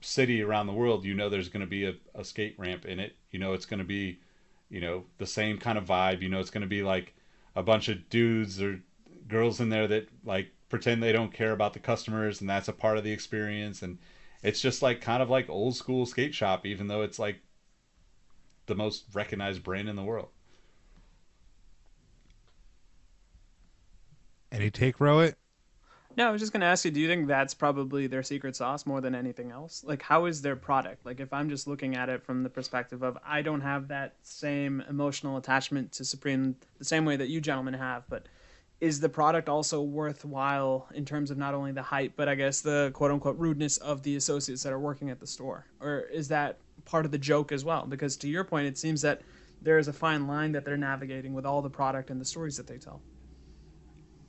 city 0.00 0.42
around 0.42 0.66
the 0.66 0.72
world, 0.72 1.04
you 1.04 1.14
know 1.14 1.28
there's 1.28 1.48
going 1.48 1.60
to 1.60 1.66
be 1.66 1.86
a, 1.86 1.94
a 2.14 2.24
skate 2.24 2.54
ramp 2.58 2.84
in 2.84 3.00
it. 3.00 3.16
You 3.30 3.38
know 3.38 3.52
it's 3.52 3.66
going 3.66 3.78
to 3.78 3.84
be, 3.84 4.20
you 4.68 4.80
know, 4.80 5.04
the 5.18 5.26
same 5.26 5.58
kind 5.58 5.78
of 5.78 5.84
vibe. 5.84 6.22
You 6.22 6.28
know 6.28 6.40
it's 6.40 6.50
going 6.50 6.62
to 6.62 6.68
be 6.68 6.82
like 6.82 7.14
a 7.54 7.62
bunch 7.62 7.88
of 7.88 8.08
dudes 8.08 8.60
or 8.60 8.80
girls 9.28 9.60
in 9.60 9.68
there 9.70 9.88
that 9.88 10.08
like 10.24 10.50
pretend 10.68 11.02
they 11.02 11.12
don't 11.12 11.32
care 11.32 11.52
about 11.52 11.72
the 11.72 11.78
customers 11.78 12.40
and 12.40 12.50
that's 12.50 12.68
a 12.68 12.72
part 12.72 12.98
of 12.98 13.04
the 13.04 13.12
experience 13.12 13.82
and 13.82 13.98
it's 14.42 14.60
just 14.60 14.82
like 14.82 15.00
kind 15.00 15.22
of 15.22 15.30
like 15.30 15.48
old 15.48 15.74
school 15.74 16.06
skate 16.06 16.34
shop 16.34 16.66
even 16.66 16.86
though 16.86 17.02
it's 17.02 17.18
like 17.18 17.40
the 18.66 18.74
most 18.74 19.04
recognized 19.14 19.62
brand 19.62 19.88
in 19.88 19.96
the 19.96 20.02
world. 20.02 20.28
Any 24.52 24.70
take, 24.70 24.98
Rohit? 24.98 25.34
No, 26.16 26.28
I 26.28 26.30
was 26.30 26.40
just 26.40 26.52
gonna 26.52 26.64
ask 26.64 26.84
you. 26.86 26.90
Do 26.90 27.00
you 27.00 27.08
think 27.08 27.28
that's 27.28 27.52
probably 27.52 28.06
their 28.06 28.22
secret 28.22 28.56
sauce 28.56 28.86
more 28.86 29.02
than 29.02 29.14
anything 29.14 29.50
else? 29.50 29.84
Like, 29.84 30.00
how 30.00 30.24
is 30.24 30.40
their 30.40 30.56
product? 30.56 31.04
Like, 31.04 31.20
if 31.20 31.30
I'm 31.30 31.50
just 31.50 31.66
looking 31.66 31.94
at 31.94 32.08
it 32.08 32.22
from 32.22 32.42
the 32.42 32.48
perspective 32.48 33.02
of 33.02 33.18
I 33.24 33.42
don't 33.42 33.60
have 33.60 33.88
that 33.88 34.14
same 34.22 34.82
emotional 34.88 35.36
attachment 35.36 35.92
to 35.92 36.06
Supreme 36.06 36.56
the 36.78 36.86
same 36.86 37.04
way 37.04 37.16
that 37.16 37.28
you 37.28 37.42
gentlemen 37.42 37.74
have, 37.74 38.04
but 38.08 38.26
is 38.80 39.00
the 39.00 39.08
product 39.10 39.48
also 39.48 39.82
worthwhile 39.82 40.88
in 40.94 41.04
terms 41.04 41.30
of 41.30 41.36
not 41.36 41.54
only 41.54 41.72
the 41.72 41.82
hype, 41.82 42.12
but 42.16 42.28
I 42.28 42.34
guess 42.34 42.62
the 42.62 42.90
quote 42.94 43.10
unquote 43.10 43.38
rudeness 43.38 43.76
of 43.78 44.02
the 44.02 44.16
associates 44.16 44.62
that 44.62 44.72
are 44.72 44.78
working 44.78 45.10
at 45.10 45.20
the 45.20 45.26
store, 45.26 45.66
or 45.80 46.00
is 46.00 46.28
that 46.28 46.58
part 46.86 47.04
of 47.04 47.10
the 47.10 47.18
joke 47.18 47.52
as 47.52 47.62
well? 47.62 47.84
Because 47.86 48.16
to 48.18 48.28
your 48.28 48.44
point, 48.44 48.66
it 48.66 48.78
seems 48.78 49.02
that 49.02 49.20
there 49.60 49.78
is 49.78 49.88
a 49.88 49.92
fine 49.92 50.26
line 50.26 50.52
that 50.52 50.64
they're 50.64 50.76
navigating 50.78 51.34
with 51.34 51.44
all 51.44 51.60
the 51.60 51.70
product 51.70 52.10
and 52.10 52.20
the 52.20 52.24
stories 52.24 52.56
that 52.56 52.66
they 52.66 52.78
tell. 52.78 53.02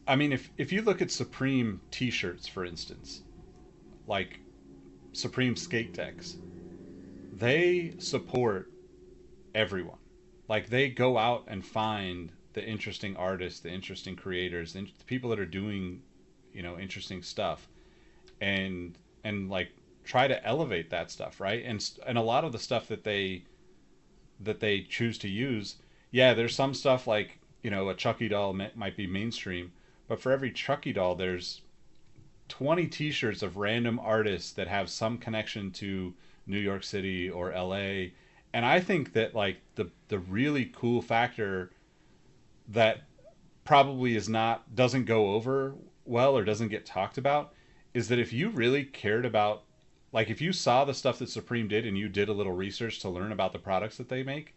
I 0.08 0.16
mean, 0.16 0.32
if 0.32 0.50
if 0.58 0.72
you 0.72 0.82
look 0.82 1.02
at 1.02 1.12
Supreme 1.12 1.82
T-shirts, 1.92 2.48
for 2.48 2.64
instance, 2.64 3.24
like 4.08 4.40
Supreme 5.12 5.56
skate 5.56 5.94
decks, 5.94 6.38
they 7.34 7.94
support 8.00 8.72
everyone. 9.54 9.98
Like 10.48 10.70
they 10.70 10.90
go 10.90 11.18
out 11.18 11.44
and 11.48 11.66
find 11.66 12.32
the 12.54 12.66
interesting 12.66 13.18
artists, 13.18 13.60
the 13.60 13.70
interesting 13.70 14.16
creators, 14.16 14.74
the, 14.74 14.88
people 15.06 15.30
that 15.32 15.40
are 15.40 15.46
doing, 15.46 16.02
you 16.54 16.64
know, 16.64 16.80
interesting 16.80 17.22
stuff, 17.22 17.68
and 18.40 18.98
and 19.26 19.50
like 19.50 19.72
try 20.06 20.28
to 20.28 20.46
elevate 20.46 20.90
that 20.90 21.12
stuff, 21.12 21.42
right? 21.42 21.64
And 21.66 21.84
and 22.06 22.18
a 22.18 22.22
lot 22.22 22.46
of 22.46 22.54
the 22.54 22.60
stuff 22.60 22.88
that 22.88 23.04
they 23.04 23.44
that 24.40 24.62
they 24.62 24.82
choose 24.82 25.18
to 25.20 25.28
use, 25.28 25.76
yeah, 26.12 26.34
there's 26.34 26.56
some 26.56 26.74
stuff 26.74 27.08
like 27.08 27.40
you 27.62 27.70
know 27.70 27.90
a 27.90 27.94
Chucky 27.94 28.30
doll 28.30 28.54
might 28.54 28.96
be 28.96 29.06
mainstream, 29.06 29.74
but 30.08 30.22
for 30.22 30.32
every 30.32 30.52
Chucky 30.52 30.94
doll, 30.94 31.16
there's 31.16 31.62
20 32.50 32.88
t-shirts 32.88 33.42
of 33.42 33.58
random 33.58 34.00
artists 34.00 34.52
that 34.52 34.68
have 34.68 34.90
some 34.90 35.18
connection 35.18 35.72
to 35.72 36.14
New 36.46 36.60
York 36.60 36.84
City 36.84 37.30
or 37.30 37.52
LA 37.52 38.12
And 38.54 38.66
I 38.66 38.80
think 38.80 39.14
that 39.14 39.36
like 39.36 39.58
the 39.76 39.90
the 40.08 40.20
really 40.20 40.72
cool 40.74 41.02
factor 41.02 41.72
that 42.70 43.04
probably 43.66 44.16
is 44.16 44.30
not 44.30 44.76
doesn't 44.76 45.06
go 45.06 45.34
over 45.34 45.76
well 46.06 46.38
or 46.38 46.46
doesn't 46.46 46.70
get 46.70 46.86
talked 46.86 47.18
about 47.18 47.54
is 47.94 48.08
that 48.08 48.20
if 48.20 48.32
you 48.32 48.50
really 48.50 48.86
cared 48.86 49.26
about 49.26 49.64
like 50.14 50.30
if 50.30 50.40
you 50.40 50.54
saw 50.54 50.86
the 50.86 50.94
stuff 50.94 51.20
that 51.20 51.30
Supreme 51.30 51.68
did 51.68 51.86
and 51.86 51.98
you 51.98 52.08
did 52.08 52.30
a 52.30 52.34
little 52.34 52.54
research 52.54 53.00
to 53.02 53.10
learn 53.10 53.34
about 53.34 53.52
the 53.52 53.60
products 53.60 53.98
that 53.98 54.08
they 54.08 54.24
make 54.24 54.54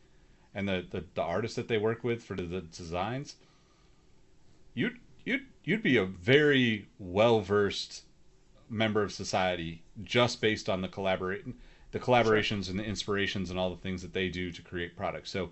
and 0.54 0.68
the 0.68 0.86
the, 0.88 1.04
the 1.14 1.22
artists 1.22 1.56
that 1.56 1.66
they 1.66 1.78
work 1.78 2.04
with 2.04 2.22
for 2.22 2.36
the, 2.36 2.44
the 2.44 2.60
designs, 2.60 3.34
you'd 4.74 4.98
you'd 5.24 5.46
you'd 5.64 5.82
be 5.82 5.96
a 5.96 6.04
very 6.04 6.88
well 6.98 7.40
versed 7.40 8.02
member 8.68 9.02
of 9.02 9.12
society 9.12 9.82
just 10.02 10.40
based 10.40 10.68
on 10.68 10.80
the 10.80 10.88
collaborate 10.88 11.44
the 11.92 11.98
collaborations 11.98 12.64
sure. 12.64 12.70
and 12.70 12.78
the 12.78 12.84
inspirations 12.84 13.50
and 13.50 13.58
all 13.58 13.70
the 13.70 13.82
things 13.82 14.02
that 14.02 14.12
they 14.12 14.28
do 14.28 14.52
to 14.52 14.62
create 14.62 14.96
products. 14.96 15.30
So, 15.30 15.50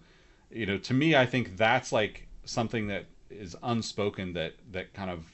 you 0.51 0.66
know, 0.66 0.79
to 0.79 0.95
me, 0.95 1.16
I 1.16 1.27
think 1.27 1.57
that's 1.57 1.93
like 1.93 2.29
something 2.45 2.87
that 2.89 3.07
is 3.31 3.57
unspoken 3.62 4.33
that 4.35 4.55
that 4.71 4.95
kind 4.95 5.11
of 5.11 5.25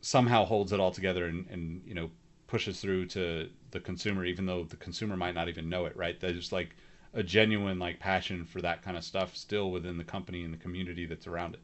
somehow 0.00 0.44
holds 0.44 0.72
it 0.72 0.78
all 0.78 0.90
together 0.90 1.26
and, 1.26 1.46
and 1.50 1.82
you 1.86 1.94
know 1.94 2.10
pushes 2.46 2.80
through 2.80 3.06
to 3.06 3.48
the 3.70 3.80
consumer 3.80 4.24
even 4.24 4.46
though 4.46 4.62
the 4.64 4.76
consumer 4.76 5.16
might 5.16 5.34
not 5.34 5.48
even 5.48 5.68
know 5.68 5.86
it 5.86 5.96
right 5.96 6.20
there's 6.20 6.52
like 6.52 6.76
a 7.14 7.22
genuine 7.22 7.78
like 7.78 7.98
passion 7.98 8.44
for 8.44 8.60
that 8.60 8.82
kind 8.82 8.96
of 8.96 9.02
stuff 9.02 9.34
still 9.34 9.70
within 9.70 9.96
the 9.96 10.04
company 10.04 10.44
and 10.44 10.52
the 10.52 10.58
community 10.58 11.06
that's 11.06 11.26
around 11.26 11.54
it 11.54 11.60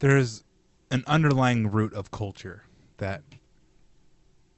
there's 0.00 0.44
an 0.90 1.04
underlying 1.06 1.70
root 1.70 1.94
of 1.94 2.10
culture 2.10 2.64
that 2.98 3.22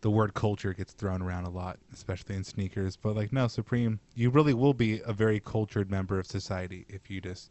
the 0.00 0.10
word 0.10 0.34
culture 0.34 0.72
gets 0.72 0.92
thrown 0.92 1.22
around 1.22 1.44
a 1.44 1.50
lot 1.50 1.78
especially 1.92 2.34
in 2.34 2.42
sneakers 2.42 2.96
but 2.96 3.14
like 3.14 3.32
no 3.32 3.46
supreme 3.46 4.00
you 4.14 4.30
really 4.30 4.54
will 4.54 4.74
be 4.74 5.00
a 5.06 5.12
very 5.12 5.38
cultured 5.38 5.90
member 5.90 6.18
of 6.18 6.26
society 6.26 6.84
if 6.88 7.08
you 7.08 7.20
just 7.20 7.50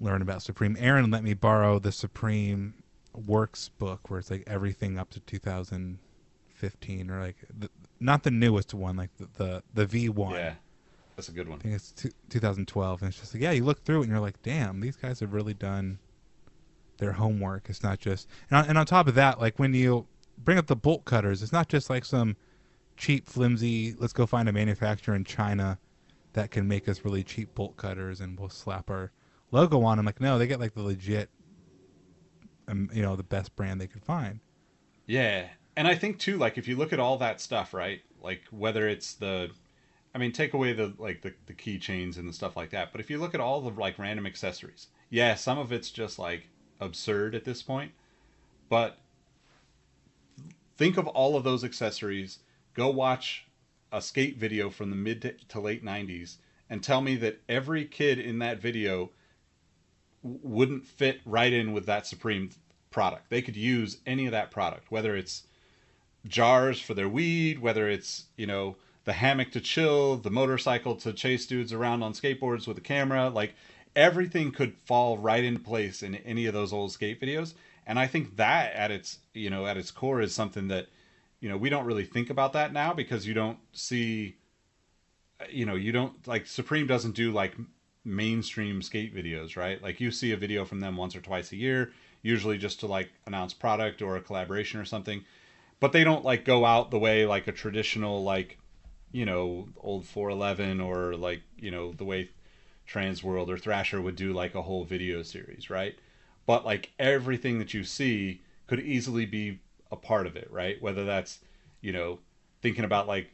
learn 0.00 0.22
about 0.22 0.42
Supreme. 0.42 0.76
Aaron 0.78 1.10
let 1.10 1.24
me 1.24 1.34
borrow 1.34 1.78
the 1.78 1.92
Supreme 1.92 2.74
Works 3.26 3.70
book 3.70 4.10
where 4.10 4.18
it's 4.18 4.30
like 4.30 4.44
everything 4.46 4.98
up 4.98 5.10
to 5.10 5.20
2015 5.20 7.10
or 7.10 7.20
like 7.20 7.36
the, 7.58 7.70
not 7.98 8.22
the 8.22 8.30
newest 8.30 8.74
one, 8.74 8.96
like 8.96 9.10
the 9.16 9.28
the, 9.36 9.62
the 9.72 9.86
V 9.86 10.08
one. 10.10 10.34
Yeah, 10.34 10.54
that's 11.16 11.28
a 11.28 11.32
good 11.32 11.48
one. 11.48 11.58
I 11.60 11.62
think 11.62 11.74
it's 11.74 11.92
t- 11.92 12.12
2012, 12.28 13.02
and 13.02 13.08
it's 13.08 13.18
just 13.18 13.34
like 13.34 13.42
yeah, 13.42 13.52
you 13.52 13.64
look 13.64 13.84
through 13.84 14.00
it 14.00 14.02
and 14.02 14.10
you're 14.10 14.20
like, 14.20 14.42
damn, 14.42 14.80
these 14.80 14.96
guys 14.96 15.20
have 15.20 15.32
really 15.32 15.54
done 15.54 15.98
their 16.98 17.12
homework. 17.12 17.68
It's 17.68 17.82
not 17.82 17.98
just 17.98 18.28
and 18.50 18.58
on, 18.58 18.68
and 18.68 18.78
on 18.78 18.86
top 18.86 19.08
of 19.08 19.14
that, 19.14 19.40
like 19.40 19.58
when 19.58 19.74
you 19.74 20.06
bring 20.38 20.58
up 20.58 20.66
the 20.66 20.76
bolt 20.76 21.04
cutters, 21.04 21.42
it's 21.42 21.52
not 21.52 21.68
just 21.68 21.90
like 21.90 22.04
some 22.04 22.36
cheap, 22.96 23.28
flimsy. 23.28 23.94
Let's 23.98 24.12
go 24.12 24.26
find 24.26 24.48
a 24.48 24.52
manufacturer 24.52 25.14
in 25.14 25.24
China 25.24 25.78
that 26.32 26.50
can 26.50 26.68
make 26.68 26.88
us 26.88 27.04
really 27.04 27.24
cheap 27.24 27.54
bolt 27.54 27.76
cutters, 27.76 28.20
and 28.20 28.38
we'll 28.38 28.48
slap 28.48 28.90
our 28.90 29.10
logo 29.50 29.82
on. 29.82 29.98
I'm 29.98 30.06
like, 30.06 30.20
no, 30.20 30.38
they 30.38 30.46
get 30.46 30.60
like 30.60 30.74
the 30.74 30.82
legit, 30.82 31.30
um, 32.68 32.90
you 32.92 33.02
know, 33.02 33.16
the 33.16 33.22
best 33.22 33.54
brand 33.56 33.80
they 33.80 33.86
could 33.86 34.04
find. 34.04 34.40
Yeah, 35.06 35.46
and 35.76 35.86
I 35.86 35.94
think 35.94 36.18
too, 36.18 36.36
like 36.36 36.58
if 36.58 36.68
you 36.68 36.76
look 36.76 36.92
at 36.92 37.00
all 37.00 37.18
that 37.18 37.40
stuff, 37.40 37.72
right? 37.72 38.00
Like 38.20 38.42
whether 38.50 38.88
it's 38.88 39.14
the, 39.14 39.50
I 40.14 40.18
mean, 40.18 40.32
take 40.32 40.54
away 40.54 40.72
the 40.72 40.94
like 40.98 41.22
the 41.22 41.34
the 41.46 41.54
keychains 41.54 42.18
and 42.18 42.28
the 42.28 42.32
stuff 42.32 42.56
like 42.56 42.70
that. 42.70 42.92
But 42.92 43.00
if 43.00 43.10
you 43.10 43.18
look 43.18 43.34
at 43.34 43.40
all 43.40 43.60
the 43.60 43.70
like 43.70 43.98
random 43.98 44.26
accessories, 44.26 44.88
yeah, 45.10 45.34
some 45.34 45.58
of 45.58 45.72
it's 45.72 45.90
just 45.90 46.18
like 46.18 46.48
absurd 46.80 47.34
at 47.34 47.44
this 47.44 47.62
point. 47.62 47.92
But 48.68 48.98
think 50.76 50.96
of 50.96 51.06
all 51.06 51.36
of 51.36 51.44
those 51.44 51.64
accessories. 51.64 52.38
Go 52.74 52.90
watch 52.90 53.46
a 53.92 54.00
skate 54.00 54.36
video 54.36 54.68
from 54.70 54.90
the 54.90 54.96
mid 54.96 55.38
to, 55.48 55.60
late 55.60 55.84
90s 55.84 56.36
and 56.68 56.82
tell 56.82 57.00
me 57.00 57.16
that 57.16 57.40
every 57.48 57.84
kid 57.84 58.18
in 58.18 58.38
that 58.40 58.60
video 58.60 59.10
wouldn't 60.22 60.84
fit 60.84 61.20
right 61.24 61.52
in 61.52 61.72
with 61.72 61.86
that 61.86 62.06
Supreme 62.06 62.50
product. 62.90 63.30
They 63.30 63.42
could 63.42 63.56
use 63.56 63.98
any 64.06 64.26
of 64.26 64.32
that 64.32 64.50
product, 64.50 64.90
whether 64.90 65.16
it's 65.16 65.44
jars 66.26 66.80
for 66.80 66.94
their 66.94 67.08
weed, 67.08 67.60
whether 67.60 67.88
it's, 67.88 68.24
you 68.36 68.46
know, 68.46 68.76
the 69.04 69.12
hammock 69.12 69.52
to 69.52 69.60
chill, 69.60 70.16
the 70.16 70.30
motorcycle 70.30 70.96
to 70.96 71.12
chase 71.12 71.46
dudes 71.46 71.72
around 71.72 72.02
on 72.02 72.12
skateboards 72.12 72.66
with 72.66 72.76
a 72.76 72.82
camera. 72.82 73.28
Like 73.28 73.54
everything 73.96 74.52
could 74.52 74.74
fall 74.74 75.16
right 75.16 75.42
into 75.42 75.58
place 75.58 76.02
in 76.02 76.14
any 76.16 76.46
of 76.46 76.54
those 76.54 76.72
old 76.72 76.92
skate 76.92 77.20
videos. 77.20 77.54
And 77.86 77.98
I 77.98 78.06
think 78.06 78.36
that 78.36 78.74
at 78.74 78.90
its, 78.90 79.18
you 79.32 79.48
know, 79.48 79.66
at 79.66 79.78
its 79.78 79.90
core 79.90 80.20
is 80.20 80.34
something 80.34 80.68
that, 80.68 80.86
you 81.40 81.48
know, 81.48 81.56
we 81.56 81.70
don't 81.70 81.86
really 81.86 82.04
think 82.04 82.28
about 82.30 82.52
that 82.52 82.72
now 82.72 82.92
because 82.92 83.26
you 83.26 83.34
don't 83.34 83.58
see, 83.72 84.36
you 85.50 85.64
know, 85.64 85.74
you 85.74 85.92
don't 85.92 86.26
like 86.26 86.46
Supreme 86.46 86.86
doesn't 86.86 87.14
do 87.14 87.32
like 87.32 87.54
mainstream 88.04 88.82
skate 88.82 89.14
videos, 89.14 89.56
right? 89.56 89.82
Like 89.82 90.00
you 90.00 90.10
see 90.10 90.32
a 90.32 90.36
video 90.36 90.64
from 90.64 90.80
them 90.80 90.96
once 90.96 91.16
or 91.16 91.20
twice 91.20 91.52
a 91.52 91.56
year, 91.56 91.92
usually 92.22 92.58
just 92.58 92.80
to 92.80 92.86
like 92.86 93.10
announce 93.26 93.54
product 93.54 94.02
or 94.02 94.16
a 94.16 94.20
collaboration 94.20 94.78
or 94.78 94.84
something. 94.84 95.24
But 95.80 95.92
they 95.92 96.04
don't 96.04 96.24
like 96.24 96.44
go 96.44 96.64
out 96.64 96.90
the 96.90 96.98
way 96.98 97.24
like 97.24 97.46
a 97.46 97.52
traditional 97.52 98.22
like, 98.22 98.58
you 99.12 99.24
know, 99.24 99.68
old 99.78 100.06
411 100.06 100.80
or 100.80 101.14
like, 101.16 101.42
you 101.56 101.70
know, 101.70 101.92
the 101.92 102.04
way 102.04 102.30
Transworld 102.86 103.48
or 103.48 103.58
Thrasher 103.58 104.00
would 104.00 104.16
do 104.16 104.32
like 104.32 104.54
a 104.54 104.62
whole 104.62 104.84
video 104.84 105.22
series, 105.22 105.70
right? 105.70 105.96
But 106.46 106.64
like 106.64 106.92
everything 106.98 107.58
that 107.58 107.74
you 107.74 107.84
see 107.84 108.40
could 108.66 108.80
easily 108.80 109.26
be 109.26 109.60
a 109.90 109.96
part 109.96 110.26
of 110.26 110.36
it, 110.36 110.48
right? 110.50 110.80
Whether 110.80 111.04
that's, 111.04 111.40
you 111.80 111.92
know, 111.92 112.20
thinking 112.62 112.84
about 112.84 113.06
like 113.06 113.30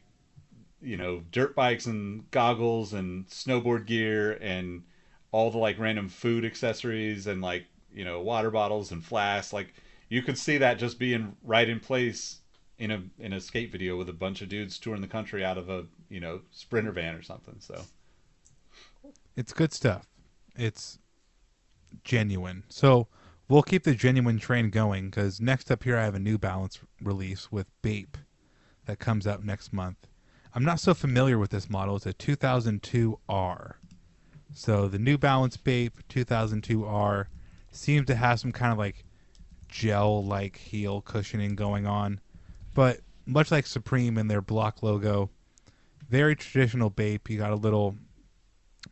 you 0.81 0.97
know 0.97 1.23
dirt 1.31 1.55
bikes 1.55 1.85
and 1.85 2.29
goggles 2.29 2.93
and 2.93 3.25
snowboard 3.27 3.85
gear 3.85 4.33
and 4.41 4.83
all 5.31 5.49
the 5.49 5.57
like 5.57 5.79
random 5.79 6.09
food 6.09 6.45
accessories 6.45 7.25
and 7.25 7.41
like 7.41 7.65
you 7.91 8.03
know 8.03 8.21
water 8.21 8.51
bottles 8.51 8.91
and 8.91 9.03
flasks 9.03 9.53
like 9.53 9.73
you 10.09 10.21
could 10.21 10.37
see 10.37 10.57
that 10.57 10.77
just 10.77 10.99
being 10.99 11.35
right 11.43 11.69
in 11.69 11.79
place 11.79 12.39
in 12.77 12.91
a 12.91 13.01
in 13.17 13.33
a 13.33 13.39
skate 13.39 13.71
video 13.71 13.97
with 13.97 14.09
a 14.09 14.13
bunch 14.13 14.41
of 14.41 14.49
dudes 14.49 14.77
touring 14.77 15.01
the 15.01 15.07
country 15.07 15.43
out 15.43 15.57
of 15.57 15.69
a 15.69 15.85
you 16.09 16.19
know 16.19 16.41
sprinter 16.51 16.91
van 16.91 17.15
or 17.15 17.21
something 17.21 17.55
so 17.59 17.81
it's 19.35 19.53
good 19.53 19.73
stuff 19.73 20.07
it's 20.55 20.99
genuine 22.03 22.63
so 22.69 23.07
we'll 23.47 23.63
keep 23.63 23.83
the 23.83 23.93
genuine 23.93 24.39
train 24.39 24.69
going 24.69 25.09
because 25.09 25.39
next 25.39 25.71
up 25.71 25.83
here 25.83 25.97
i 25.97 26.03
have 26.03 26.15
a 26.15 26.19
new 26.19 26.37
balance 26.37 26.79
release 27.01 27.51
with 27.51 27.67
bape 27.81 28.17
that 28.85 28.99
comes 28.99 29.25
out 29.27 29.43
next 29.43 29.71
month 29.71 30.07
I'm 30.55 30.63
not 30.63 30.79
so 30.79 30.93
familiar 30.93 31.39
with 31.39 31.49
this 31.49 31.69
model. 31.69 31.95
It's 31.95 32.05
a 32.05 32.13
2002R. 32.13 33.73
So 34.53 34.87
the 34.87 34.99
New 34.99 35.17
Balance 35.17 35.57
Bape 35.57 36.07
2002R 36.09 37.25
seems 37.71 38.05
to 38.05 38.15
have 38.15 38.39
some 38.39 38.51
kind 38.51 38.71
of 38.71 38.77
like 38.77 39.03
gel 39.67 40.23
like 40.23 40.57
heel 40.57 41.01
cushioning 41.01 41.55
going 41.55 41.87
on. 41.87 42.19
But 42.75 42.99
much 43.25 43.49
like 43.49 43.65
Supreme 43.65 44.17
in 44.19 44.27
their 44.27 44.41
block 44.41 44.83
logo, 44.83 45.31
very 46.07 46.35
traditional 46.35 46.91
Bape. 46.91 47.31
You 47.31 47.39
got 47.39 47.51
a 47.51 47.55
little 47.55 47.95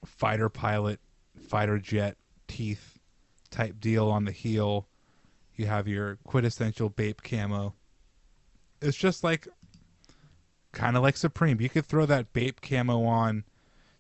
fighter 0.06 0.50
pilot, 0.50 1.00
fighter 1.48 1.78
jet 1.80 2.18
teeth 2.48 3.00
type 3.50 3.80
deal 3.80 4.10
on 4.10 4.26
the 4.26 4.32
heel. 4.32 4.88
You 5.56 5.66
have 5.68 5.88
your 5.88 6.18
quintessential 6.26 6.90
Bape 6.90 7.22
camo. 7.22 7.76
It's 8.82 8.98
just 8.98 9.24
like 9.24 9.48
kind 10.72 10.98
of 10.98 11.04
like 11.04 11.18
Supreme. 11.18 11.62
You 11.62 11.70
could 11.70 11.86
throw 11.86 12.06
that 12.06 12.34
Bape 12.34 12.62
camo 12.62 13.04
on 13.04 13.44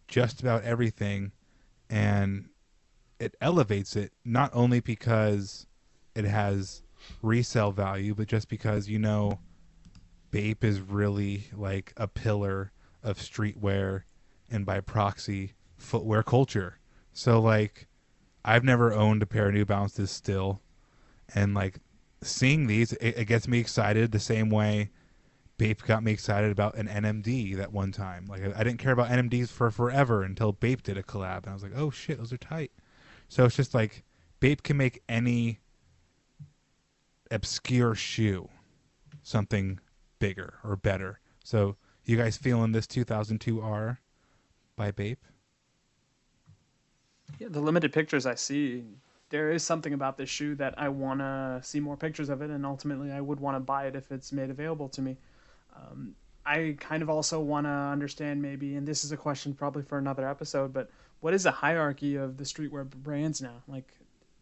just 0.08 0.42
about 0.42 0.64
everything, 0.64 1.32
and 1.90 2.50
it 3.20 3.36
elevates 3.42 3.96
it 3.96 4.12
not 4.26 4.50
only 4.54 4.80
because 4.80 5.68
it 6.16 6.26
has 6.26 6.82
resale 7.22 7.72
value, 7.72 8.16
but 8.16 8.28
just 8.28 8.50
because 8.50 8.90
you 8.90 9.00
know 9.00 9.40
Bape 10.32 10.64
is 10.64 10.80
really 10.80 11.46
like 11.54 11.94
a 11.98 12.08
pillar 12.08 12.72
of 13.04 13.18
streetwear 13.18 14.04
and 14.50 14.66
by 14.66 14.80
proxy 14.80 15.54
footwear 15.82 16.24
culture. 16.24 16.78
So 17.14 17.42
like 17.42 17.88
I've 18.44 18.64
never 18.64 18.94
owned 18.94 19.22
a 19.22 19.26
pair 19.26 19.48
of 19.48 19.54
New 19.54 19.66
Balances 19.66 20.12
still 20.12 20.62
and 21.34 21.54
like 21.54 21.80
seeing 22.24 22.68
these 22.68 22.94
it, 22.94 23.18
it 23.18 23.26
gets 23.26 23.48
me 23.48 23.60
excited 23.60 24.12
the 24.12 24.20
same 24.20 24.50
way 24.50 24.92
Bape 25.62 25.84
got 25.84 26.02
me 26.02 26.12
excited 26.12 26.52
about 26.52 26.76
an 26.76 26.88
NMD 26.88 27.56
that 27.58 27.72
one 27.72 27.92
time. 27.92 28.26
Like 28.26 28.42
I, 28.44 28.62
I, 28.62 28.64
didn't 28.64 28.80
care 28.80 28.94
about 28.94 29.10
NMDs 29.10 29.50
for 29.50 29.70
forever 29.70 30.24
until 30.24 30.54
Bape 30.54 30.82
did 30.82 30.98
a 30.98 31.04
collab, 31.04 31.44
and 31.44 31.50
I 31.50 31.54
was 31.54 31.62
like, 31.62 31.76
oh 31.76 31.92
shit, 31.92 32.18
those 32.18 32.34
are 32.34 32.38
tight. 32.38 32.72
So 33.28 33.46
it's 33.46 33.58
just 33.58 33.76
like 33.76 34.04
Bape 34.40 34.64
can 34.64 34.76
make 34.76 35.04
any 35.08 35.60
obscure 37.30 37.94
shoe 37.94 38.50
something 39.22 39.80
bigger 40.18 40.56
or 40.64 40.78
better. 40.78 41.20
So 41.44 41.78
you 42.06 42.18
guys 42.18 42.38
feeling 42.38 42.72
this 42.72 42.88
2002R 42.88 44.00
by 44.76 44.90
Bape? 44.90 45.24
Yeah, 47.40 47.48
the 47.50 47.60
limited 47.60 47.92
pictures 47.94 48.26
I 48.26 48.36
see, 48.36 48.84
there 49.30 49.52
is 49.52 49.64
something 49.64 49.94
about 49.94 50.18
this 50.18 50.30
shoe 50.30 50.56
that 50.56 50.76
I 50.78 50.90
want 50.90 51.20
to 51.22 51.60
see 51.64 51.80
more 51.80 51.98
pictures 51.98 52.30
of 52.30 52.42
it, 52.42 52.50
and 52.50 52.66
ultimately 52.66 53.12
I 53.12 53.22
would 53.22 53.40
want 53.40 53.56
to 53.56 53.60
buy 53.60 53.88
it 53.88 53.96
if 53.96 54.12
it's 54.12 54.32
made 54.32 54.50
available 54.50 54.90
to 54.90 55.02
me. 55.02 55.18
Um, 55.76 56.16
I 56.46 56.76
kind 56.80 57.02
of 57.02 57.10
also 57.10 57.40
want 57.40 57.66
to 57.66 57.72
understand 57.72 58.42
maybe, 58.42 58.76
and 58.76 58.88
this 58.88 59.04
is 59.04 59.12
a 59.12 59.18
question 59.18 59.54
probably 59.54 59.84
for 59.84 59.98
another 59.98 60.28
episode, 60.28 60.74
but 60.74 60.90
what 61.22 61.34
is 61.34 61.44
the 61.44 61.52
hierarchy 61.52 62.16
of 62.16 62.38
the 62.38 62.44
streetwear 62.44 62.90
brands 62.90 63.42
now? 63.42 63.62
Like, 63.68 63.94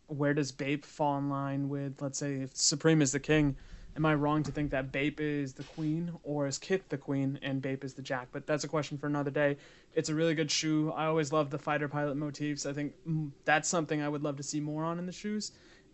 where 0.07 0.33
does 0.33 0.51
Bape 0.51 0.85
fall 0.85 1.17
in 1.17 1.29
line 1.29 1.69
with, 1.69 2.01
let's 2.01 2.17
say, 2.17 2.35
if 2.35 2.55
Supreme 2.55 3.01
is 3.01 3.11
the 3.11 3.19
king? 3.19 3.55
Am 3.95 4.05
I 4.05 4.13
wrong 4.13 4.43
to 4.43 4.51
think 4.51 4.71
that 4.71 4.91
Bape 4.91 5.19
is 5.19 5.53
the 5.53 5.63
queen, 5.63 6.11
or 6.23 6.47
is 6.47 6.57
Kith 6.57 6.87
the 6.89 6.97
queen 6.97 7.37
and 7.41 7.61
Bape 7.61 7.83
is 7.83 7.93
the 7.93 8.01
jack? 8.01 8.29
But 8.31 8.47
that's 8.47 8.63
a 8.63 8.67
question 8.67 8.97
for 8.97 9.07
another 9.07 9.31
day. 9.31 9.57
It's 9.93 10.09
a 10.09 10.15
really 10.15 10.35
good 10.35 10.51
shoe. 10.51 10.91
I 10.91 11.05
always 11.05 11.31
love 11.33 11.49
the 11.49 11.57
fighter 11.57 11.87
pilot 11.87 12.15
motifs. 12.15 12.65
I 12.65 12.73
think 12.73 12.93
mm, 13.07 13.31
that's 13.45 13.67
something 13.67 14.01
I 14.01 14.09
would 14.09 14.23
love 14.23 14.37
to 14.37 14.43
see 14.43 14.59
more 14.59 14.83
on 14.83 14.99
in 14.99 15.05
the 15.05 15.11
shoes. 15.11 15.51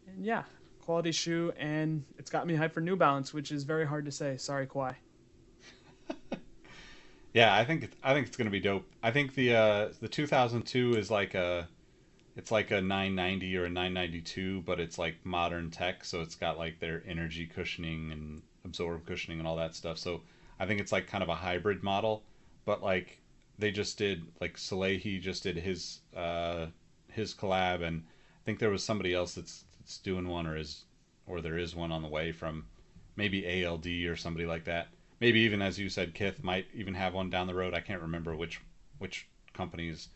And 0.07 0.25
yeah, 0.25 0.43
quality 0.81 1.11
shoe, 1.11 1.53
and 1.57 2.03
it's 2.17 2.29
got 2.29 2.45
me 2.45 2.55
hyped 2.55 2.73
for 2.73 2.81
New 2.81 2.95
Balance, 2.95 3.33
which 3.33 3.51
is 3.51 3.63
very 3.63 3.85
hard 3.85 4.05
to 4.05 4.11
say. 4.11 4.37
Sorry, 4.37 4.67
Kawhi. 4.67 4.95
Yeah, 7.35 7.53
I 7.53 7.65
think 7.65 7.91
I 8.01 8.13
think 8.13 8.27
it's 8.27 8.37
gonna 8.37 8.49
be 8.49 8.61
dope. 8.61 8.85
I 9.03 9.11
think 9.11 9.35
the 9.35 9.55
uh, 9.55 9.89
the 9.99 10.07
2002 10.07 10.95
is 10.95 11.11
like 11.11 11.35
a 11.35 11.67
it's 12.37 12.49
like 12.49 12.71
a 12.71 12.79
990 12.79 13.57
or 13.57 13.65
a 13.65 13.69
992, 13.69 14.61
but 14.61 14.79
it's 14.79 14.97
like 14.97 15.15
modern 15.25 15.69
tech, 15.69 16.05
so 16.05 16.21
it's 16.21 16.35
got 16.35 16.57
like 16.57 16.79
their 16.79 17.03
N-ergy 17.05 17.47
cushioning 17.53 18.11
and 18.13 18.41
ABZORB 18.65 19.05
cushioning 19.05 19.39
and 19.39 19.47
all 19.47 19.57
that 19.57 19.75
stuff. 19.75 19.97
So 19.97 20.21
I 20.61 20.65
think 20.65 20.79
it's 20.79 20.93
like 20.93 21.07
kind 21.07 21.23
of 21.23 21.27
a 21.27 21.35
hybrid 21.35 21.83
model, 21.83 22.23
but 22.63 22.81
like 22.81 23.19
they 23.58 23.72
just 23.72 23.97
did 23.97 24.24
like 24.41 24.58
Salehe 24.58 25.22
just 25.22 25.43
did 25.43 25.58
his 25.58 25.99
uh, 26.16 26.68
his 27.12 27.34
collab, 27.34 27.82
and 27.82 28.03
I 28.08 28.41
think 28.45 28.60
there 28.60 28.70
was 28.70 28.84
somebody 28.84 29.14
else 29.14 29.36
that's 29.36 29.66
that's 29.80 29.97
doing 29.97 30.28
one 30.28 30.47
or 30.47 30.58
is 30.58 30.84
or 31.28 31.41
there 31.41 31.58
is 31.58 31.76
one 31.76 31.91
on 31.91 32.01
the 32.01 32.08
way 32.08 32.32
from 32.32 32.66
maybe 33.16 33.66
ALD 33.66 33.88
or 33.88 34.16
somebody 34.16 34.45
like 34.45 34.66
that 34.66 34.89
maybe 35.20 35.39
even 35.41 35.62
as 35.62 35.80
you 35.80 35.89
said, 35.89 36.14
Kith 36.14 36.43
might 36.43 36.68
even 36.74 36.93
have 36.93 37.14
one 37.14 37.30
down 37.30 37.47
the 37.47 37.56
road. 37.56 37.74
I 37.74 37.80
can't 37.80 38.01
remember 38.01 38.36
which 38.36 38.62
which 38.97 39.28
companies, 39.53 40.10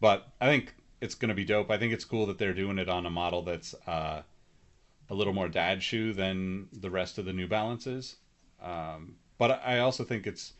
but 0.00 0.28
I 0.40 0.46
think 0.46 0.74
it's 1.00 1.14
to 1.14 1.34
be 1.34 1.44
dope. 1.44 1.70
I 1.70 1.78
think 1.78 1.92
it's 1.92 2.04
cool 2.04 2.26
that 2.26 2.38
they're 2.38 2.54
doing 2.54 2.78
it 2.78 2.88
on 2.88 3.06
a 3.06 3.10
model 3.10 3.42
that's 3.42 3.74
uh, 3.86 4.22
a 5.10 5.14
little 5.14 5.32
more 5.32 5.48
dad 5.48 5.82
shoe 5.82 6.12
than 6.12 6.68
the 6.72 6.90
rest 6.90 7.18
of 7.18 7.24
the 7.24 7.32
New 7.32 7.46
Balances. 7.46 8.16
Um, 8.62 9.16
but 9.38 9.62
I 9.64 9.80
also 9.80 10.04
think 10.04 10.26
it's 10.26 10.54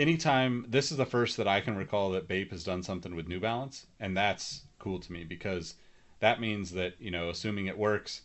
anytime 0.00 0.64
this 0.66 0.90
is 0.90 0.96
the 0.96 1.04
first 1.04 1.36
that 1.36 1.46
I 1.46 1.60
can 1.60 1.76
recall 1.76 2.10
that 2.10 2.26
Bape 2.26 2.50
has 2.52 2.64
done 2.64 2.82
something 2.82 3.14
with 3.14 3.28
New 3.28 3.38
Balance, 3.38 3.86
and 4.00 4.16
that's 4.16 4.62
cool 4.78 4.98
to 4.98 5.12
me 5.12 5.24
because 5.24 5.74
that 6.20 6.40
means 6.40 6.72
that 6.72 6.94
you 6.98 7.10
know, 7.10 7.28
assuming 7.28 7.66
it 7.66 7.78
works, 7.78 8.22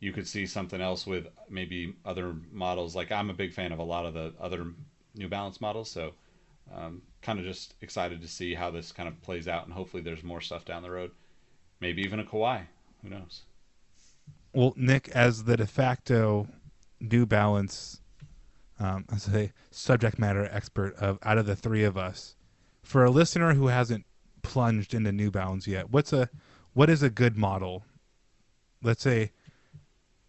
you 0.00 0.12
could 0.12 0.26
see 0.26 0.46
something 0.46 0.80
else 0.80 1.06
with 1.06 1.28
maybe 1.50 1.94
other 2.04 2.34
models. 2.50 2.96
Like 2.96 3.12
I'm 3.12 3.30
a 3.30 3.34
big 3.34 3.52
fan 3.52 3.72
of 3.72 3.78
a 3.78 3.84
lot 3.84 4.06
of 4.06 4.14
the 4.14 4.32
other 4.40 4.66
New 5.14 5.28
Balance 5.28 5.60
models, 5.60 5.90
so 5.90 6.14
um, 6.74 7.02
kind 7.20 7.38
of 7.38 7.44
just 7.44 7.74
excited 7.82 8.22
to 8.22 8.28
see 8.28 8.54
how 8.54 8.70
this 8.70 8.90
kind 8.90 9.08
of 9.08 9.20
plays 9.22 9.46
out, 9.46 9.64
and 9.66 9.72
hopefully 9.72 10.02
there's 10.02 10.24
more 10.24 10.40
stuff 10.40 10.64
down 10.64 10.82
the 10.82 10.90
road. 10.90 11.10
Maybe 11.80 12.02
even 12.02 12.20
a 12.20 12.24
Kawhi. 12.24 12.62
Who 13.02 13.10
knows? 13.10 13.42
Well, 14.52 14.72
Nick, 14.76 15.08
as 15.10 15.44
the 15.44 15.56
de 15.56 15.66
facto 15.66 16.48
New 17.00 17.26
Balance, 17.26 18.00
um, 18.80 19.04
as 19.12 19.28
a 19.34 19.52
subject 19.70 20.18
matter 20.18 20.48
expert 20.50 20.94
of 20.96 21.18
out 21.22 21.38
of 21.38 21.46
the 21.46 21.56
three 21.56 21.84
of 21.84 21.96
us, 21.96 22.36
for 22.82 23.04
a 23.04 23.10
listener 23.10 23.54
who 23.54 23.68
hasn't 23.68 24.04
plunged 24.42 24.94
into 24.94 25.12
New 25.12 25.30
Balance 25.30 25.66
yet, 25.66 25.90
what's 25.90 26.12
a 26.12 26.28
what 26.72 26.88
is 26.88 27.02
a 27.02 27.10
good 27.10 27.36
model? 27.36 27.84
Let's 28.82 29.02
say 29.02 29.32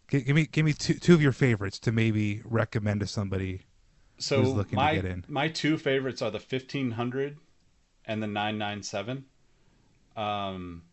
Give, 0.10 0.26
give 0.26 0.36
me 0.36 0.46
give 0.46 0.66
me 0.66 0.74
two 0.74 0.96
two 0.96 1.14
of 1.14 1.22
your 1.22 1.32
favorites 1.32 1.80
to 1.80 1.92
maybe 1.92 2.42
recommend 2.44 3.02
to 3.02 3.08
somebody 3.08 3.62
so 4.18 4.42
who's 4.42 4.54
looking 4.54 4.76
my, 4.76 4.96
to 4.96 5.02
get 5.02 5.12
in. 5.12 5.26
My 5.28 5.48
two 5.48 5.78
favorites 5.78 6.22
are 6.22 6.32
the 6.32 6.40
fifteen 6.40 6.92
hundred 6.92 7.38
and 8.06 8.22
the 8.22 8.28
nine 8.28 8.58
nine 8.58 8.82
seven. 8.82 9.26
Um, 10.18 10.84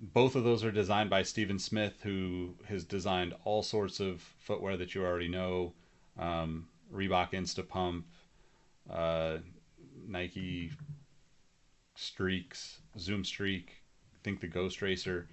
both 0.00 0.34
of 0.34 0.44
those 0.44 0.64
are 0.64 0.72
designed 0.72 1.10
by 1.10 1.22
Steven 1.22 1.58
Smith, 1.58 1.94
who 2.02 2.54
has 2.66 2.84
designed 2.84 3.34
all 3.44 3.62
sorts 3.62 4.00
of 4.00 4.20
footwear 4.38 4.76
that 4.76 4.94
you 4.94 5.04
already 5.04 5.28
know. 5.28 5.72
Um, 6.18 6.66
Reebok 6.92 7.32
Instapump, 7.32 8.04
uh, 8.90 9.38
Nike 10.06 10.72
Streaks, 11.96 12.80
Zoom 12.98 13.24
Streak, 13.24 13.72
I 14.14 14.18
think 14.22 14.40
the 14.40 14.46
Ghost 14.48 14.82
Racer. 14.82 15.28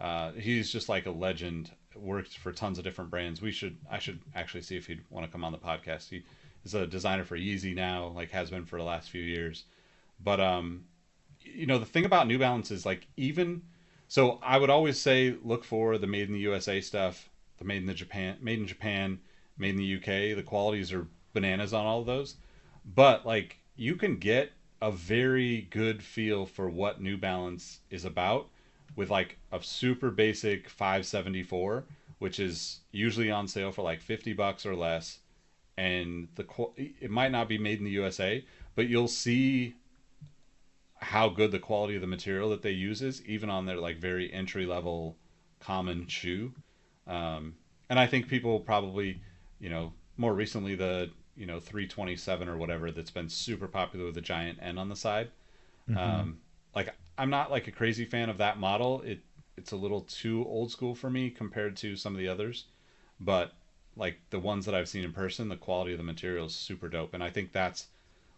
Uh, 0.00 0.32
he's 0.32 0.70
just 0.70 0.88
like 0.88 1.06
a 1.06 1.10
legend 1.10 1.70
worked 1.96 2.38
for 2.38 2.52
tons 2.52 2.78
of 2.78 2.84
different 2.84 3.10
brands. 3.10 3.42
We 3.42 3.50
should 3.50 3.76
I 3.90 3.98
should 3.98 4.20
actually 4.34 4.62
see 4.62 4.76
if 4.76 4.86
he'd 4.86 5.02
want 5.10 5.26
to 5.26 5.32
come 5.32 5.44
on 5.44 5.52
the 5.52 5.58
podcast. 5.58 6.08
He 6.08 6.22
is 6.64 6.74
a 6.74 6.86
designer 6.86 7.24
for 7.24 7.36
Yeezy 7.36 7.74
now, 7.74 8.12
like 8.14 8.30
has 8.30 8.50
been 8.50 8.64
for 8.64 8.78
the 8.78 8.84
last 8.84 9.10
few 9.10 9.22
years. 9.22 9.64
But 10.20 10.40
um, 10.40 10.84
you 11.40 11.66
know 11.66 11.78
the 11.78 11.86
thing 11.86 12.04
about 12.04 12.26
New 12.26 12.38
Balance 12.38 12.70
is 12.70 12.86
like 12.86 13.06
even 13.16 13.62
so 14.06 14.38
I 14.42 14.58
would 14.58 14.70
always 14.70 14.98
say 14.98 15.36
look 15.42 15.64
for 15.64 15.98
the 15.98 16.06
made 16.06 16.28
in 16.28 16.34
the 16.34 16.40
USA 16.40 16.80
stuff, 16.80 17.28
the 17.58 17.64
made 17.64 17.78
in 17.78 17.86
the 17.86 17.94
Japan, 17.94 18.36
made 18.40 18.58
in 18.58 18.66
Japan, 18.66 19.20
made 19.58 19.70
in 19.70 19.76
the 19.76 19.96
UK. 19.96 20.36
The 20.36 20.44
qualities 20.44 20.92
are 20.92 21.06
bananas 21.32 21.72
on 21.72 21.86
all 21.86 22.00
of 22.00 22.06
those, 22.06 22.36
but 22.84 23.26
like 23.26 23.58
you 23.76 23.96
can 23.96 24.16
get 24.16 24.52
a 24.80 24.90
very 24.90 25.62
good 25.70 26.02
feel 26.02 26.46
for 26.46 26.68
what 26.68 27.00
New 27.00 27.16
Balance 27.16 27.80
is 27.90 28.04
about 28.04 28.48
with 28.96 29.10
like 29.10 29.38
a 29.52 29.62
super 29.62 30.10
basic 30.10 30.68
574 30.68 31.84
which 32.18 32.40
is 32.40 32.80
usually 32.90 33.30
on 33.30 33.46
sale 33.46 33.70
for 33.70 33.82
like 33.82 34.00
50 34.00 34.32
bucks 34.32 34.66
or 34.66 34.74
less 34.74 35.18
and 35.76 36.28
the 36.34 36.44
it 36.76 37.10
might 37.10 37.30
not 37.30 37.48
be 37.48 37.58
made 37.58 37.78
in 37.78 37.84
the 37.84 37.90
USA 37.92 38.44
but 38.74 38.88
you'll 38.88 39.08
see 39.08 39.74
how 41.00 41.28
good 41.28 41.52
the 41.52 41.58
quality 41.60 41.94
of 41.94 42.00
the 42.00 42.06
material 42.08 42.50
that 42.50 42.62
they 42.62 42.72
use 42.72 43.02
is 43.02 43.24
even 43.24 43.50
on 43.50 43.66
their 43.66 43.76
like 43.76 43.98
very 43.98 44.32
entry 44.32 44.66
level 44.66 45.16
common 45.60 46.06
shoe 46.06 46.52
um, 47.06 47.54
and 47.88 47.98
I 47.98 48.06
think 48.06 48.28
people 48.28 48.60
probably 48.60 49.20
you 49.60 49.68
know 49.68 49.92
more 50.16 50.34
recently 50.34 50.74
the 50.74 51.10
you 51.36 51.46
know 51.46 51.60
327 51.60 52.48
or 52.48 52.56
whatever 52.56 52.90
that's 52.90 53.10
been 53.10 53.28
super 53.28 53.68
popular 53.68 54.06
with 54.06 54.14
the 54.14 54.20
giant 54.20 54.58
N 54.60 54.78
on 54.78 54.88
the 54.88 54.96
side 54.96 55.30
mm-hmm. 55.88 55.98
um, 55.98 56.38
like 56.74 56.94
I'm 57.18 57.30
not 57.30 57.50
like 57.50 57.66
a 57.66 57.72
crazy 57.72 58.04
fan 58.04 58.30
of 58.30 58.38
that 58.38 58.58
model. 58.58 59.02
It 59.02 59.18
it's 59.56 59.72
a 59.72 59.76
little 59.76 60.02
too 60.02 60.46
old 60.46 60.70
school 60.70 60.94
for 60.94 61.10
me 61.10 61.30
compared 61.30 61.76
to 61.78 61.96
some 61.96 62.14
of 62.14 62.18
the 62.20 62.28
others, 62.28 62.66
but 63.18 63.52
like 63.96 64.20
the 64.30 64.38
ones 64.38 64.64
that 64.66 64.74
I've 64.74 64.88
seen 64.88 65.02
in 65.02 65.12
person, 65.12 65.48
the 65.48 65.56
quality 65.56 65.92
of 65.92 65.98
the 65.98 66.04
material 66.04 66.46
is 66.46 66.54
super 66.54 66.88
dope, 66.88 67.14
and 67.14 67.24
I 67.24 67.30
think 67.30 67.52
that's 67.52 67.88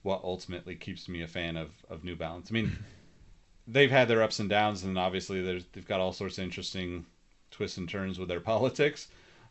what 0.02 0.22
ultimately 0.24 0.74
keeps 0.74 1.08
me 1.08 1.20
a 1.20 1.28
fan 1.28 1.58
of 1.58 1.70
of 1.90 2.02
New 2.02 2.16
Balance. 2.16 2.48
I 2.50 2.54
mean, 2.54 2.78
they've 3.68 3.90
had 3.90 4.08
their 4.08 4.22
ups 4.22 4.38
and 4.38 4.48
downs, 4.48 4.82
and 4.82 4.98
obviously 4.98 5.42
they've 5.42 5.86
got 5.86 6.00
all 6.00 6.14
sorts 6.14 6.38
of 6.38 6.44
interesting 6.44 7.04
twists 7.50 7.76
and 7.76 7.88
turns 7.88 8.18
with 8.18 8.28
their 8.28 8.40
politics. 8.52 9.08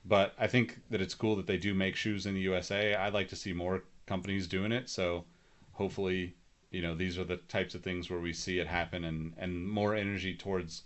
But 0.09 0.33
I 0.37 0.47
think 0.47 0.79
that 0.89 0.99
it's 0.99 1.15
cool 1.15 1.37
that 1.37 1.47
they 1.47 1.57
do 1.57 1.73
make 1.73 1.95
shoes 1.95 2.25
in 2.25 2.33
the 2.33 2.41
USA. 2.41 2.95
I'd 2.95 3.13
like 3.13 3.29
to 3.29 3.37
see 3.37 3.53
more 3.53 3.83
companies 4.05 4.47
doing 4.47 4.73
it. 4.73 4.89
So 4.89 5.23
hopefully 5.71 6.35
you 6.71 6.81
know 6.81 6.93
these 6.95 7.17
are 7.17 7.23
the 7.23 7.37
types 7.37 7.73
of 7.73 7.81
things 7.81 8.09
where 8.09 8.19
we 8.19 8.33
see 8.33 8.59
it 8.59 8.67
happen 8.67 9.05
and 9.05 9.33
and 9.37 9.67
more 9.67 9.95
energy 9.95 10.35
towards 10.35 10.83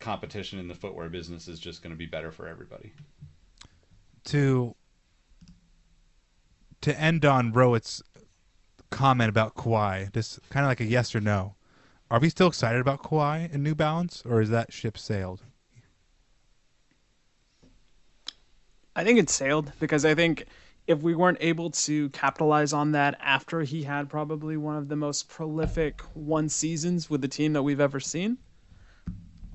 competition 0.00 0.58
in 0.58 0.66
the 0.66 0.74
footwear 0.74 1.08
business 1.08 1.46
is 1.46 1.60
just 1.60 1.82
going 1.82 1.92
to 1.92 1.96
be 1.96 2.06
better 2.06 2.32
for 2.32 2.48
everybody 2.48 2.92
to 4.24 4.74
to 6.80 6.98
end 7.00 7.24
on 7.24 7.52
Rohit's 7.52 8.02
comment 8.90 9.28
about 9.28 9.54
Kawhi, 9.54 10.12
just 10.12 10.40
kind 10.50 10.64
of 10.64 10.68
like 10.68 10.80
a 10.80 10.84
yes 10.84 11.14
or 11.14 11.20
no. 11.20 11.54
Are 12.10 12.18
we 12.18 12.28
still 12.28 12.48
excited 12.48 12.80
about 12.80 13.04
Kawhi 13.04 13.52
and 13.54 13.62
New 13.62 13.76
Balance, 13.76 14.24
or 14.26 14.40
is 14.40 14.50
that 14.50 14.72
ship 14.72 14.98
sailed? 14.98 15.42
I 18.94 19.04
think 19.04 19.18
it's 19.18 19.34
sailed 19.34 19.72
because 19.80 20.04
I 20.04 20.14
think 20.14 20.46
if 20.86 21.00
we 21.00 21.14
weren't 21.14 21.38
able 21.40 21.70
to 21.70 22.08
capitalize 22.10 22.72
on 22.72 22.92
that 22.92 23.16
after 23.20 23.62
he 23.62 23.84
had 23.84 24.08
probably 24.08 24.56
one 24.56 24.76
of 24.76 24.88
the 24.88 24.96
most 24.96 25.28
prolific 25.28 26.00
one 26.14 26.48
seasons 26.48 27.08
with 27.08 27.20
the 27.20 27.28
team 27.28 27.52
that 27.52 27.62
we've 27.62 27.80
ever 27.80 28.00
seen, 28.00 28.38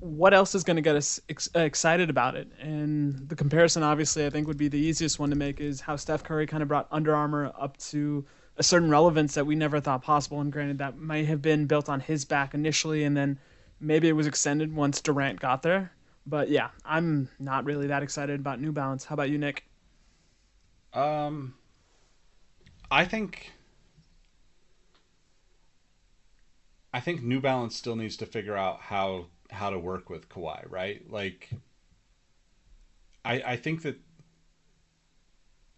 what 0.00 0.32
else 0.32 0.54
is 0.54 0.64
going 0.64 0.76
to 0.76 0.82
get 0.82 0.96
us 0.96 1.20
ex- 1.28 1.50
uh, 1.54 1.60
excited 1.60 2.08
about 2.08 2.34
it? 2.34 2.48
And 2.60 3.28
the 3.28 3.36
comparison, 3.36 3.82
obviously, 3.82 4.26
I 4.26 4.30
think 4.30 4.46
would 4.46 4.56
be 4.56 4.68
the 4.68 4.78
easiest 4.78 5.18
one 5.18 5.30
to 5.30 5.36
make 5.36 5.60
is 5.60 5.80
how 5.80 5.96
Steph 5.96 6.24
Curry 6.24 6.46
kind 6.46 6.62
of 6.62 6.68
brought 6.68 6.88
Under 6.90 7.14
Armour 7.14 7.52
up 7.58 7.76
to 7.78 8.24
a 8.56 8.62
certain 8.62 8.90
relevance 8.90 9.34
that 9.34 9.46
we 9.46 9.54
never 9.54 9.80
thought 9.80 10.02
possible. 10.02 10.40
And 10.40 10.52
granted, 10.52 10.78
that 10.78 10.98
might 10.98 11.26
have 11.26 11.42
been 11.42 11.66
built 11.66 11.88
on 11.88 12.00
his 12.00 12.24
back 12.24 12.54
initially, 12.54 13.04
and 13.04 13.16
then 13.16 13.38
maybe 13.80 14.08
it 14.08 14.12
was 14.12 14.26
extended 14.26 14.74
once 14.74 15.00
Durant 15.00 15.40
got 15.40 15.62
there. 15.62 15.92
But 16.28 16.50
yeah, 16.50 16.68
I'm 16.84 17.30
not 17.38 17.64
really 17.64 17.86
that 17.86 18.02
excited 18.02 18.38
about 18.40 18.60
New 18.60 18.72
Balance. 18.72 19.04
How 19.06 19.14
about 19.14 19.30
you, 19.30 19.38
Nick? 19.38 19.64
Um, 20.92 21.54
I 22.90 23.04
think 23.04 23.52
I 26.92 27.00
think 27.00 27.22
New 27.22 27.40
Balance 27.40 27.76
still 27.76 27.96
needs 27.96 28.16
to 28.18 28.26
figure 28.26 28.56
out 28.56 28.80
how 28.80 29.26
how 29.50 29.70
to 29.70 29.78
work 29.78 30.10
with 30.10 30.28
Kawhi, 30.28 30.70
right? 30.70 31.10
Like, 31.10 31.48
I 33.24 33.42
I 33.42 33.56
think 33.56 33.82
that 33.82 33.98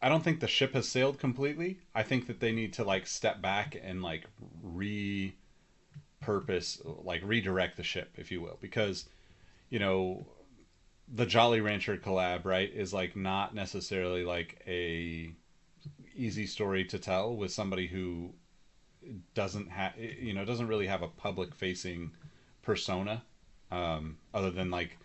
I 0.03 0.09
don't 0.09 0.25
think 0.25 0.41
the 0.41 0.49
ship 0.49 0.75
has 0.75 0.89
sailed 0.89 1.19
completely. 1.19 1.79
I 1.95 2.03
think 2.03 2.27
that 2.27 2.41
they 2.41 2.53
need 2.53 2.73
to 2.75 2.85
like 2.85 3.07
step 3.07 3.41
back 3.41 3.77
and 3.81 4.03
like 4.03 4.27
repurpose, 4.65 5.35
like 7.05 7.23
redirect 7.23 7.77
the 7.77 7.85
ship, 7.85 8.11
if 8.17 8.33
you 8.33 8.41
will, 8.41 8.59
because 8.61 9.09
you 9.69 9.79
know 9.79 10.27
the 11.13 11.27
Jolly 11.27 11.61
Rancher 11.61 11.97
collab, 11.97 12.45
right, 12.45 12.73
is 12.73 12.95
like 12.95 13.17
not 13.17 13.55
necessarily 13.55 14.25
like 14.25 14.63
a 14.67 15.33
easy 16.15 16.47
story 16.47 16.85
to 16.85 16.99
tell 16.99 17.35
with 17.35 17.53
somebody 17.53 17.87
who 17.87 18.33
doesn't 19.35 19.71
have 19.71 19.93
you 19.99 20.35
know 20.35 20.45
doesn't 20.45 20.69
really 20.69 20.87
have 20.87 21.03
a 21.03 21.09
public 21.09 21.55
facing 21.55 22.13
persona 22.63 23.23
um, 23.71 24.19
other 24.35 24.51
than 24.51 24.71
like 24.71 24.99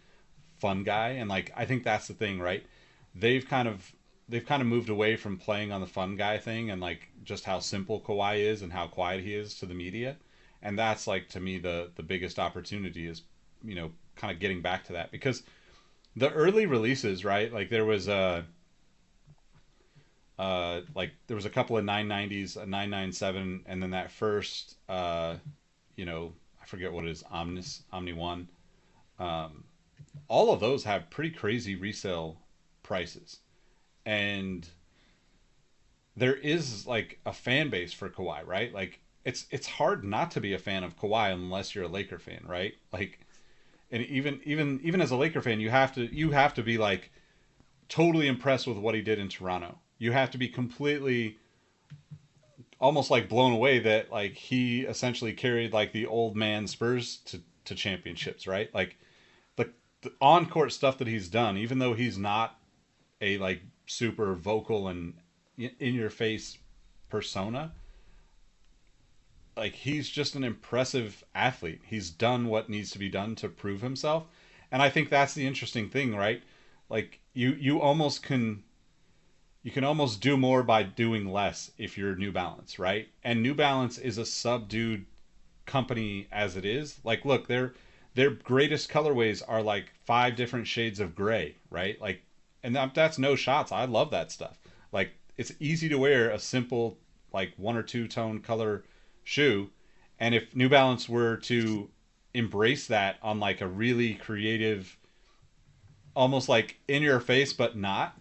fun 0.58 0.84
guy. 0.84 1.10
And 1.10 1.30
like 1.30 1.52
I 1.56 1.66
think 1.66 1.84
that's 1.84 2.08
the 2.08 2.14
thing 2.14 2.40
right? 2.40 2.66
They've 3.14 3.48
kind 3.48 3.68
of 3.68 3.94
they've 4.28 4.46
kind 4.46 4.62
of 4.62 4.68
moved 4.68 4.90
away 4.90 5.16
from 5.16 5.38
playing 5.38 5.72
on 5.72 5.82
the 5.82 5.88
fun 5.88 6.16
guy 6.16 6.38
thing 6.38 6.70
and 6.70 6.82
like 6.82 7.10
just 7.24 7.46
how 7.46 7.60
simple 7.60 8.02
Kawhi 8.02 8.40
is 8.40 8.62
and 8.62 8.74
how 8.74 8.88
quiet 8.88 9.24
he 9.24 9.34
is 9.34 9.56
to 9.56 9.66
the 9.66 9.74
media. 9.74 10.18
And 10.62 10.78
that's 10.78 11.08
like 11.08 11.30
to 11.30 11.40
me 11.40 11.58
the 11.58 11.92
the 11.96 12.04
biggest 12.04 12.38
opportunity 12.38 13.08
is 13.08 13.24
you 13.64 13.76
know 13.76 13.92
kind 14.16 14.32
of 14.34 14.40
getting 14.40 14.62
back 14.62 14.84
to 14.86 14.94
that. 14.94 15.12
Because 15.12 15.44
the 16.16 16.32
early 16.32 16.66
releases 16.66 17.26
right 17.26 17.52
like 17.52 17.70
there 17.70 17.86
was 17.86 18.08
a 18.08 18.46
uh, 20.38 20.82
like 20.94 21.12
there 21.28 21.36
was 21.36 21.46
a 21.46 21.50
couple 21.50 21.78
of 21.78 21.86
990s, 21.86 22.58
a 22.58 22.66
997, 22.66 23.64
and 23.66 23.82
then 23.82 23.92
that 23.92 24.12
first, 24.12 24.76
uh, 24.90 25.36
you 25.96 26.06
know, 26.06 26.34
I 26.62 26.66
forget 26.66 26.92
what 26.92 27.06
it 27.06 27.12
is, 27.12 27.24
Omnis, 27.32 27.84
Omni 27.92 28.14
One. 28.14 28.50
Um, 29.18 29.64
all 30.28 30.52
of 30.52 30.60
those 30.60 30.84
have 30.84 31.10
pretty 31.10 31.30
crazy 31.30 31.76
resale 31.76 32.38
prices, 32.84 33.40
and 34.06 34.68
there 36.18 36.36
is 36.36 36.86
like 36.86 37.20
a 37.26 37.34
fan 37.34 37.70
base 37.70 37.94
for 37.94 38.10
Kawhi, 38.10 38.46
right? 38.46 38.74
Like 38.74 39.00
it's 39.24 39.46
it's 39.52 39.68
hard 39.68 40.04
not 40.04 40.32
to 40.32 40.42
be 40.42 40.54
a 40.54 40.60
fan 40.60 40.84
of 40.84 40.98
Kawhi 40.98 41.34
unless 41.34 41.74
you're 41.74 41.86
a 41.86 41.90
Laker 41.90 42.20
fan, 42.20 42.44
right? 42.46 42.74
Like, 42.92 43.25
and 43.92 44.04
even 44.04 44.42
even 44.46 44.80
even 44.84 45.02
as 45.02 45.12
a 45.12 45.16
Laker 45.16 45.42
fan, 45.42 45.60
you 45.60 45.70
have 45.70 45.94
to 45.96 46.14
you 46.14 46.32
have 46.32 46.54
to 46.56 46.64
be 46.64 46.78
like 46.78 47.12
totally 47.88 48.28
impressed 48.28 48.68
with 48.68 48.78
what 48.78 48.96
he 48.96 49.02
did 49.02 49.20
in 49.20 49.30
Toronto 49.30 49.78
you 49.98 50.12
have 50.12 50.32
to 50.32 50.38
be 50.38 50.48
completely 50.48 51.38
almost 52.80 53.10
like 53.10 53.30
blown 53.30 53.54
away 53.54 53.80
that 53.80 54.12
like 54.12 54.36
he 54.36 54.82
essentially 54.82 55.34
carried 55.34 55.74
like 55.74 55.92
the 55.94 56.06
old 56.06 56.36
man 56.36 56.68
Spurs 56.68 57.18
to 57.26 57.42
to 57.66 57.74
championships, 57.74 58.46
right? 58.46 58.74
Like 58.76 58.98
the, 59.56 59.72
the 60.02 60.12
on 60.22 60.46
court 60.48 60.72
stuff 60.72 61.00
that 61.00 61.08
he's 61.08 61.28
done, 61.28 61.58
even 61.58 61.80
though 61.80 61.94
he's 61.94 62.18
not 62.18 62.60
a 63.22 63.38
like 63.38 63.62
super 63.88 64.36
vocal 64.36 64.88
and 64.88 65.16
in 65.58 65.96
your 65.96 66.10
face 66.10 66.58
persona, 67.10 67.72
like 69.58 69.74
he's 69.74 70.10
just 70.10 70.36
an 70.36 70.44
impressive 70.44 71.24
athlete. 71.34 71.82
He's 71.86 72.10
done 72.10 72.48
what 72.48 72.70
needs 72.70 72.92
to 72.92 73.00
be 73.00 73.10
done 73.10 73.36
to 73.36 73.50
prove 73.50 73.82
himself. 73.82 74.26
And 74.72 74.82
I 74.82 74.90
think 74.90 75.10
that's 75.10 75.34
the 75.34 75.48
interesting 75.48 75.90
thing, 75.90 76.16
right? 76.16 76.42
Like 76.90 77.20
you 77.34 77.52
you 77.52 77.82
almost 77.82 78.24
can 78.24 78.64
you 79.64 79.72
can 79.72 79.84
almost 79.84 80.22
do 80.22 80.38
more 80.38 80.62
by 80.62 80.84
doing 80.84 81.32
less 81.32 81.72
if 81.78 81.98
you're 81.98 82.16
New 82.16 82.32
Balance, 82.32 82.78
right? 82.78 83.08
And 83.24 83.42
New 83.42 83.56
Balance 83.56 83.98
is 83.98 84.18
a 84.18 84.26
subdued 84.26 85.06
company 85.66 86.28
as 86.32 86.56
it 86.56 86.66
is. 86.66 87.00
Like, 87.04 87.26
look, 87.26 87.48
their 87.48 87.74
their 88.14 88.30
greatest 88.30 88.90
colorways 88.90 89.42
are 89.48 89.64
like 89.64 89.92
five 90.06 90.36
different 90.36 90.68
shades 90.68 91.00
of 91.00 91.16
gray, 91.16 91.56
right? 91.70 92.00
Like, 92.00 92.22
and 92.64 92.76
that, 92.76 92.94
that's 92.94 93.18
no 93.18 93.36
shots. 93.36 93.72
I 93.72 93.86
love 93.86 94.12
that 94.12 94.32
stuff. 94.32 94.60
Like, 94.92 95.12
it's 95.36 95.54
easy 95.60 95.90
to 95.90 95.98
wear 95.98 96.30
a 96.30 96.40
simple 96.40 96.98
like 97.34 97.54
one 97.58 97.76
or 97.76 97.84
two 97.84 98.08
tone 98.08 98.40
color 98.40 98.84
shoe, 99.26 99.70
and 100.18 100.34
if 100.34 100.56
New 100.56 100.70
Balance 100.70 101.10
were 101.10 101.36
to 101.38 101.90
embrace 102.34 102.88
that 102.88 103.18
on 103.22 103.42
like 103.42 103.60
a 103.60 103.68
really 103.68 104.14
creative, 104.14 104.98
almost 106.16 106.48
like 106.48 106.78
in 106.88 107.04
your 107.04 107.20
face 107.20 107.52
but 107.52 107.76
not 107.76 108.18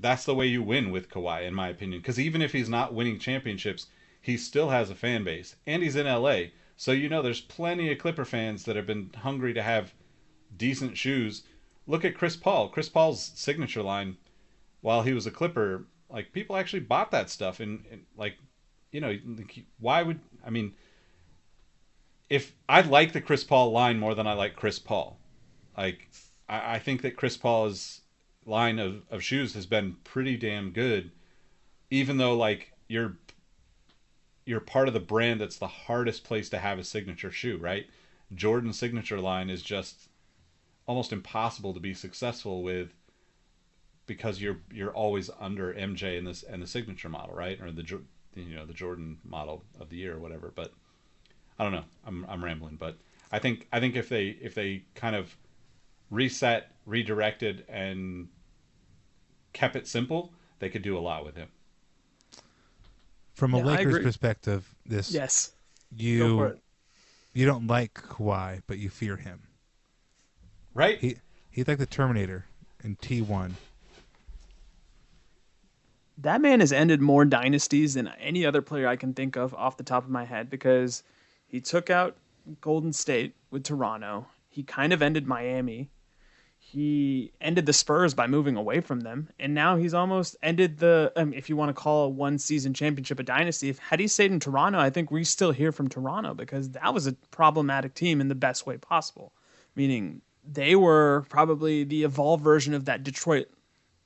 that's 0.00 0.24
the 0.24 0.34
way 0.34 0.46
you 0.46 0.62
win 0.62 0.90
with 0.90 1.10
Kawhi, 1.10 1.46
in 1.46 1.54
my 1.54 1.68
opinion. 1.68 2.00
Because 2.00 2.20
even 2.20 2.40
if 2.40 2.52
he's 2.52 2.68
not 2.68 2.94
winning 2.94 3.18
championships, 3.18 3.86
he 4.20 4.36
still 4.36 4.70
has 4.70 4.90
a 4.90 4.94
fan 4.94 5.24
base, 5.24 5.56
and 5.66 5.82
he's 5.82 5.96
in 5.96 6.06
LA. 6.06 6.50
So 6.76 6.92
you 6.92 7.08
know, 7.08 7.22
there's 7.22 7.40
plenty 7.40 7.90
of 7.90 7.98
Clipper 7.98 8.24
fans 8.24 8.64
that 8.64 8.76
have 8.76 8.86
been 8.86 9.10
hungry 9.16 9.52
to 9.54 9.62
have 9.62 9.94
decent 10.56 10.96
shoes. 10.96 11.42
Look 11.86 12.04
at 12.04 12.16
Chris 12.16 12.36
Paul. 12.36 12.68
Chris 12.68 12.88
Paul's 12.88 13.32
signature 13.34 13.82
line, 13.82 14.16
while 14.80 15.02
he 15.02 15.12
was 15.12 15.26
a 15.26 15.30
Clipper, 15.30 15.86
like 16.08 16.32
people 16.32 16.56
actually 16.56 16.80
bought 16.80 17.10
that 17.10 17.30
stuff, 17.30 17.60
and, 17.60 17.84
and 17.90 18.02
like, 18.16 18.36
you 18.92 19.00
know, 19.00 19.16
why 19.78 20.02
would 20.02 20.20
I 20.44 20.50
mean? 20.50 20.74
If 22.28 22.54
I 22.68 22.82
like 22.82 23.12
the 23.12 23.22
Chris 23.22 23.42
Paul 23.42 23.72
line 23.72 23.98
more 23.98 24.14
than 24.14 24.26
I 24.26 24.34
like 24.34 24.54
Chris 24.54 24.78
Paul, 24.78 25.18
like 25.76 26.08
I, 26.48 26.74
I 26.74 26.78
think 26.78 27.02
that 27.02 27.16
Chris 27.16 27.38
Paul's 27.38 28.02
line 28.48 28.78
of, 28.78 29.02
of 29.10 29.22
shoes 29.22 29.54
has 29.54 29.66
been 29.66 29.96
pretty 30.04 30.36
damn 30.36 30.70
good 30.70 31.10
even 31.90 32.16
though 32.16 32.34
like 32.34 32.72
you're 32.88 33.16
you're 34.46 34.60
part 34.60 34.88
of 34.88 34.94
the 34.94 35.00
brand 35.00 35.40
that's 35.40 35.58
the 35.58 35.66
hardest 35.66 36.24
place 36.24 36.48
to 36.48 36.58
have 36.58 36.78
a 36.78 36.84
signature 36.84 37.30
shoe 37.30 37.58
right 37.58 37.86
jordan 38.34 38.72
signature 38.72 39.20
line 39.20 39.50
is 39.50 39.62
just 39.62 40.08
almost 40.86 41.12
impossible 41.12 41.74
to 41.74 41.80
be 41.80 41.92
successful 41.92 42.62
with 42.62 42.94
because 44.06 44.40
you're 44.40 44.58
you're 44.72 44.94
always 44.94 45.28
under 45.38 45.74
mj 45.74 46.16
in 46.16 46.24
this 46.24 46.42
and 46.42 46.62
the 46.62 46.66
signature 46.66 47.10
model 47.10 47.34
right 47.34 47.60
or 47.60 47.70
the 47.70 47.82
you 48.34 48.54
know 48.54 48.66
the 48.66 48.72
jordan 48.72 49.18
model 49.24 49.64
of 49.80 49.90
the 49.90 49.96
year 49.96 50.14
or 50.14 50.18
whatever 50.18 50.52
but 50.54 50.72
i 51.58 51.64
don't 51.64 51.72
know 51.72 51.84
i'm, 52.06 52.26
I'm 52.28 52.44
rambling 52.44 52.76
but 52.76 52.96
i 53.32 53.38
think 53.38 53.66
i 53.72 53.80
think 53.80 53.96
if 53.96 54.08
they 54.08 54.36
if 54.40 54.54
they 54.54 54.84
kind 54.94 55.16
of 55.16 55.36
reset 56.10 56.72
redirected 56.86 57.64
and 57.68 58.28
kept 59.52 59.76
it 59.76 59.86
simple, 59.86 60.32
they 60.58 60.68
could 60.68 60.82
do 60.82 60.96
a 60.96 61.00
lot 61.00 61.24
with 61.24 61.36
him. 61.36 61.48
From 63.34 63.54
a 63.54 63.58
Yeah, 63.58 63.64
Lakers 63.64 64.02
perspective, 64.02 64.74
this 64.84 65.12
Yes. 65.12 65.52
You 65.96 66.58
you 67.32 67.46
don't 67.46 67.66
like 67.66 67.94
Kawhi, 67.94 68.62
but 68.66 68.78
you 68.78 68.90
fear 68.90 69.16
him. 69.16 69.42
Right? 70.74 70.98
He 70.98 71.16
he's 71.50 71.68
like 71.68 71.78
the 71.78 71.86
Terminator 71.86 72.46
in 72.82 72.96
T 72.96 73.22
one. 73.22 73.56
That 76.18 76.40
man 76.40 76.60
has 76.60 76.72
ended 76.72 77.00
more 77.00 77.24
dynasties 77.24 77.94
than 77.94 78.08
any 78.20 78.44
other 78.44 78.60
player 78.60 78.88
I 78.88 78.96
can 78.96 79.14
think 79.14 79.36
of 79.36 79.54
off 79.54 79.76
the 79.76 79.84
top 79.84 80.04
of 80.04 80.10
my 80.10 80.24
head 80.24 80.50
because 80.50 81.02
he 81.46 81.60
took 81.60 81.90
out 81.90 82.16
Golden 82.60 82.92
State 82.92 83.34
with 83.50 83.64
Toronto. 83.64 84.26
He 84.50 84.62
kind 84.62 84.92
of 84.92 85.00
ended 85.00 85.26
Miami. 85.26 85.90
He 86.58 87.32
ended 87.40 87.66
the 87.66 87.72
Spurs 87.72 88.14
by 88.14 88.26
moving 88.26 88.56
away 88.56 88.80
from 88.80 89.00
them, 89.00 89.28
and 89.38 89.54
now 89.54 89.76
he's 89.76 89.94
almost 89.94 90.36
ended 90.42 90.78
the. 90.78 91.12
Um, 91.16 91.32
if 91.32 91.48
you 91.48 91.56
want 91.56 91.70
to 91.70 91.72
call 91.72 92.06
a 92.06 92.08
one 92.10 92.36
season 92.36 92.74
championship 92.74 93.18
a 93.18 93.22
dynasty, 93.22 93.70
if 93.70 93.78
had 93.78 94.00
he 94.00 94.08
stayed 94.08 94.32
in 94.32 94.40
Toronto, 94.40 94.78
I 94.78 94.90
think 94.90 95.10
we 95.10 95.24
still 95.24 95.52
hear 95.52 95.72
from 95.72 95.88
Toronto 95.88 96.34
because 96.34 96.70
that 96.70 96.92
was 96.92 97.06
a 97.06 97.12
problematic 97.30 97.94
team 97.94 98.20
in 98.20 98.28
the 98.28 98.34
best 98.34 98.66
way 98.66 98.76
possible. 98.76 99.32
Meaning 99.76 100.20
they 100.44 100.74
were 100.74 101.24
probably 101.30 101.84
the 101.84 102.04
evolved 102.04 102.44
version 102.44 102.74
of 102.74 102.84
that 102.86 103.02
Detroit 103.02 103.48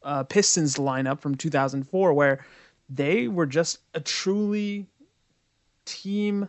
uh, 0.05 0.25
Pistons 0.25 0.77
lineup 0.77 1.21
from 1.21 1.35
2004, 1.35 2.13
where 2.13 2.45
they 2.89 3.29
were 3.29 3.47
just 3.47 3.79
a 3.95 4.01
truly 4.01 4.87
team 5.85 6.49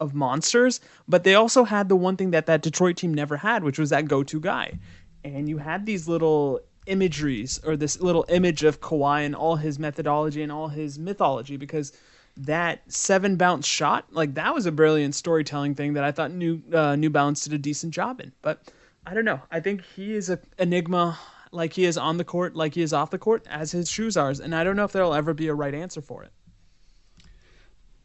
of 0.00 0.14
monsters, 0.14 0.80
but 1.08 1.24
they 1.24 1.34
also 1.34 1.64
had 1.64 1.88
the 1.88 1.96
one 1.96 2.16
thing 2.16 2.30
that 2.30 2.46
that 2.46 2.62
Detroit 2.62 2.96
team 2.96 3.12
never 3.12 3.36
had, 3.36 3.64
which 3.64 3.78
was 3.78 3.90
that 3.90 4.06
go-to 4.06 4.40
guy. 4.40 4.78
And 5.24 5.48
you 5.48 5.58
had 5.58 5.86
these 5.86 6.06
little 6.06 6.60
imageries 6.86 7.60
or 7.64 7.76
this 7.76 8.00
little 8.00 8.24
image 8.28 8.64
of 8.64 8.80
Kawhi 8.80 9.24
and 9.24 9.34
all 9.34 9.56
his 9.56 9.78
methodology 9.78 10.42
and 10.42 10.50
all 10.50 10.68
his 10.68 10.98
mythology 10.98 11.56
because 11.56 11.92
that 12.36 12.80
seven 12.90 13.36
bounce 13.36 13.66
shot, 13.66 14.06
like 14.12 14.34
that 14.34 14.54
was 14.54 14.66
a 14.66 14.72
brilliant 14.72 15.14
storytelling 15.14 15.74
thing 15.74 15.94
that 15.94 16.04
I 16.04 16.12
thought 16.12 16.30
New 16.30 16.62
uh, 16.72 16.96
New 16.96 17.10
Balance 17.10 17.44
did 17.44 17.52
a 17.52 17.58
decent 17.58 17.92
job 17.92 18.20
in. 18.20 18.32
But 18.42 18.62
I 19.04 19.14
don't 19.14 19.24
know. 19.24 19.40
I 19.50 19.60
think 19.60 19.82
he 19.96 20.14
is 20.14 20.30
a 20.30 20.38
enigma 20.58 21.18
like 21.52 21.72
he 21.72 21.84
is 21.84 21.96
on 21.96 22.16
the 22.16 22.24
court, 22.24 22.54
like 22.54 22.74
he 22.74 22.82
is 22.82 22.92
off 22.92 23.10
the 23.10 23.18
court, 23.18 23.46
as 23.48 23.72
his 23.72 23.90
shoes 23.90 24.16
are. 24.16 24.30
And 24.30 24.54
I 24.54 24.64
don't 24.64 24.76
know 24.76 24.84
if 24.84 24.92
there'll 24.92 25.14
ever 25.14 25.34
be 25.34 25.48
a 25.48 25.54
right 25.54 25.74
answer 25.74 26.00
for 26.00 26.22
it. 26.22 26.32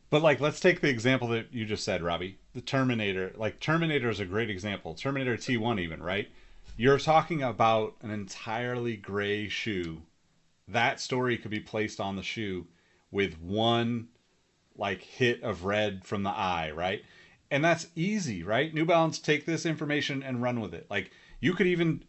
But 0.09 0.21
like, 0.21 0.39
let's 0.39 0.59
take 0.59 0.81
the 0.81 0.89
example 0.89 1.29
that 1.29 1.51
you 1.51 1.65
just 1.65 1.83
said, 1.83 2.03
Robbie. 2.03 2.37
The 2.53 2.61
Terminator. 2.61 3.33
Like, 3.35 3.59
Terminator 3.59 4.09
is 4.09 4.19
a 4.19 4.25
great 4.25 4.49
example. 4.49 4.93
Terminator 4.93 5.37
T1, 5.37 5.79
even 5.79 6.03
right? 6.03 6.29
You're 6.77 6.99
talking 6.99 7.41
about 7.41 7.95
an 8.01 8.11
entirely 8.11 8.95
gray 8.95 9.49
shoe. 9.49 10.03
That 10.67 10.99
story 10.99 11.37
could 11.37 11.51
be 11.51 11.59
placed 11.59 11.99
on 11.99 12.15
the 12.15 12.23
shoe 12.23 12.67
with 13.11 13.39
one 13.41 14.09
like 14.75 15.01
hit 15.01 15.43
of 15.43 15.65
red 15.65 16.03
from 16.03 16.23
the 16.23 16.29
eye, 16.29 16.71
right? 16.71 17.03
And 17.51 17.63
that's 17.63 17.87
easy, 17.95 18.43
right? 18.43 18.73
New 18.73 18.85
Balance 18.85 19.19
take 19.19 19.45
this 19.45 19.65
information 19.65 20.23
and 20.23 20.41
run 20.41 20.59
with 20.59 20.73
it. 20.73 20.87
Like 20.89 21.11
you 21.43 21.53
could 21.53 21.67
even 21.67 22.01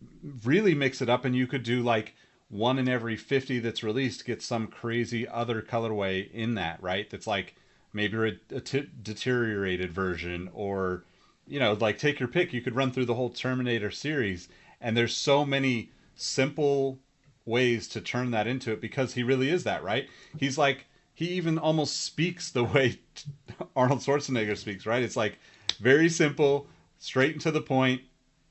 really 0.45 0.77
mix 0.77 1.03
it 1.03 1.09
up 1.09 1.25
and 1.25 1.35
you 1.35 1.49
could 1.49 1.65
do 1.65 1.83
like 1.83 2.15
one 2.51 2.79
in 2.79 2.89
every 2.89 3.17
50 3.17 3.59
that's 3.59 3.83
released 3.83 4.25
gets 4.25 4.47
some 4.47 4.69
crazy 4.69 5.27
other 5.27 5.61
colorway 5.61 6.31
in 6.31 6.55
that, 6.55 6.81
right? 6.81 7.11
That's 7.11 7.27
like 7.27 7.57
maybe 7.93 8.17
a, 8.17 8.55
a 8.55 8.61
t- 8.61 8.89
deteriorated 9.03 9.91
version 9.91 10.49
or 10.55 11.03
you 11.49 11.59
know, 11.59 11.73
like 11.73 11.99
take 11.99 12.21
your 12.21 12.29
pick. 12.29 12.53
You 12.53 12.63
could 12.63 12.77
run 12.77 12.93
through 12.93 13.07
the 13.07 13.15
whole 13.15 13.29
Terminator 13.29 13.91
series 13.91 14.49
and 14.81 14.97
there's 14.97 15.17
so 15.17 15.45
many 15.45 15.91
simple 16.15 17.01
ways 17.45 17.89
to 17.89 18.01
turn 18.01 18.31
that 18.31 18.47
into 18.47 18.71
it 18.71 18.81
because 18.81 19.15
he 19.15 19.25
really 19.25 19.51
is 19.51 19.65
that, 19.65 19.83
right? 19.83 20.09
He's 20.39 20.57
like 20.57 20.87
he 21.13 21.31
even 21.31 21.59
almost 21.59 22.05
speaks 22.05 22.53
the 22.53 22.63
way 22.73 23.01
Arnold 23.75 23.99
Schwarzenegger 23.99 24.57
speaks, 24.57 24.87
right? 24.87 25.03
It's 25.03 25.17
like 25.17 25.41
very 25.81 26.09
simple, 26.09 26.69
straight 27.01 27.33
and 27.33 27.41
to 27.41 27.51
the 27.51 27.61
point, 27.61 28.03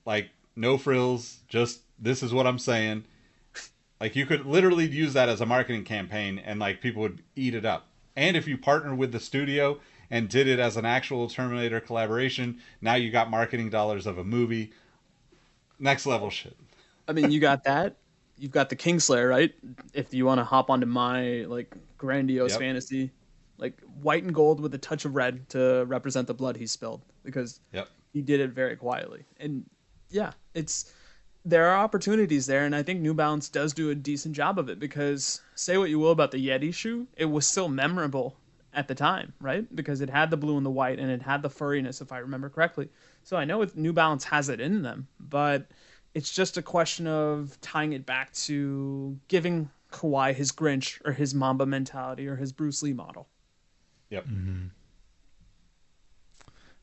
like 0.05 0.29
no 0.55 0.77
frills, 0.77 1.39
just 1.47 1.81
this 1.99 2.23
is 2.23 2.33
what 2.33 2.47
I'm 2.47 2.59
saying. 2.59 3.05
Like 3.99 4.15
you 4.15 4.25
could 4.25 4.45
literally 4.45 4.85
use 4.87 5.13
that 5.13 5.29
as 5.29 5.39
a 5.41 5.45
marketing 5.45 5.83
campaign 5.85 6.37
and 6.39 6.59
like 6.59 6.81
people 6.81 7.01
would 7.03 7.21
eat 7.35 7.55
it 7.55 7.65
up. 7.65 7.87
And 8.15 8.35
if 8.35 8.47
you 8.47 8.57
partner 8.57 8.93
with 8.93 9.11
the 9.11 9.19
studio 9.19 9.79
and 10.11 10.27
did 10.29 10.47
it 10.47 10.59
as 10.59 10.77
an 10.77 10.85
actual 10.85 11.27
Terminator 11.29 11.79
collaboration, 11.79 12.59
now 12.81 12.95
you 12.95 13.11
got 13.11 13.29
marketing 13.29 13.69
dollars 13.69 14.05
of 14.05 14.17
a 14.17 14.23
movie. 14.23 14.71
Next 15.79 16.05
level 16.05 16.29
shit. 16.29 16.55
I 17.07 17.13
mean, 17.13 17.31
you 17.31 17.39
got 17.39 17.63
that. 17.63 17.97
You've 18.37 18.51
got 18.51 18.69
the 18.69 18.75
Kingslayer, 18.75 19.29
right? 19.29 19.53
If 19.93 20.13
you 20.13 20.25
want 20.25 20.39
to 20.39 20.43
hop 20.43 20.69
onto 20.69 20.85
my 20.85 21.45
like 21.47 21.73
grandiose 21.97 22.51
Yep. 22.51 22.59
fantasy, 22.59 23.11
like 23.57 23.79
white 24.01 24.23
and 24.23 24.33
gold 24.33 24.59
with 24.59 24.73
a 24.73 24.77
touch 24.77 25.05
of 25.05 25.15
red 25.15 25.47
to 25.49 25.85
represent 25.85 26.27
the 26.27 26.33
blood 26.33 26.57
he 26.57 26.67
spilled, 26.67 27.01
because 27.23 27.59
Yep. 27.71 27.89
he 28.11 28.21
did 28.21 28.39
it 28.39 28.51
very 28.51 28.75
quietly. 28.75 29.23
And 29.39 29.65
yeah, 30.09 30.31
it's 30.53 30.91
there 31.45 31.67
are 31.67 31.83
opportunities 31.83 32.45
there, 32.45 32.65
and 32.65 32.75
I 32.75 32.83
think 32.83 33.01
New 33.01 33.13
Balance 33.13 33.49
does 33.49 33.73
do 33.73 33.89
a 33.89 33.95
decent 33.95 34.35
job 34.35 34.57
of 34.57 34.69
it 34.69 34.79
because 34.79 35.41
say 35.55 35.77
what 35.77 35.89
you 35.89 35.99
will 35.99 36.11
about 36.11 36.31
the 36.31 36.47
Yeti 36.47 36.73
shoe, 36.73 37.07
it 37.17 37.25
was 37.25 37.45
still 37.45 37.67
memorable 37.67 38.37
at 38.73 38.87
the 38.87 38.95
time, 38.95 39.33
right? 39.39 39.73
Because 39.75 40.01
it 40.01 40.09
had 40.09 40.29
the 40.29 40.37
blue 40.37 40.57
and 40.57 40.65
the 40.65 40.71
white, 40.71 40.99
and 40.99 41.11
it 41.11 41.21
had 41.21 41.41
the 41.41 41.49
furriness, 41.49 42.01
if 42.01 42.11
I 42.11 42.19
remember 42.19 42.49
correctly. 42.49 42.89
So 43.23 43.37
I 43.37 43.45
know 43.45 43.61
it, 43.61 43.75
New 43.75 43.93
Balance 43.93 44.23
has 44.25 44.49
it 44.49 44.59
in 44.59 44.81
them, 44.81 45.07
but 45.19 45.67
it's 46.13 46.31
just 46.31 46.57
a 46.57 46.61
question 46.61 47.07
of 47.07 47.59
tying 47.61 47.93
it 47.93 48.05
back 48.05 48.31
to 48.33 49.19
giving 49.27 49.69
Kawhi 49.91 50.33
his 50.33 50.51
Grinch 50.51 50.99
or 51.05 51.11
his 51.11 51.33
Mamba 51.33 51.65
mentality 51.65 52.27
or 52.27 52.35
his 52.35 52.51
Bruce 52.51 52.81
Lee 52.81 52.93
model. 52.93 53.27
Yep. 54.09 54.25
Mm-hmm. 54.25 54.67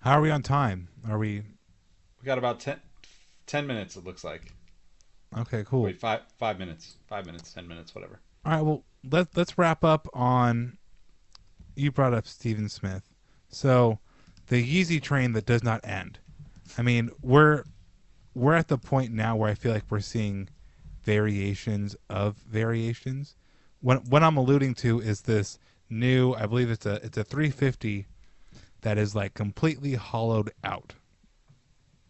How 0.00 0.12
are 0.12 0.20
we 0.20 0.30
on 0.30 0.42
time? 0.42 0.88
Are 1.08 1.18
we 1.18 1.42
We 2.20 2.26
got 2.26 2.38
about 2.38 2.60
10, 2.60 2.80
10 3.50 3.66
minutes 3.66 3.96
it 3.96 4.04
looks 4.04 4.22
like. 4.22 4.52
okay? 5.36 5.64
Cool. 5.64 5.82
Wait, 5.82 5.98
5 5.98 6.20
5 6.38 6.58
minutes. 6.58 6.96
5 7.08 7.26
minutes, 7.26 7.52
10 7.52 7.66
minutes, 7.66 7.94
whatever. 7.94 8.20
All 8.44 8.52
right. 8.52 8.62
Well, 8.62 8.84
let 9.10 9.36
let's 9.36 9.58
wrap 9.58 9.84
up 9.84 10.08
on. 10.14 10.78
You 11.74 11.90
brought 11.90 12.14
up 12.14 12.26
Steven 12.26 12.68
Smith, 12.68 13.02
so 13.48 13.98
the 14.48 14.62
Yeezy 14.62 15.02
train 15.02 15.32
that 15.32 15.46
does 15.46 15.62
not 15.64 15.80
end. 15.84 16.18
I 16.78 16.82
mean, 16.82 17.10
we're 17.22 17.64
we're 18.34 18.54
at 18.54 18.68
the 18.68 18.78
point 18.78 19.12
now 19.12 19.34
where 19.36 19.50
I 19.50 19.54
feel 19.54 19.72
like 19.72 19.84
we're 19.90 20.00
seeing 20.00 20.48
variations 21.02 21.96
of 22.08 22.36
variations. 22.36 23.34
What 23.80 24.06
what 24.08 24.22
I'm 24.22 24.36
alluding 24.36 24.74
to 24.76 25.00
is 25.00 25.22
this 25.22 25.58
new. 25.88 26.34
I 26.34 26.46
believe 26.46 26.70
it's 26.70 26.86
a 26.86 26.94
it's 27.04 27.18
a 27.18 27.24
350 27.24 28.06
that 28.82 28.96
is 28.96 29.14
like 29.14 29.34
completely 29.34 29.94
hollowed 29.94 30.52
out. 30.62 30.94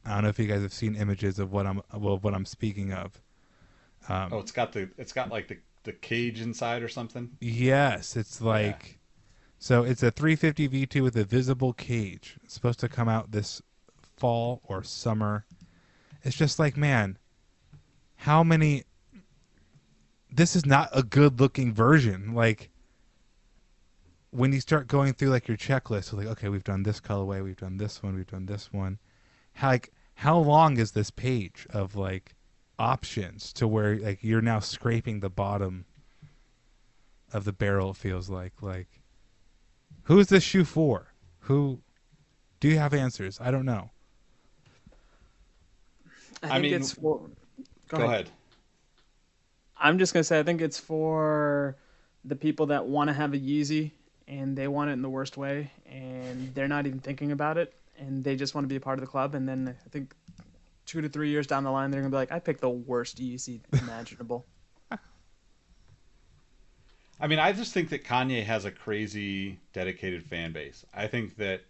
I 0.04 0.14
don't 0.14 0.24
know 0.24 0.28
if 0.28 0.38
you 0.38 0.46
guys 0.46 0.62
have 0.62 0.72
seen 0.72 0.96
images 0.96 1.38
of 1.38 1.52
what 1.52 1.66
I'm 1.66 1.82
well, 1.94 2.18
what 2.18 2.34
I'm 2.34 2.46
speaking 2.46 2.92
of. 2.92 3.20
Um, 4.08 4.32
oh, 4.32 4.38
it's 4.38 4.52
got 4.52 4.72
the 4.72 4.88
it's 4.96 5.12
got 5.12 5.30
like 5.30 5.48
the 5.48 5.58
the 5.84 5.92
cage 5.92 6.40
inside 6.40 6.82
or 6.82 6.88
something. 6.88 7.30
Yes, 7.40 8.16
it's 8.16 8.40
like 8.40 8.98
so 9.58 9.82
it's 9.82 10.02
a 10.02 10.10
350 10.10 10.68
V2 10.68 11.02
with 11.02 11.16
a 11.16 11.24
visible 11.24 11.72
cage. 11.74 12.38
It's 12.44 12.54
supposed 12.54 12.80
to 12.80 12.88
come 12.88 13.08
out 13.08 13.30
this 13.30 13.60
fall 14.16 14.62
or 14.64 14.82
summer. 14.82 15.44
It's 16.22 16.36
just 16.36 16.58
like, 16.58 16.76
man, 16.76 17.18
how 18.16 18.42
many 18.42 18.84
this 20.32 20.54
is 20.54 20.64
not 20.64 20.88
a 20.92 21.02
good 21.02 21.40
looking 21.40 21.72
version. 21.72 22.34
Like 22.34 22.70
when 24.30 24.52
you 24.52 24.60
start 24.60 24.86
going 24.86 25.12
through 25.12 25.30
like 25.30 25.48
your 25.48 25.56
checklist, 25.56 26.12
like 26.12 26.26
okay, 26.26 26.48
we've 26.48 26.64
done 26.64 26.82
this 26.82 27.00
colorway, 27.00 27.42
we've 27.42 27.56
done 27.56 27.76
this 27.76 28.02
one, 28.02 28.14
we've 28.14 28.26
done 28.26 28.46
this 28.46 28.72
one. 28.72 28.98
How 29.54 29.68
like 29.68 29.92
how 30.14 30.38
long 30.38 30.78
is 30.78 30.92
this 30.92 31.10
page 31.10 31.66
of 31.70 31.96
like 31.96 32.34
options 32.78 33.52
to 33.54 33.68
where 33.68 33.96
like 33.98 34.22
you're 34.22 34.40
now 34.40 34.58
scraping 34.58 35.20
the 35.20 35.30
bottom 35.30 35.84
of 37.32 37.44
the 37.44 37.52
barrel 37.52 37.90
it 37.90 37.96
feels 37.96 38.30
like 38.30 38.54
like 38.62 38.88
who 40.04 40.18
is 40.18 40.28
this 40.28 40.42
shoe 40.42 40.64
for 40.64 41.12
who 41.40 41.80
do 42.58 42.68
you 42.68 42.78
have 42.78 42.94
answers 42.94 43.38
i 43.40 43.50
don't 43.50 43.66
know 43.66 43.90
I, 46.42 46.46
I 46.46 46.50
think 46.52 46.62
mean- 46.62 46.74
it's 46.74 46.92
for. 46.92 47.20
Go, 47.88 48.04
ahead. 48.04 48.30
I'm 49.76 49.98
just 49.98 50.12
gonna 50.12 50.24
say 50.24 50.38
I 50.38 50.42
think 50.42 50.60
it's 50.60 50.78
for 50.78 51.76
the 52.24 52.36
people 52.36 52.66
that 52.66 52.86
want 52.86 53.08
to 53.08 53.14
have 53.14 53.34
a 53.34 53.38
Yeezy 53.38 53.90
and 54.28 54.56
they 54.56 54.68
want 54.68 54.90
it 54.90 54.92
in 54.94 55.02
the 55.02 55.08
worst 55.08 55.36
way 55.36 55.70
and 55.86 56.54
they're 56.54 56.68
not 56.68 56.86
even 56.86 57.00
thinking 57.00 57.32
about 57.32 57.58
it 57.58 57.74
and 58.00 58.24
they 58.24 58.34
just 58.34 58.54
want 58.54 58.64
to 58.64 58.68
be 58.68 58.76
a 58.76 58.80
part 58.80 58.98
of 58.98 59.04
the 59.04 59.10
club 59.10 59.34
and 59.34 59.48
then 59.48 59.76
I 59.84 59.88
think 59.90 60.14
two 60.86 61.00
to 61.00 61.08
three 61.08 61.28
years 61.30 61.46
down 61.46 61.62
the 61.62 61.70
line 61.70 61.90
they're 61.90 62.00
gonna 62.00 62.10
be 62.10 62.16
like 62.16 62.32
I 62.32 62.40
picked 62.40 62.60
the 62.60 62.70
worst 62.70 63.18
Yeezy 63.18 63.60
imaginable. 63.80 64.46
I 67.20 67.26
mean, 67.26 67.38
I 67.38 67.52
just 67.52 67.74
think 67.74 67.90
that 67.90 68.02
Kanye 68.02 68.42
has 68.44 68.64
a 68.64 68.70
crazy 68.70 69.60
dedicated 69.74 70.24
fan 70.24 70.52
base. 70.52 70.86
I 70.94 71.06
think 71.06 71.36
that 71.36 71.60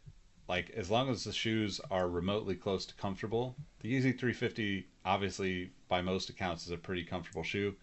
like 0.48 0.70
as 0.70 0.90
long 0.90 1.10
as 1.10 1.24
the 1.24 1.32
shoes 1.32 1.80
are 1.90 2.08
remotely 2.08 2.54
close 2.54 2.86
to 2.86 2.94
comfortable, 2.94 3.56
the 3.80 3.92
Yeezy 3.92 4.18
350 4.18 4.86
obviously 5.04 5.70
by 5.88 6.00
most 6.02 6.28
accounts 6.30 6.66
is 6.66 6.72
a 6.72 6.76
pretty 6.76 7.04
comfortable 7.04 7.42
shoe. 7.42 7.74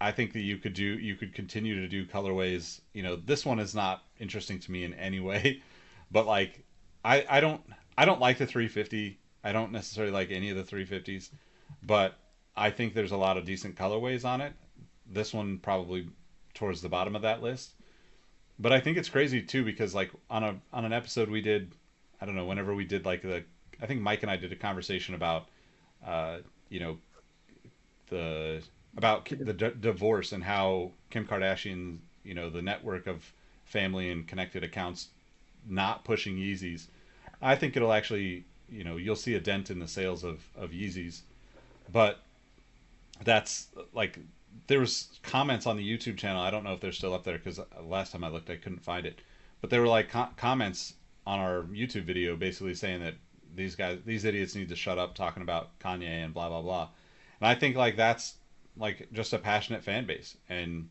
I 0.00 0.10
think 0.10 0.32
that 0.32 0.40
you 0.40 0.58
could 0.58 0.74
do 0.74 0.98
you 0.98 1.14
could 1.14 1.32
continue 1.34 1.80
to 1.80 1.88
do 1.88 2.04
colorways. 2.04 2.80
You 2.92 3.04
know, 3.04 3.16
this 3.16 3.46
one 3.46 3.60
is 3.60 3.74
not 3.74 4.02
interesting 4.18 4.58
to 4.60 4.72
me 4.72 4.84
in 4.84 4.94
any 4.94 5.20
way, 5.30 5.62
but 6.10 6.26
like 6.26 6.64
I 7.04 7.24
I 7.28 7.40
don't 7.40 7.60
I 7.96 8.04
don't 8.04 8.20
like 8.20 8.38
the 8.38 8.46
350. 8.46 9.18
I 9.44 9.52
don't 9.52 9.72
necessarily 9.72 10.12
like 10.12 10.30
any 10.30 10.50
of 10.50 10.56
the 10.56 10.64
350s, 10.64 11.30
but 11.82 12.14
I 12.56 12.70
think 12.70 12.94
there's 12.94 13.12
a 13.12 13.16
lot 13.16 13.36
of 13.36 13.44
decent 13.44 13.76
colorways 13.76 14.24
on 14.24 14.40
it. 14.40 14.52
This 15.06 15.34
one 15.34 15.58
probably 15.58 16.08
towards 16.54 16.82
the 16.82 16.88
bottom 16.88 17.16
of 17.16 17.22
that 17.22 17.42
list. 17.42 17.72
But 18.58 18.72
I 18.72 18.80
think 18.80 18.96
it's 18.96 19.08
crazy 19.08 19.42
too 19.42 19.64
because 19.64 19.94
like 19.94 20.10
on 20.30 20.44
a 20.44 20.56
on 20.72 20.84
an 20.84 20.92
episode 20.92 21.28
we 21.28 21.40
did, 21.40 21.74
I 22.20 22.26
don't 22.26 22.36
know, 22.36 22.44
whenever 22.46 22.74
we 22.74 22.84
did 22.84 23.04
like 23.04 23.22
the 23.22 23.44
I 23.80 23.86
think 23.86 24.00
Mike 24.00 24.22
and 24.22 24.30
I 24.30 24.36
did 24.36 24.52
a 24.52 24.56
conversation 24.56 25.14
about 25.14 25.48
uh, 26.06 26.38
you 26.68 26.80
know 26.80 26.98
the 28.08 28.62
about 28.96 29.28
the 29.28 29.52
d- 29.52 29.72
divorce 29.80 30.32
and 30.32 30.44
how 30.44 30.92
Kim 31.10 31.26
Kardashian, 31.26 31.98
you 32.24 32.34
know, 32.34 32.50
the 32.50 32.62
network 32.62 33.06
of 33.06 33.32
family 33.64 34.10
and 34.10 34.26
connected 34.26 34.62
accounts 34.62 35.08
not 35.68 36.04
pushing 36.04 36.36
Yeezys. 36.36 36.86
I 37.40 37.56
think 37.56 37.76
it'll 37.76 37.92
actually, 37.92 38.44
you 38.68 38.84
know, 38.84 38.96
you'll 38.96 39.16
see 39.16 39.34
a 39.34 39.40
dent 39.40 39.70
in 39.70 39.78
the 39.78 39.88
sales 39.88 40.24
of 40.24 40.40
of 40.56 40.70
Yeezys. 40.70 41.20
But 41.90 42.20
that's 43.24 43.68
like 43.92 44.18
there 44.66 44.80
was 44.80 45.18
comments 45.22 45.66
on 45.66 45.76
the 45.76 45.88
YouTube 45.88 46.16
channel. 46.16 46.42
I 46.42 46.50
don't 46.50 46.64
know 46.64 46.74
if 46.74 46.80
they're 46.80 46.92
still 46.92 47.14
up 47.14 47.24
there 47.24 47.38
because 47.38 47.58
uh, 47.58 47.64
last 47.82 48.12
time 48.12 48.24
I 48.24 48.28
looked, 48.28 48.50
I 48.50 48.56
couldn't 48.56 48.82
find 48.82 49.06
it. 49.06 49.20
But 49.60 49.70
there 49.70 49.80
were 49.80 49.88
like 49.88 50.10
co- 50.10 50.28
comments 50.36 50.94
on 51.26 51.38
our 51.38 51.62
YouTube 51.64 52.04
video, 52.04 52.36
basically 52.36 52.74
saying 52.74 53.00
that 53.00 53.14
these 53.54 53.76
guys, 53.76 53.98
these 54.04 54.24
idiots, 54.24 54.54
need 54.54 54.68
to 54.68 54.76
shut 54.76 54.98
up 54.98 55.14
talking 55.14 55.42
about 55.42 55.78
Kanye 55.78 56.24
and 56.24 56.34
blah 56.34 56.48
blah 56.48 56.62
blah. 56.62 56.88
And 57.40 57.48
I 57.48 57.54
think 57.54 57.76
like 57.76 57.96
that's 57.96 58.34
like 58.76 59.08
just 59.12 59.32
a 59.32 59.38
passionate 59.38 59.84
fan 59.84 60.06
base, 60.06 60.36
and 60.48 60.88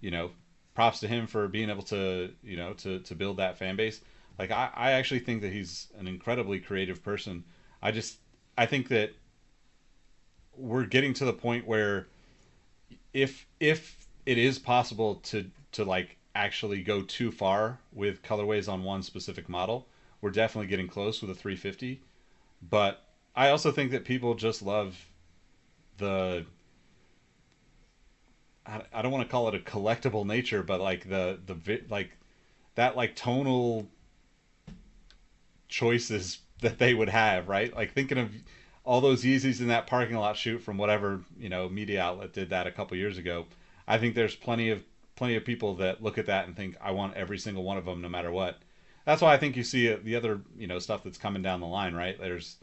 you 0.00 0.10
know, 0.10 0.30
props 0.76 1.00
to 1.00 1.08
him 1.08 1.26
for 1.26 1.48
being 1.48 1.70
able 1.70 1.82
to 1.82 2.32
you 2.44 2.56
know 2.56 2.74
to 2.74 3.00
to 3.00 3.14
build 3.16 3.38
that 3.38 3.58
fan 3.58 3.74
base. 3.74 4.00
Like 4.38 4.52
I, 4.52 4.70
I 4.74 4.92
actually 4.92 5.20
think 5.20 5.42
that 5.42 5.52
he's 5.52 5.88
an 5.98 6.06
incredibly 6.06 6.60
creative 6.60 7.02
person. 7.02 7.44
I 7.82 7.90
just 7.90 8.18
I 8.56 8.66
think 8.66 8.88
that 8.88 9.12
we're 10.56 10.84
getting 10.84 11.14
to 11.14 11.24
the 11.24 11.32
point 11.32 11.66
where 11.66 12.06
if 13.12 13.46
if 13.58 14.06
it 14.26 14.38
is 14.38 14.58
possible 14.58 15.16
to 15.16 15.50
to 15.72 15.84
like 15.84 16.16
actually 16.34 16.82
go 16.82 17.00
too 17.02 17.30
far 17.32 17.78
with 17.92 18.22
colorways 18.22 18.70
on 18.70 18.84
one 18.84 19.02
specific 19.02 19.48
model, 19.48 19.88
we're 20.20 20.30
definitely 20.30 20.68
getting 20.68 20.86
close 20.86 21.22
with 21.22 21.30
a 21.30 21.34
350. 21.34 22.02
But 22.62 23.02
I 23.34 23.48
also 23.48 23.70
think 23.70 23.90
that 23.92 24.04
people 24.04 24.34
just 24.34 24.60
love 24.62 25.06
the 25.96 26.44
I, 28.66 29.02
don't 29.02 29.12
want 29.12 29.26
to 29.26 29.30
call 29.30 29.48
it 29.48 29.54
a 29.54 29.58
collectible 29.58 30.26
nature, 30.26 30.62
but 30.62 30.80
like 30.80 31.08
the 31.08 31.38
the 31.46 31.80
like 31.88 32.10
that 32.74 32.96
like 32.96 33.14
tonal 33.14 33.86
choices 35.68 36.38
that 36.60 36.78
they 36.78 36.94
would 36.94 37.08
have, 37.08 37.48
right? 37.48 37.74
Like 37.74 37.92
thinking 37.92 38.18
of 38.18 38.30
all 38.84 39.00
those 39.00 39.24
Yeezys 39.24 39.60
in 39.60 39.68
that 39.68 39.86
parking 39.86 40.16
lot 40.16 40.36
shoot 40.36 40.62
from 40.62 40.78
whatever 40.78 41.20
you 41.38 41.48
know 41.48 41.68
media 41.68 42.02
outlet 42.02 42.32
did 42.32 42.50
that 42.50 42.66
a 42.66 42.72
couple 42.72 42.96
years 42.96 43.18
ago. 43.18 43.46
I 43.86 43.98
think 43.98 44.14
there's 44.14 44.34
plenty 44.34 44.70
of 44.70 44.82
plenty 45.16 45.36
of 45.36 45.44
people 45.44 45.74
that 45.76 46.02
look 46.02 46.18
at 46.18 46.26
that 46.26 46.46
and 46.46 46.56
think 46.56 46.76
I 46.80 46.90
want 46.90 47.14
every 47.14 47.38
single 47.38 47.62
one 47.62 47.78
of 47.78 47.84
them 47.84 48.00
no 48.00 48.08
matter 48.08 48.30
what. 48.30 48.58
That's 49.04 49.22
why 49.22 49.32
I 49.32 49.38
think 49.38 49.56
you 49.56 49.62
see 49.62 49.92
uh, 49.92 49.98
the 50.02 50.16
other 50.16 50.40
you 50.56 50.66
know 50.66 50.78
stuff 50.78 51.04
that's 51.04 51.18
coming 51.18 51.42
down 51.42 51.60
the 51.60 51.66
line. 51.66 51.94
Right 51.94 52.18
there's 52.18 52.56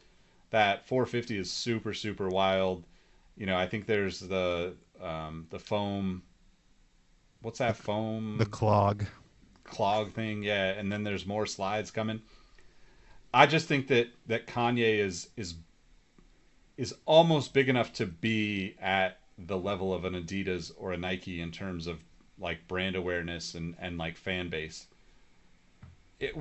that 0.49 0.85
450 0.87 1.37
is 1.37 1.51
super 1.51 1.93
super 1.93 2.27
wild. 2.29 2.83
You 3.37 3.45
know 3.45 3.57
I 3.57 3.67
think 3.67 3.85
there's 3.85 4.19
the 4.19 4.73
um, 5.03 5.47
the 5.49 5.59
foam. 5.59 6.23
What's 7.41 7.59
that 7.59 7.75
foam? 7.75 8.37
The 8.37 8.45
clog. 8.45 9.05
clog 9.63 10.13
thing, 10.13 10.43
yeah, 10.43 10.69
and 10.69 10.91
then 10.91 11.03
there's 11.03 11.25
more 11.25 11.45
slides 11.45 11.91
coming. 11.91 12.21
I 13.33 13.47
just 13.47 13.67
think 13.67 13.87
that 13.87 14.07
that 14.27 14.47
Kanye 14.47 14.99
is 14.99 15.29
is 15.35 15.55
is 16.77 16.95
almost 17.05 17.53
big 17.53 17.69
enough 17.69 17.93
to 17.93 18.05
be 18.05 18.75
at 18.81 19.19
the 19.37 19.57
level 19.57 19.93
of 19.93 20.05
an 20.05 20.13
Adidas 20.13 20.71
or 20.77 20.93
a 20.93 20.97
Nike 20.97 21.41
in 21.41 21.51
terms 21.51 21.87
of 21.87 21.99
like 22.39 22.67
brand 22.67 22.95
awareness 22.95 23.55
and 23.55 23.75
and 23.79 23.97
like 23.97 24.17
fan 24.17 24.49
base. 24.49 24.87
It 26.19 26.35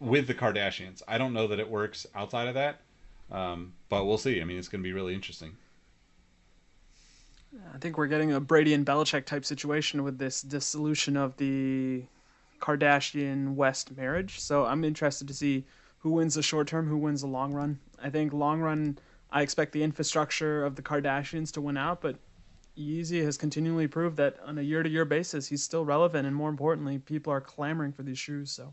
with 0.00 0.26
the 0.26 0.34
Kardashians. 0.34 1.02
I 1.06 1.16
don't 1.18 1.32
know 1.32 1.46
that 1.46 1.60
it 1.60 1.70
works 1.70 2.06
outside 2.14 2.48
of 2.48 2.54
that, 2.54 2.80
um, 3.30 3.72
but 3.88 4.04
we'll 4.04 4.18
see. 4.18 4.40
I 4.40 4.44
mean, 4.44 4.58
it's 4.58 4.68
going 4.68 4.82
to 4.82 4.86
be 4.86 4.92
really 4.92 5.14
interesting. 5.14 5.56
I 7.74 7.78
think 7.78 7.98
we're 7.98 8.06
getting 8.06 8.32
a 8.32 8.40
Brady 8.40 8.74
and 8.74 8.86
Belichick 8.86 9.24
type 9.24 9.44
situation 9.44 10.04
with 10.04 10.18
this 10.18 10.42
dissolution 10.42 11.16
of 11.16 11.36
the 11.36 12.04
Kardashian 12.60 13.54
West 13.54 13.96
marriage. 13.96 14.40
So 14.40 14.64
I'm 14.64 14.84
interested 14.84 15.28
to 15.28 15.34
see 15.34 15.64
who 15.98 16.10
wins 16.10 16.34
the 16.34 16.42
short 16.42 16.66
term, 16.66 16.88
who 16.88 16.96
wins 16.96 17.20
the 17.20 17.26
long 17.26 17.52
run. 17.52 17.78
I 18.02 18.10
think 18.10 18.32
long 18.32 18.60
run, 18.60 18.98
I 19.30 19.42
expect 19.42 19.72
the 19.72 19.82
infrastructure 19.82 20.64
of 20.64 20.76
the 20.76 20.82
Kardashians 20.82 21.52
to 21.52 21.60
win 21.60 21.76
out, 21.76 22.00
but 22.00 22.16
Yeezy 22.76 23.22
has 23.24 23.36
continually 23.36 23.86
proved 23.86 24.16
that 24.16 24.38
on 24.44 24.58
a 24.58 24.62
year 24.62 24.82
to 24.82 24.88
year 24.88 25.04
basis, 25.04 25.46
he's 25.46 25.62
still 25.62 25.84
relevant, 25.84 26.26
and 26.26 26.34
more 26.34 26.48
importantly, 26.48 26.98
people 26.98 27.32
are 27.32 27.40
clamoring 27.40 27.92
for 27.92 28.02
these 28.02 28.18
shoes. 28.18 28.50
So 28.50 28.72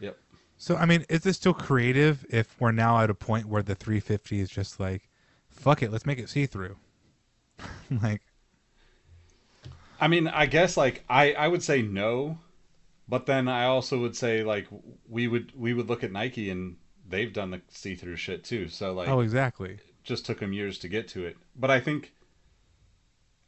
Yep. 0.00 0.16
So 0.56 0.76
I 0.76 0.86
mean, 0.86 1.04
is 1.08 1.22
this 1.22 1.36
still 1.36 1.54
creative 1.54 2.24
if 2.28 2.54
we're 2.60 2.72
now 2.72 3.00
at 3.00 3.10
a 3.10 3.14
point 3.14 3.46
where 3.46 3.62
the 3.62 3.74
350 3.74 4.40
is 4.40 4.50
just 4.50 4.78
like, 4.78 5.08
fuck 5.48 5.82
it, 5.82 5.90
let's 5.90 6.06
make 6.06 6.18
it 6.18 6.28
see 6.28 6.46
through. 6.46 6.76
like, 8.02 8.22
I 10.00 10.08
mean, 10.08 10.28
I 10.28 10.46
guess 10.46 10.76
like 10.76 11.04
I 11.08 11.32
I 11.32 11.48
would 11.48 11.62
say 11.62 11.82
no, 11.82 12.38
but 13.08 13.26
then 13.26 13.48
I 13.48 13.64
also 13.64 14.00
would 14.00 14.16
say 14.16 14.42
like 14.44 14.66
we 15.08 15.28
would 15.28 15.52
we 15.54 15.74
would 15.74 15.88
look 15.88 16.04
at 16.04 16.12
Nike 16.12 16.50
and 16.50 16.76
they've 17.08 17.32
done 17.32 17.50
the 17.50 17.60
see 17.68 17.94
through 17.94 18.16
shit 18.16 18.44
too. 18.44 18.68
So 18.68 18.92
like 18.92 19.08
oh, 19.08 19.20
exactly. 19.20 19.78
just 20.02 20.24
took 20.24 20.40
them 20.40 20.52
years 20.52 20.78
to 20.78 20.88
get 20.88 21.08
to 21.08 21.24
it. 21.24 21.36
But 21.56 21.70
I 21.70 21.80
think 21.80 22.12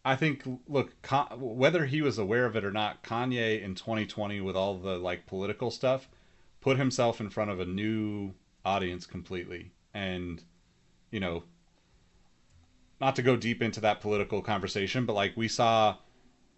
I 0.04 0.16
think 0.16 0.42
look 0.68 1.00
Con- 1.02 1.40
whether 1.40 1.86
he 1.86 2.02
was 2.02 2.18
aware 2.18 2.44
of 2.44 2.56
it 2.56 2.64
or 2.64 2.72
not, 2.72 3.02
Kanye 3.04 3.62
in 3.62 3.74
2020 3.74 4.40
with 4.40 4.56
all 4.56 4.76
the 4.76 4.98
like 4.98 5.26
political 5.26 5.70
stuff 5.70 6.08
put 6.60 6.76
himself 6.76 7.20
in 7.20 7.30
front 7.30 7.50
of 7.50 7.60
a 7.60 7.64
new 7.64 8.32
audience 8.64 9.06
completely 9.06 9.72
and 9.92 10.42
you 11.10 11.18
know 11.18 11.42
not 13.02 13.16
to 13.16 13.22
go 13.22 13.34
deep 13.34 13.60
into 13.60 13.80
that 13.80 14.00
political 14.00 14.40
conversation, 14.40 15.04
but 15.06 15.14
like 15.14 15.36
we 15.36 15.48
saw 15.48 15.96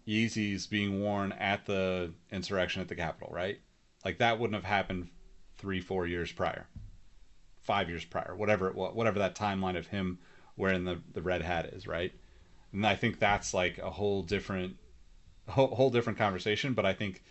Yeezys 0.07 0.69
being 0.69 1.01
worn 1.01 1.31
at 1.31 1.65
the 1.65 2.13
insurrection 2.31 2.83
at 2.83 2.87
the 2.87 2.93
Capitol, 2.93 3.29
right? 3.33 3.59
Like 4.05 4.19
that 4.19 4.37
wouldn't 4.37 4.53
have 4.53 4.63
happened 4.63 5.09
three, 5.57 5.81
four 5.81 6.05
years 6.05 6.31
prior, 6.31 6.67
five 7.63 7.89
years 7.89 8.05
prior, 8.05 8.35
whatever 8.35 8.67
it 8.67 8.75
was, 8.75 8.93
whatever 8.93 9.17
that 9.17 9.33
timeline 9.33 9.75
of 9.75 9.87
him 9.87 10.19
wearing 10.55 10.83
the, 10.83 11.01
the 11.13 11.21
red 11.23 11.41
hat 11.41 11.65
is, 11.73 11.87
right? 11.87 12.13
And 12.71 12.85
I 12.85 12.95
think 12.95 13.17
that's 13.17 13.51
like 13.51 13.79
a 13.79 13.89
whole 13.89 14.21
different, 14.21 14.75
whole, 15.49 15.73
whole 15.73 15.89
different 15.89 16.19
conversation. 16.19 16.75
But 16.75 16.85
I 16.85 16.93
think 16.93 17.23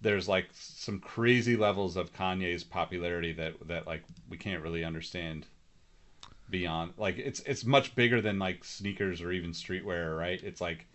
there's 0.00 0.28
like 0.28 0.46
some 0.52 1.00
crazy 1.00 1.56
levels 1.56 1.96
of 1.96 2.12
Kanye's 2.12 2.62
popularity 2.62 3.32
that 3.32 3.54
that 3.66 3.88
like 3.88 4.04
we 4.28 4.36
can't 4.36 4.62
really 4.62 4.84
understand 4.84 5.48
beyond 6.50 6.92
like 6.96 7.18
it's 7.18 7.40
it's 7.40 7.64
much 7.64 7.94
bigger 7.94 8.20
than 8.20 8.38
like 8.38 8.64
sneakers 8.64 9.20
or 9.22 9.32
even 9.32 9.52
streetwear 9.52 10.18
right 10.18 10.42
it's 10.42 10.60
like 10.60 10.86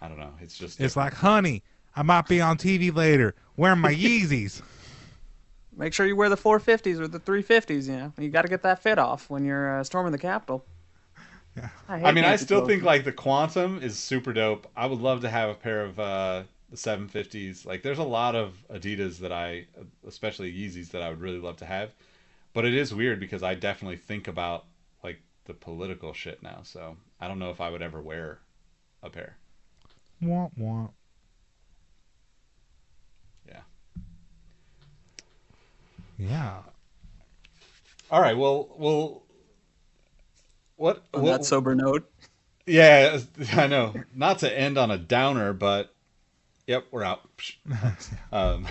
i 0.00 0.08
don't 0.08 0.18
know 0.18 0.32
it's 0.40 0.56
just 0.56 0.80
It's 0.80 0.96
like, 0.96 1.14
honey, 1.14 1.62
I 1.94 2.02
might 2.02 2.28
be 2.28 2.40
on 2.40 2.58
TV 2.58 2.94
later 2.94 3.34
wearing 3.56 3.80
my 3.80 3.92
Yeezys. 3.94 4.62
make 5.76 5.92
sure 5.92 6.06
you 6.06 6.16
wear 6.16 6.28
the 6.28 6.36
450s 6.36 6.98
or 7.00 7.08
the 7.08 7.20
350s. 7.20 7.86
You 7.86 7.96
know, 7.96 8.12
you 8.18 8.28
got 8.28 8.42
to 8.42 8.48
get 8.48 8.62
that 8.62 8.82
fit 8.82 8.98
off 8.98 9.28
when 9.30 9.44
you're 9.44 9.78
uh, 9.78 9.84
storming 9.84 10.12
the 10.12 10.18
Capitol. 10.18 10.64
Yeah. 11.56 11.68
hate 11.88 12.04
i 12.04 12.12
mean 12.12 12.24
i 12.24 12.36
still 12.36 12.66
think 12.66 12.82
like 12.82 13.04
the 13.04 13.12
quantum 13.12 13.80
is 13.82 13.98
super 13.98 14.34
dope 14.34 14.66
i 14.76 14.84
would 14.84 15.00
love 15.00 15.22
to 15.22 15.30
have 15.30 15.48
a 15.48 15.54
pair 15.54 15.84
of 15.84 15.98
uh 15.98 16.42
the 16.68 16.76
750s 16.76 17.64
like 17.64 17.82
there's 17.82 17.96
a 17.96 18.04
lot 18.04 18.34
of 18.34 18.62
adidas 18.70 19.20
that 19.20 19.32
i 19.32 19.64
especially 20.06 20.52
yeezys 20.52 20.90
that 20.90 21.00
i 21.00 21.08
would 21.08 21.18
really 21.20 21.38
love 21.38 21.56
to 21.56 21.64
have 21.64 21.94
but 22.56 22.64
it 22.64 22.74
is 22.74 22.94
weird 22.94 23.20
because 23.20 23.42
i 23.42 23.54
definitely 23.54 23.96
think 23.98 24.26
about 24.26 24.64
like 25.04 25.20
the 25.44 25.52
political 25.54 26.12
shit 26.12 26.42
now 26.42 26.60
so 26.62 26.96
i 27.20 27.28
don't 27.28 27.38
know 27.38 27.50
if 27.50 27.60
i 27.60 27.68
would 27.70 27.82
ever 27.82 28.00
wear 28.00 28.38
a 29.02 29.10
pair 29.10 29.36
womp 30.22 30.50
womp. 30.58 30.90
yeah 33.46 33.60
Yeah. 36.18 36.58
all 38.10 38.22
right 38.22 38.36
well 38.36 38.68
well 38.78 39.22
what 40.76 41.04
On 41.14 41.22
what, 41.22 41.38
that 41.38 41.44
sober 41.44 41.74
note, 41.74 42.10
Yeah, 42.66 43.18
I 43.52 43.66
know. 43.66 43.94
Not 44.14 44.40
to 44.40 44.58
end 44.58 44.76
on 44.76 44.90
a 44.90 44.98
downer, 44.98 45.52
but 45.52 45.94
yep, 46.66 46.86
we're 46.90 47.02
out. 47.02 47.22
um, 48.32 48.66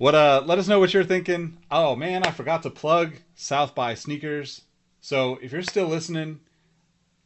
what? 0.00 0.14
Uh, 0.14 0.42
let 0.46 0.58
us 0.58 0.66
know 0.66 0.80
what 0.80 0.94
you're 0.94 1.04
thinking. 1.04 1.58
Oh 1.70 1.94
man, 1.94 2.22
I 2.22 2.30
forgot 2.30 2.62
to 2.62 2.70
plug 2.70 3.16
South 3.34 3.74
by 3.74 3.92
Sneakers. 3.92 4.62
So 5.02 5.38
if 5.42 5.52
you're 5.52 5.60
still 5.60 5.88
listening, 5.88 6.40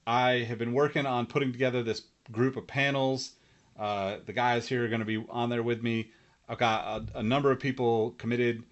I 0.08 0.38
have 0.38 0.58
been 0.58 0.72
working 0.72 1.06
on 1.06 1.26
putting 1.26 1.52
together 1.52 1.84
this 1.84 2.02
group 2.32 2.56
of 2.56 2.66
panels. 2.66 3.34
Uh, 3.78 4.16
the 4.26 4.32
guys 4.32 4.66
here 4.66 4.84
are 4.84 4.88
going 4.88 4.98
to 4.98 5.04
be 5.06 5.24
on 5.30 5.50
there 5.50 5.62
with 5.62 5.84
me. 5.84 6.10
I've 6.48 6.58
got 6.58 7.08
a, 7.14 7.20
a 7.20 7.22
number 7.22 7.52
of 7.52 7.60
people 7.60 8.10
committed. 8.18 8.64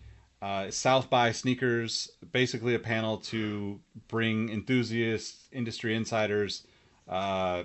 Uh, 0.43 0.69
South 0.73 1.09
by 1.09 1.31
Sneakers, 1.31 2.11
basically 2.33 2.75
a 2.75 2.81
panel 2.81 3.19
to 3.19 3.79
bring 4.09 4.49
enthusiasts, 4.49 5.47
industry 5.53 5.95
insiders, 5.95 6.67
uh, 7.09 7.63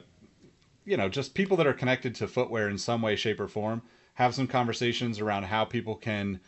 you 0.85 0.97
know, 0.97 1.09
just 1.09 1.33
people 1.33 1.57
that 1.57 1.65
are 1.65 1.73
connected 1.73 2.13
to 2.13 2.27
footwear 2.27 2.69
in 2.69 2.77
some 2.77 3.01
way, 3.01 3.15
shape, 3.15 3.39
or 3.39 3.47
form. 3.47 3.81
Have 4.17 4.33
some 4.33 4.47
conversations 4.47 5.19
around 5.19 5.43
how 5.43 5.63
people 5.63 5.95
can 5.95 6.39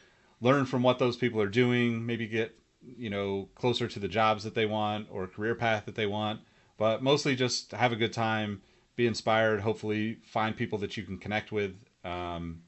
learn 0.42 0.66
from 0.66 0.82
what 0.82 0.98
those 0.98 1.18
people 1.18 1.40
are 1.40 1.48
doing, 1.48 2.04
maybe 2.04 2.26
get, 2.28 2.58
you 2.82 3.12
know, 3.12 3.48
closer 3.54 3.88
to 3.88 4.00
the 4.00 4.08
jobs 4.08 4.44
that 4.44 4.56
they 4.56 4.66
want 4.66 5.08
or 5.12 5.28
career 5.28 5.54
path 5.54 5.86
that 5.86 5.94
they 5.94 6.08
want, 6.08 6.40
but 6.78 7.04
mostly 7.04 7.36
just 7.36 7.72
have 7.74 7.92
a 7.92 7.96
good 7.96 8.12
time, 8.12 8.62
be 8.96 9.06
inspired, 9.06 9.62
hopefully 9.62 10.18
find 10.26 10.58
people 10.58 10.80
that 10.80 10.98
you 10.98 11.04
can 11.04 11.20
connect 11.20 11.52
with. 11.52 11.76
Um, 12.04 12.64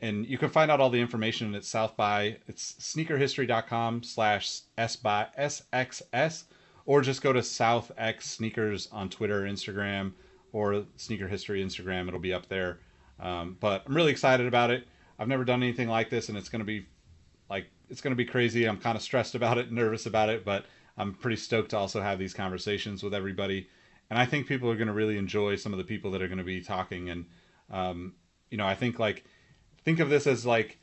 and 0.00 0.26
you 0.26 0.38
can 0.38 0.48
find 0.48 0.72
out 0.72 0.80
all 0.80 0.90
the 0.90 1.00
information 1.00 1.54
at 1.54 1.64
South 1.64 1.96
by 1.96 2.38
it's 2.48 2.72
sneakerhistory.com 2.80 4.02
slash 4.02 4.62
s 4.76 4.96
by 4.96 5.28
sxs 5.38 6.44
or 6.84 7.00
just 7.00 7.22
go 7.22 7.32
to 7.32 7.42
South 7.42 7.92
X 7.96 8.28
Sneakers 8.28 8.88
on 8.90 9.08
Twitter, 9.08 9.42
Instagram, 9.42 10.14
or 10.52 10.84
Sneaker 10.96 11.28
History 11.28 11.64
Instagram. 11.64 12.08
It'll 12.08 12.18
be 12.18 12.34
up 12.34 12.48
there. 12.48 12.80
Um, 13.22 13.56
but 13.60 13.84
I'm 13.86 13.96
really 13.96 14.10
excited 14.10 14.46
about 14.46 14.70
it. 14.70 14.86
I've 15.18 15.28
never 15.28 15.44
done 15.44 15.62
anything 15.62 15.88
like 15.88 16.10
this, 16.10 16.28
and 16.28 16.36
it's 16.36 16.48
going 16.48 16.60
to 16.60 16.66
be 16.66 16.86
like 17.48 17.70
it's 17.88 18.00
going 18.00 18.10
to 18.10 18.16
be 18.16 18.24
crazy. 18.24 18.66
I'm 18.66 18.78
kind 18.78 18.96
of 18.96 19.02
stressed 19.02 19.34
about 19.34 19.56
it, 19.56 19.70
nervous 19.70 20.06
about 20.06 20.28
it, 20.28 20.44
but 20.44 20.66
I'm 20.98 21.14
pretty 21.14 21.36
stoked 21.36 21.70
to 21.70 21.78
also 21.78 22.02
have 22.02 22.18
these 22.18 22.34
conversations 22.34 23.02
with 23.02 23.14
everybody. 23.14 23.68
And 24.10 24.18
I 24.18 24.26
think 24.26 24.46
people 24.46 24.70
are 24.70 24.76
going 24.76 24.88
to 24.88 24.92
really 24.92 25.16
enjoy 25.16 25.56
some 25.56 25.72
of 25.72 25.78
the 25.78 25.84
people 25.84 26.10
that 26.10 26.22
are 26.22 26.28
going 26.28 26.38
to 26.38 26.44
be 26.44 26.60
talking. 26.60 27.08
And 27.08 27.26
um, 27.70 28.14
you 28.50 28.58
know, 28.58 28.66
I 28.66 28.74
think 28.74 28.98
like 28.98 29.24
think 29.84 30.00
of 30.00 30.10
this 30.10 30.26
as 30.26 30.44
like 30.44 30.78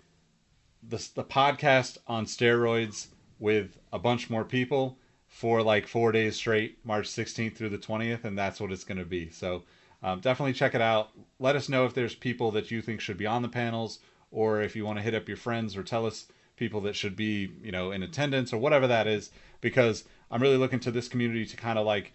the 0.81 0.97
the 1.15 1.23
podcast 1.23 1.97
on 2.07 2.25
steroids 2.25 3.07
with 3.37 3.77
a 3.91 3.99
bunch 3.99 4.29
more 4.29 4.45
people 4.45 4.97
for 5.27 5.61
like 5.61 5.87
four 5.87 6.11
days 6.11 6.35
straight, 6.35 6.79
March 6.83 7.07
16th 7.07 7.55
through 7.55 7.69
the 7.69 7.77
20th, 7.77 8.23
and 8.23 8.37
that's 8.37 8.59
what 8.59 8.71
it's 8.71 8.83
going 8.83 8.97
to 8.97 9.05
be. 9.05 9.29
So 9.29 9.63
um, 10.03 10.19
definitely 10.19 10.53
check 10.53 10.75
it 10.75 10.81
out. 10.81 11.11
Let 11.39 11.55
us 11.55 11.69
know 11.69 11.85
if 11.85 11.93
there's 11.93 12.15
people 12.15 12.51
that 12.51 12.71
you 12.71 12.81
think 12.81 13.01
should 13.01 13.17
be 13.17 13.25
on 13.25 13.41
the 13.41 13.49
panels, 13.49 13.99
or 14.31 14.61
if 14.61 14.75
you 14.75 14.85
want 14.85 14.97
to 14.97 15.03
hit 15.03 15.15
up 15.15 15.27
your 15.27 15.37
friends 15.37 15.75
or 15.75 15.83
tell 15.83 16.05
us 16.05 16.25
people 16.55 16.81
that 16.81 16.95
should 16.95 17.15
be, 17.15 17.51
you 17.61 17.71
know, 17.71 17.91
in 17.91 18.03
attendance 18.03 18.53
or 18.53 18.57
whatever 18.57 18.87
that 18.87 19.07
is, 19.07 19.31
because 19.61 20.03
I'm 20.29 20.41
really 20.41 20.57
looking 20.57 20.79
to 20.81 20.91
this 20.91 21.07
community 21.07 21.45
to 21.45 21.57
kind 21.57 21.79
of 21.79 21.85
like 21.85 22.13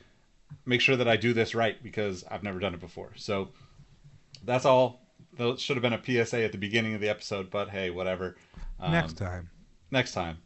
make 0.66 0.80
sure 0.80 0.96
that 0.96 1.08
I 1.08 1.16
do 1.16 1.32
this 1.32 1.54
right 1.54 1.82
because 1.82 2.24
I've 2.30 2.42
never 2.42 2.58
done 2.58 2.74
it 2.74 2.80
before. 2.80 3.12
So 3.16 3.50
that's 4.44 4.64
all. 4.64 5.00
That 5.36 5.58
should 5.58 5.76
have 5.76 5.82
been 5.82 5.92
a 5.92 6.24
PSA 6.24 6.44
at 6.44 6.52
the 6.52 6.58
beginning 6.58 6.94
of 6.94 7.00
the 7.00 7.08
episode, 7.08 7.50
but 7.50 7.68
hey, 7.68 7.90
whatever. 7.90 8.36
Um, 8.78 8.92
Next 8.92 9.14
time. 9.14 9.50
Next 9.90 10.12
time. 10.12 10.38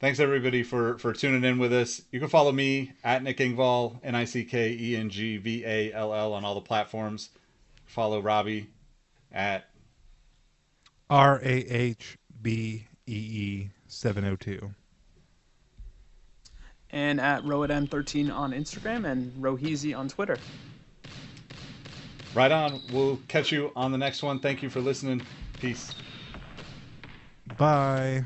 Thanks 0.00 0.18
everybody 0.18 0.62
for 0.62 0.96
for 0.96 1.12
tuning 1.12 1.44
in 1.44 1.58
with 1.58 1.74
us. 1.74 2.00
You 2.10 2.20
can 2.20 2.30
follow 2.30 2.52
me 2.52 2.92
at 3.04 3.22
Nick 3.22 3.36
Engvall, 3.36 3.98
N 4.02 4.14
I 4.14 4.24
C 4.24 4.44
K 4.44 4.74
E 4.80 4.96
N 4.96 5.10
G 5.10 5.36
V 5.36 5.62
A 5.66 5.92
L 5.92 6.14
L 6.14 6.32
on 6.32 6.42
all 6.42 6.54
the 6.54 6.62
platforms. 6.62 7.28
Follow 7.84 8.20
Robbie 8.22 8.70
at 9.30 9.68
R 11.10 11.38
A 11.42 11.54
H 11.66 12.16
B 12.40 12.86
E 13.06 13.12
E 13.12 13.70
seven 13.88 14.24
oh 14.24 14.36
two. 14.36 14.74
And 16.92 17.20
at 17.20 17.44
rohitm13 17.44 18.34
on 18.34 18.52
Instagram 18.52 19.04
and 19.04 19.30
Roheezy 19.34 19.96
on 19.96 20.08
Twitter. 20.08 20.38
Right 22.34 22.50
on. 22.50 22.80
We'll 22.90 23.20
catch 23.28 23.52
you 23.52 23.70
on 23.76 23.92
the 23.92 23.98
next 23.98 24.22
one. 24.22 24.40
Thank 24.40 24.62
you 24.62 24.70
for 24.70 24.80
listening. 24.80 25.22
Peace. 25.60 25.94
Bye. 27.58 28.24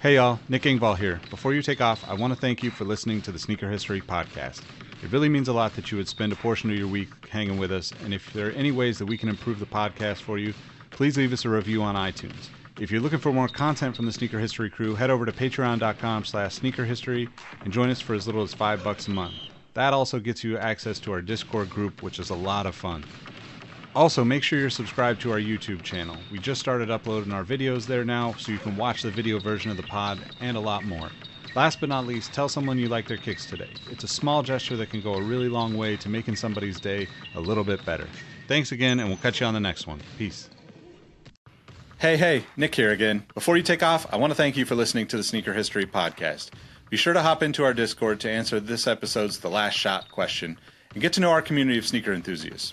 Hey 0.00 0.14
y'all, 0.14 0.38
Nick 0.48 0.62
Engvall 0.62 0.96
here. 0.96 1.20
Before 1.28 1.52
you 1.52 1.60
take 1.60 1.80
off, 1.80 2.08
I 2.08 2.14
want 2.14 2.32
to 2.32 2.38
thank 2.38 2.62
you 2.62 2.70
for 2.70 2.84
listening 2.84 3.20
to 3.22 3.32
the 3.32 3.38
Sneaker 3.38 3.68
History 3.68 4.00
Podcast. 4.00 4.62
It 5.02 5.10
really 5.10 5.28
means 5.28 5.48
a 5.48 5.52
lot 5.52 5.74
that 5.74 5.90
you 5.90 5.98
would 5.98 6.06
spend 6.06 6.32
a 6.32 6.36
portion 6.36 6.70
of 6.70 6.76
your 6.76 6.86
week 6.86 7.08
hanging 7.28 7.58
with 7.58 7.72
us, 7.72 7.92
and 8.04 8.14
if 8.14 8.32
there 8.32 8.46
are 8.46 8.52
any 8.52 8.70
ways 8.70 8.98
that 8.98 9.06
we 9.06 9.18
can 9.18 9.28
improve 9.28 9.58
the 9.58 9.66
podcast 9.66 10.22
for 10.22 10.38
you, 10.38 10.54
please 10.90 11.16
leave 11.16 11.32
us 11.32 11.44
a 11.44 11.48
review 11.48 11.82
on 11.82 11.96
iTunes. 11.96 12.48
If 12.78 12.92
you're 12.92 13.00
looking 13.00 13.18
for 13.18 13.32
more 13.32 13.48
content 13.48 13.96
from 13.96 14.06
the 14.06 14.12
Sneaker 14.12 14.38
History 14.38 14.70
crew, 14.70 14.94
head 14.94 15.10
over 15.10 15.26
to 15.26 15.32
patreon.com 15.32 16.24
slash 16.24 16.60
sneakerhistory 16.60 17.28
and 17.64 17.72
join 17.72 17.90
us 17.90 18.00
for 18.00 18.14
as 18.14 18.24
little 18.24 18.42
as 18.42 18.54
five 18.54 18.84
bucks 18.84 19.08
a 19.08 19.10
month. 19.10 19.34
That 19.74 19.94
also 19.94 20.20
gets 20.20 20.44
you 20.44 20.58
access 20.58 21.00
to 21.00 21.12
our 21.12 21.22
Discord 21.22 21.70
group, 21.70 22.04
which 22.04 22.20
is 22.20 22.30
a 22.30 22.36
lot 22.36 22.66
of 22.66 22.76
fun. 22.76 23.02
Also, 23.98 24.22
make 24.22 24.44
sure 24.44 24.60
you're 24.60 24.70
subscribed 24.70 25.20
to 25.20 25.32
our 25.32 25.40
YouTube 25.40 25.82
channel. 25.82 26.16
We 26.30 26.38
just 26.38 26.60
started 26.60 26.88
uploading 26.88 27.32
our 27.32 27.42
videos 27.42 27.84
there 27.84 28.04
now, 28.04 28.32
so 28.34 28.52
you 28.52 28.58
can 28.58 28.76
watch 28.76 29.02
the 29.02 29.10
video 29.10 29.40
version 29.40 29.72
of 29.72 29.76
the 29.76 29.82
pod 29.82 30.20
and 30.38 30.56
a 30.56 30.60
lot 30.60 30.84
more. 30.84 31.10
Last 31.56 31.80
but 31.80 31.88
not 31.88 32.06
least, 32.06 32.32
tell 32.32 32.48
someone 32.48 32.78
you 32.78 32.86
like 32.86 33.08
their 33.08 33.16
kicks 33.16 33.44
today. 33.44 33.70
It's 33.90 34.04
a 34.04 34.08
small 34.08 34.44
gesture 34.44 34.76
that 34.76 34.90
can 34.90 35.00
go 35.00 35.14
a 35.14 35.20
really 35.20 35.48
long 35.48 35.76
way 35.76 35.96
to 35.96 36.08
making 36.08 36.36
somebody's 36.36 36.78
day 36.78 37.08
a 37.34 37.40
little 37.40 37.64
bit 37.64 37.84
better. 37.84 38.06
Thanks 38.46 38.70
again, 38.70 39.00
and 39.00 39.08
we'll 39.08 39.18
catch 39.18 39.40
you 39.40 39.46
on 39.48 39.54
the 39.54 39.58
next 39.58 39.88
one. 39.88 40.00
Peace. 40.16 40.48
Hey, 41.98 42.16
hey, 42.16 42.44
Nick 42.56 42.76
here 42.76 42.92
again. 42.92 43.26
Before 43.34 43.56
you 43.56 43.64
take 43.64 43.82
off, 43.82 44.06
I 44.14 44.16
want 44.16 44.30
to 44.30 44.36
thank 44.36 44.56
you 44.56 44.64
for 44.64 44.76
listening 44.76 45.08
to 45.08 45.16
the 45.16 45.24
Sneaker 45.24 45.54
History 45.54 45.86
Podcast. 45.86 46.50
Be 46.88 46.96
sure 46.96 47.14
to 47.14 47.22
hop 47.22 47.42
into 47.42 47.64
our 47.64 47.74
Discord 47.74 48.20
to 48.20 48.30
answer 48.30 48.60
this 48.60 48.86
episode's 48.86 49.40
The 49.40 49.50
Last 49.50 49.74
Shot 49.74 50.08
question 50.08 50.56
and 50.92 51.02
get 51.02 51.14
to 51.14 51.20
know 51.20 51.32
our 51.32 51.42
community 51.42 51.78
of 51.78 51.84
sneaker 51.84 52.12
enthusiasts. 52.12 52.72